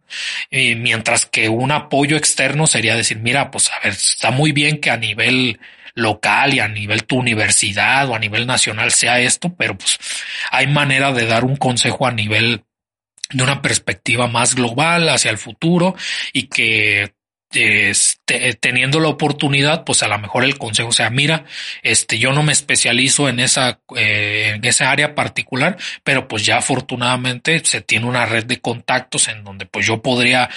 [0.50, 4.80] Y mientras que un apoyo externo sería decir, mira, pues a ver, está muy bien
[4.80, 5.58] que a nivel
[5.94, 9.98] local y a nivel tu universidad o a nivel nacional sea esto, pero pues
[10.50, 12.64] hay manera de dar un consejo a nivel
[13.30, 15.94] de una perspectiva más global hacia el futuro
[16.32, 17.12] y que
[17.52, 21.44] este, teniendo la oportunidad, pues a lo mejor el consejo sea, mira,
[21.82, 26.58] este, yo no me especializo en esa, eh, en esa área particular, pero pues ya
[26.58, 30.50] afortunadamente se tiene una red de contactos en donde pues yo podría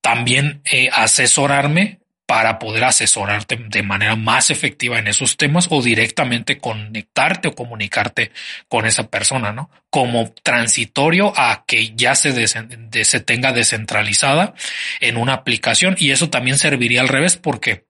[0.00, 2.01] también eh, asesorarme
[2.32, 8.32] para poder asesorarte de manera más efectiva en esos temas o directamente conectarte o comunicarte
[8.68, 9.68] con esa persona, ¿no?
[9.90, 14.54] Como transitorio a que ya se, se tenga descentralizada
[15.00, 17.84] en una aplicación y eso también serviría al revés porque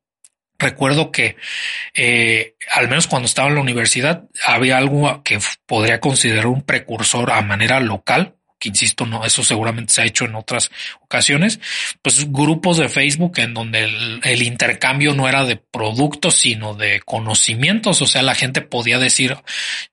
[0.59, 1.37] recuerdo que
[1.95, 7.31] eh, al menos cuando estaba en la universidad había algo que podría considerar un precursor
[7.31, 10.71] a manera local que insisto, no, eso seguramente se ha hecho en otras
[11.01, 11.59] ocasiones,
[12.01, 13.83] pues grupos de Facebook en donde
[14.23, 18.01] el, intercambio no era de productos, sino de conocimientos.
[18.03, 19.37] O sea, la gente podía decir,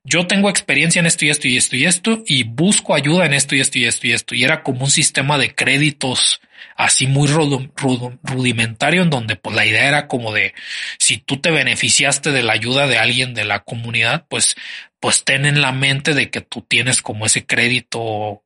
[0.04, 3.34] yo tengo experiencia en esto y esto y esto y esto, y busco ayuda en
[3.34, 4.36] esto y esto y esto y esto.
[4.36, 6.40] Y era como un sistema de créditos
[6.76, 10.54] así muy rudimentario en donde pues la idea era como de
[11.00, 14.56] si tú te beneficiaste de la ayuda de alguien de la comunidad, pues
[15.00, 18.44] pues ten en la mente de que tú tienes como ese crédito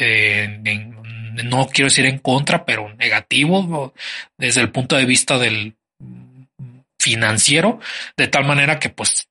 [0.00, 0.60] eh,
[1.44, 3.94] no quiero decir en contra, pero negativo
[4.36, 5.76] desde el punto de vista del
[6.98, 7.80] financiero,
[8.16, 9.28] de tal manera que pues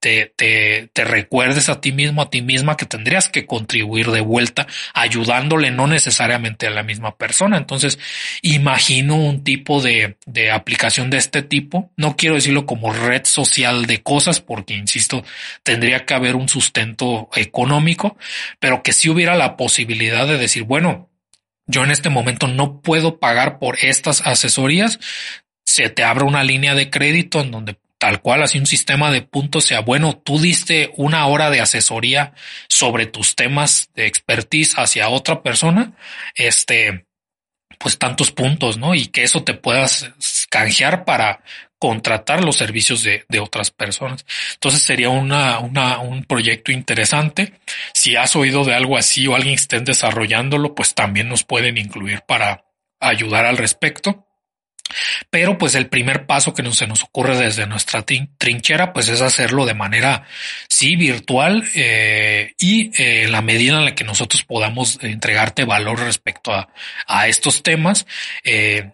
[0.00, 4.20] te, te, te, recuerdes a ti mismo, a ti misma, que tendrías que contribuir de
[4.20, 7.56] vuelta ayudándole no necesariamente a la misma persona.
[7.56, 7.98] Entonces,
[8.42, 11.90] imagino un tipo de, de aplicación de este tipo.
[11.96, 15.24] No quiero decirlo como red social de cosas, porque, insisto,
[15.62, 18.16] tendría que haber un sustento económico,
[18.60, 21.10] pero que si hubiera la posibilidad de decir, bueno,
[21.66, 25.00] yo en este momento no puedo pagar por estas asesorías,
[25.64, 29.22] se te abre una línea de crédito en donde tal cual, así un sistema de
[29.22, 32.34] puntos sea, bueno, tú diste una hora de asesoría
[32.68, 35.92] sobre tus temas de expertise hacia otra persona,
[36.34, 37.06] este,
[37.78, 38.94] pues tantos puntos, ¿no?
[38.94, 40.10] Y que eso te puedas
[40.50, 41.42] canjear para
[41.78, 44.24] contratar los servicios de, de otras personas.
[44.54, 47.60] Entonces sería una, una, un proyecto interesante.
[47.92, 52.22] Si has oído de algo así o alguien esté desarrollándolo, pues también nos pueden incluir
[52.26, 52.64] para
[53.00, 54.25] ayudar al respecto.
[55.30, 59.20] Pero pues el primer paso que nos, se nos ocurre desde nuestra trinchera pues es
[59.20, 60.24] hacerlo de manera
[60.68, 66.00] sí virtual eh, y eh, en la medida en la que nosotros podamos entregarte valor
[66.00, 66.68] respecto a,
[67.06, 68.06] a estos temas,
[68.44, 68.92] eh,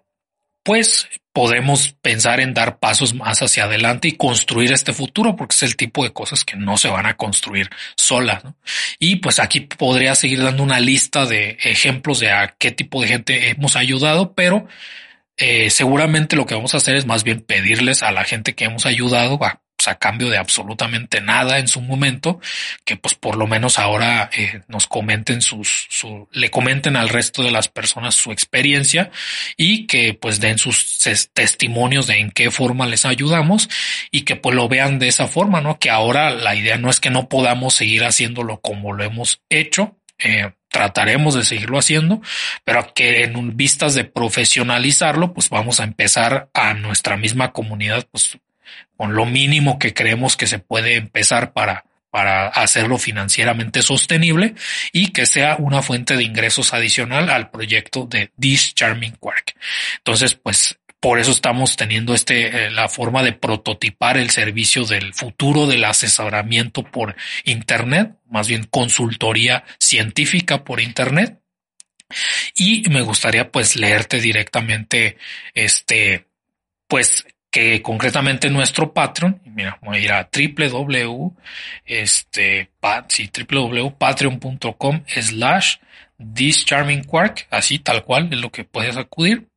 [0.62, 5.62] pues podemos pensar en dar pasos más hacia adelante y construir este futuro, porque es
[5.62, 8.42] el tipo de cosas que no se van a construir solas.
[8.98, 13.08] Y pues aquí podría seguir dando una lista de ejemplos de a qué tipo de
[13.08, 14.68] gente hemos ayudado, pero
[15.36, 18.64] eh, seguramente lo que vamos a hacer es más bien pedirles a la gente que
[18.64, 22.40] hemos ayudado a, pues, a cambio de absolutamente nada en su momento,
[22.84, 27.42] que pues por lo menos ahora eh, nos comenten sus, su, le comenten al resto
[27.42, 29.10] de las personas su experiencia
[29.56, 31.00] y que pues den sus
[31.32, 33.68] testimonios de en qué forma les ayudamos
[34.12, 35.80] y que pues lo vean de esa forma, ¿no?
[35.80, 39.98] Que ahora la idea no es que no podamos seguir haciéndolo como lo hemos hecho,
[40.18, 42.20] eh, trataremos de seguirlo haciendo,
[42.64, 48.38] pero que en vistas de profesionalizarlo, pues vamos a empezar a nuestra misma comunidad, pues
[48.96, 54.54] con lo mínimo que creemos que se puede empezar para, para hacerlo financieramente sostenible
[54.92, 59.54] y que sea una fuente de ingresos adicional al proyecto de This Charming Quark.
[59.98, 65.12] Entonces, pues por eso estamos teniendo este, eh, la forma de prototipar el servicio del
[65.12, 71.40] futuro del asesoramiento por Internet, más bien consultoría científica por Internet.
[72.54, 75.16] Y me gustaría pues leerte directamente
[75.54, 76.28] este,
[76.86, 81.36] pues que concretamente nuestro Patreon, mira, voy a ir a www,
[81.84, 85.78] este, www.patreon.com slash
[86.32, 89.48] this charming quark, así tal cual es lo que puedes acudir.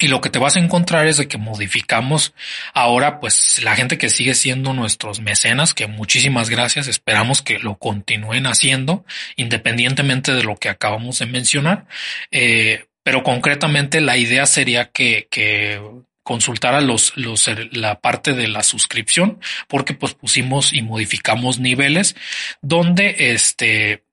[0.00, 2.34] Y lo que te vas a encontrar es de que modificamos
[2.72, 7.76] ahora, pues la gente que sigue siendo nuestros mecenas, que muchísimas gracias, esperamos que lo
[7.78, 9.04] continúen haciendo,
[9.36, 11.86] independientemente de lo que acabamos de mencionar.
[12.30, 15.80] Eh, pero concretamente la idea sería que, que
[16.22, 22.16] consultara los, los, la parte de la suscripción, porque pues pusimos y modificamos niveles
[22.60, 24.04] donde este,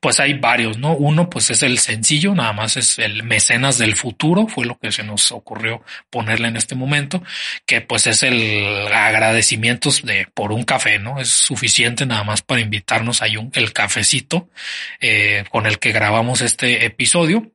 [0.00, 0.94] pues hay varios, ¿no?
[0.94, 4.92] Uno, pues es el sencillo, nada más es el mecenas del futuro, fue lo que
[4.92, 7.22] se nos ocurrió ponerle en este momento,
[7.66, 11.20] que pues es el agradecimientos de por un café, ¿no?
[11.20, 14.48] Es suficiente nada más para invitarnos a un, el cafecito
[15.00, 17.52] eh, con el que grabamos este episodio.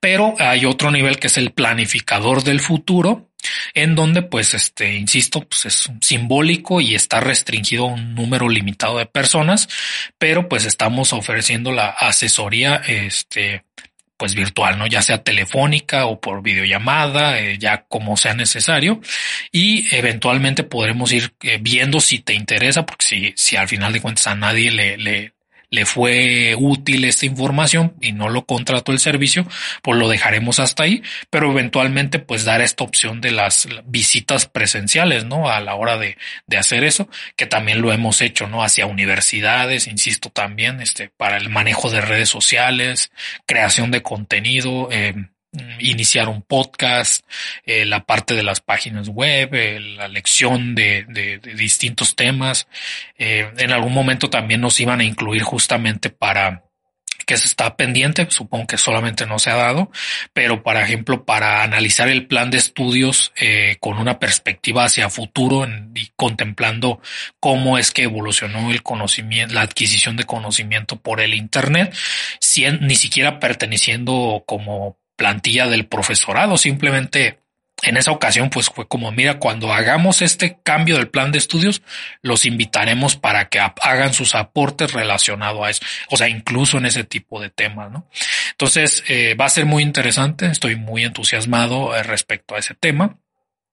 [0.00, 3.30] Pero hay otro nivel que es el planificador del futuro,
[3.74, 8.98] en donde pues este, insisto, pues es simbólico y está restringido a un número limitado
[8.98, 9.68] de personas,
[10.18, 13.64] pero pues estamos ofreciendo la asesoría este
[14.16, 14.86] pues virtual, ¿no?
[14.86, 19.00] Ya sea telefónica o por videollamada, eh, ya como sea necesario.
[19.52, 24.00] Y eventualmente podremos ir eh, viendo si te interesa, porque si, si al final de
[24.00, 25.34] cuentas a nadie le, le,
[25.70, 29.46] le fue útil esta información y no lo contrató el servicio,
[29.82, 35.24] pues lo dejaremos hasta ahí, pero eventualmente pues dar esta opción de las visitas presenciales,
[35.24, 35.48] ¿no?
[35.48, 36.16] A la hora de,
[36.46, 38.62] de hacer eso, que también lo hemos hecho, ¿no?
[38.62, 43.10] Hacia universidades, insisto también, este, para el manejo de redes sociales,
[43.46, 45.14] creación de contenido, eh,
[45.80, 47.24] iniciar un podcast,
[47.64, 52.66] eh, la parte de las páginas web, eh, la lección de, distintos temas.
[53.18, 56.62] Eh, en algún momento también nos iban a incluir justamente para
[57.26, 59.90] que se está pendiente, supongo que solamente no se ha dado,
[60.32, 63.32] pero por ejemplo para analizar el plan de estudios
[63.80, 67.00] con una perspectiva hacia futuro y contemplando
[67.40, 71.92] cómo es que evolucionó el conocimiento, la adquisición de conocimiento por el Internet,
[72.38, 77.40] sin, ni siquiera perteneciendo como plantilla del profesorado, simplemente
[77.82, 81.82] en esa ocasión pues fue como, mira, cuando hagamos este cambio del plan de estudios,
[82.22, 87.04] los invitaremos para que hagan sus aportes relacionados a eso, o sea, incluso en ese
[87.04, 88.08] tipo de temas, ¿no?
[88.52, 93.18] Entonces, eh, va a ser muy interesante, estoy muy entusiasmado eh, respecto a ese tema.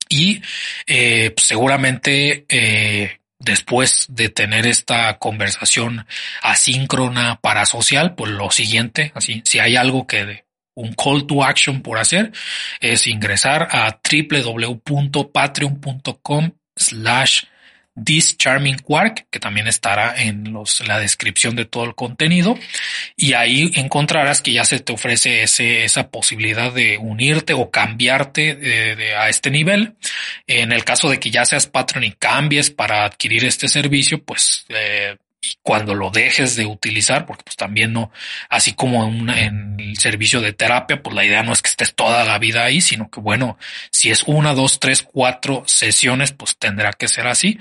[0.10, 0.42] Y
[0.86, 2.46] eh, pues, seguramente
[3.40, 6.06] después de tener esta conversación
[6.42, 10.43] asíncrona parasocial, pues lo siguiente, así, si hay algo que
[10.76, 12.32] un call to action por hacer
[12.80, 17.46] es ingresar a www.patreon.com slash
[17.96, 22.58] This Charming Quark, que también estará en los, la descripción de todo el contenido.
[23.16, 29.30] Y ahí encontrarás que ya se te ofrece esa posibilidad de unirte o cambiarte a
[29.30, 29.94] este nivel.
[30.48, 34.66] En el caso de que ya seas Patreon y cambies para adquirir este servicio, pues
[34.70, 35.18] eh,
[35.62, 38.12] cuando lo dejes de utilizar, porque pues también no,
[38.50, 41.94] así como en, en, el servicio de terapia, pues la idea no es que estés
[41.94, 43.58] toda la vida ahí, sino que bueno,
[43.92, 47.60] si es una, dos, tres, cuatro sesiones, pues tendrá que ser así.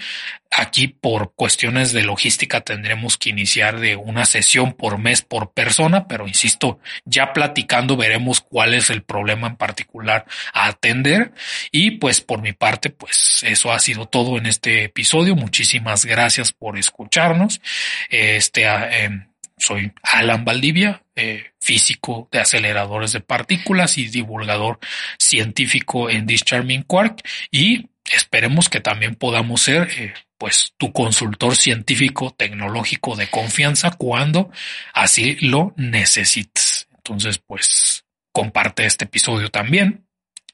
[0.55, 6.07] Aquí por cuestiones de logística tendremos que iniciar de una sesión por mes por persona,
[6.07, 11.33] pero insisto, ya platicando veremos cuál es el problema en particular a atender.
[11.70, 15.37] Y pues por mi parte, pues eso ha sido todo en este episodio.
[15.37, 17.62] Muchísimas gracias por escucharnos.
[18.11, 19.27] Este, em,
[19.57, 24.81] soy Alan Valdivia, eh, físico de aceleradores de partículas y divulgador
[25.19, 32.34] científico en Discharming Quark y esperemos que también podamos ser eh, pues tu consultor científico
[32.36, 34.51] tecnológico de confianza cuando
[34.93, 36.89] así lo necesites.
[36.94, 40.06] Entonces, pues comparte este episodio también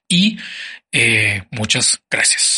[0.08, 0.38] y
[0.92, 2.48] eh, muchas gracias.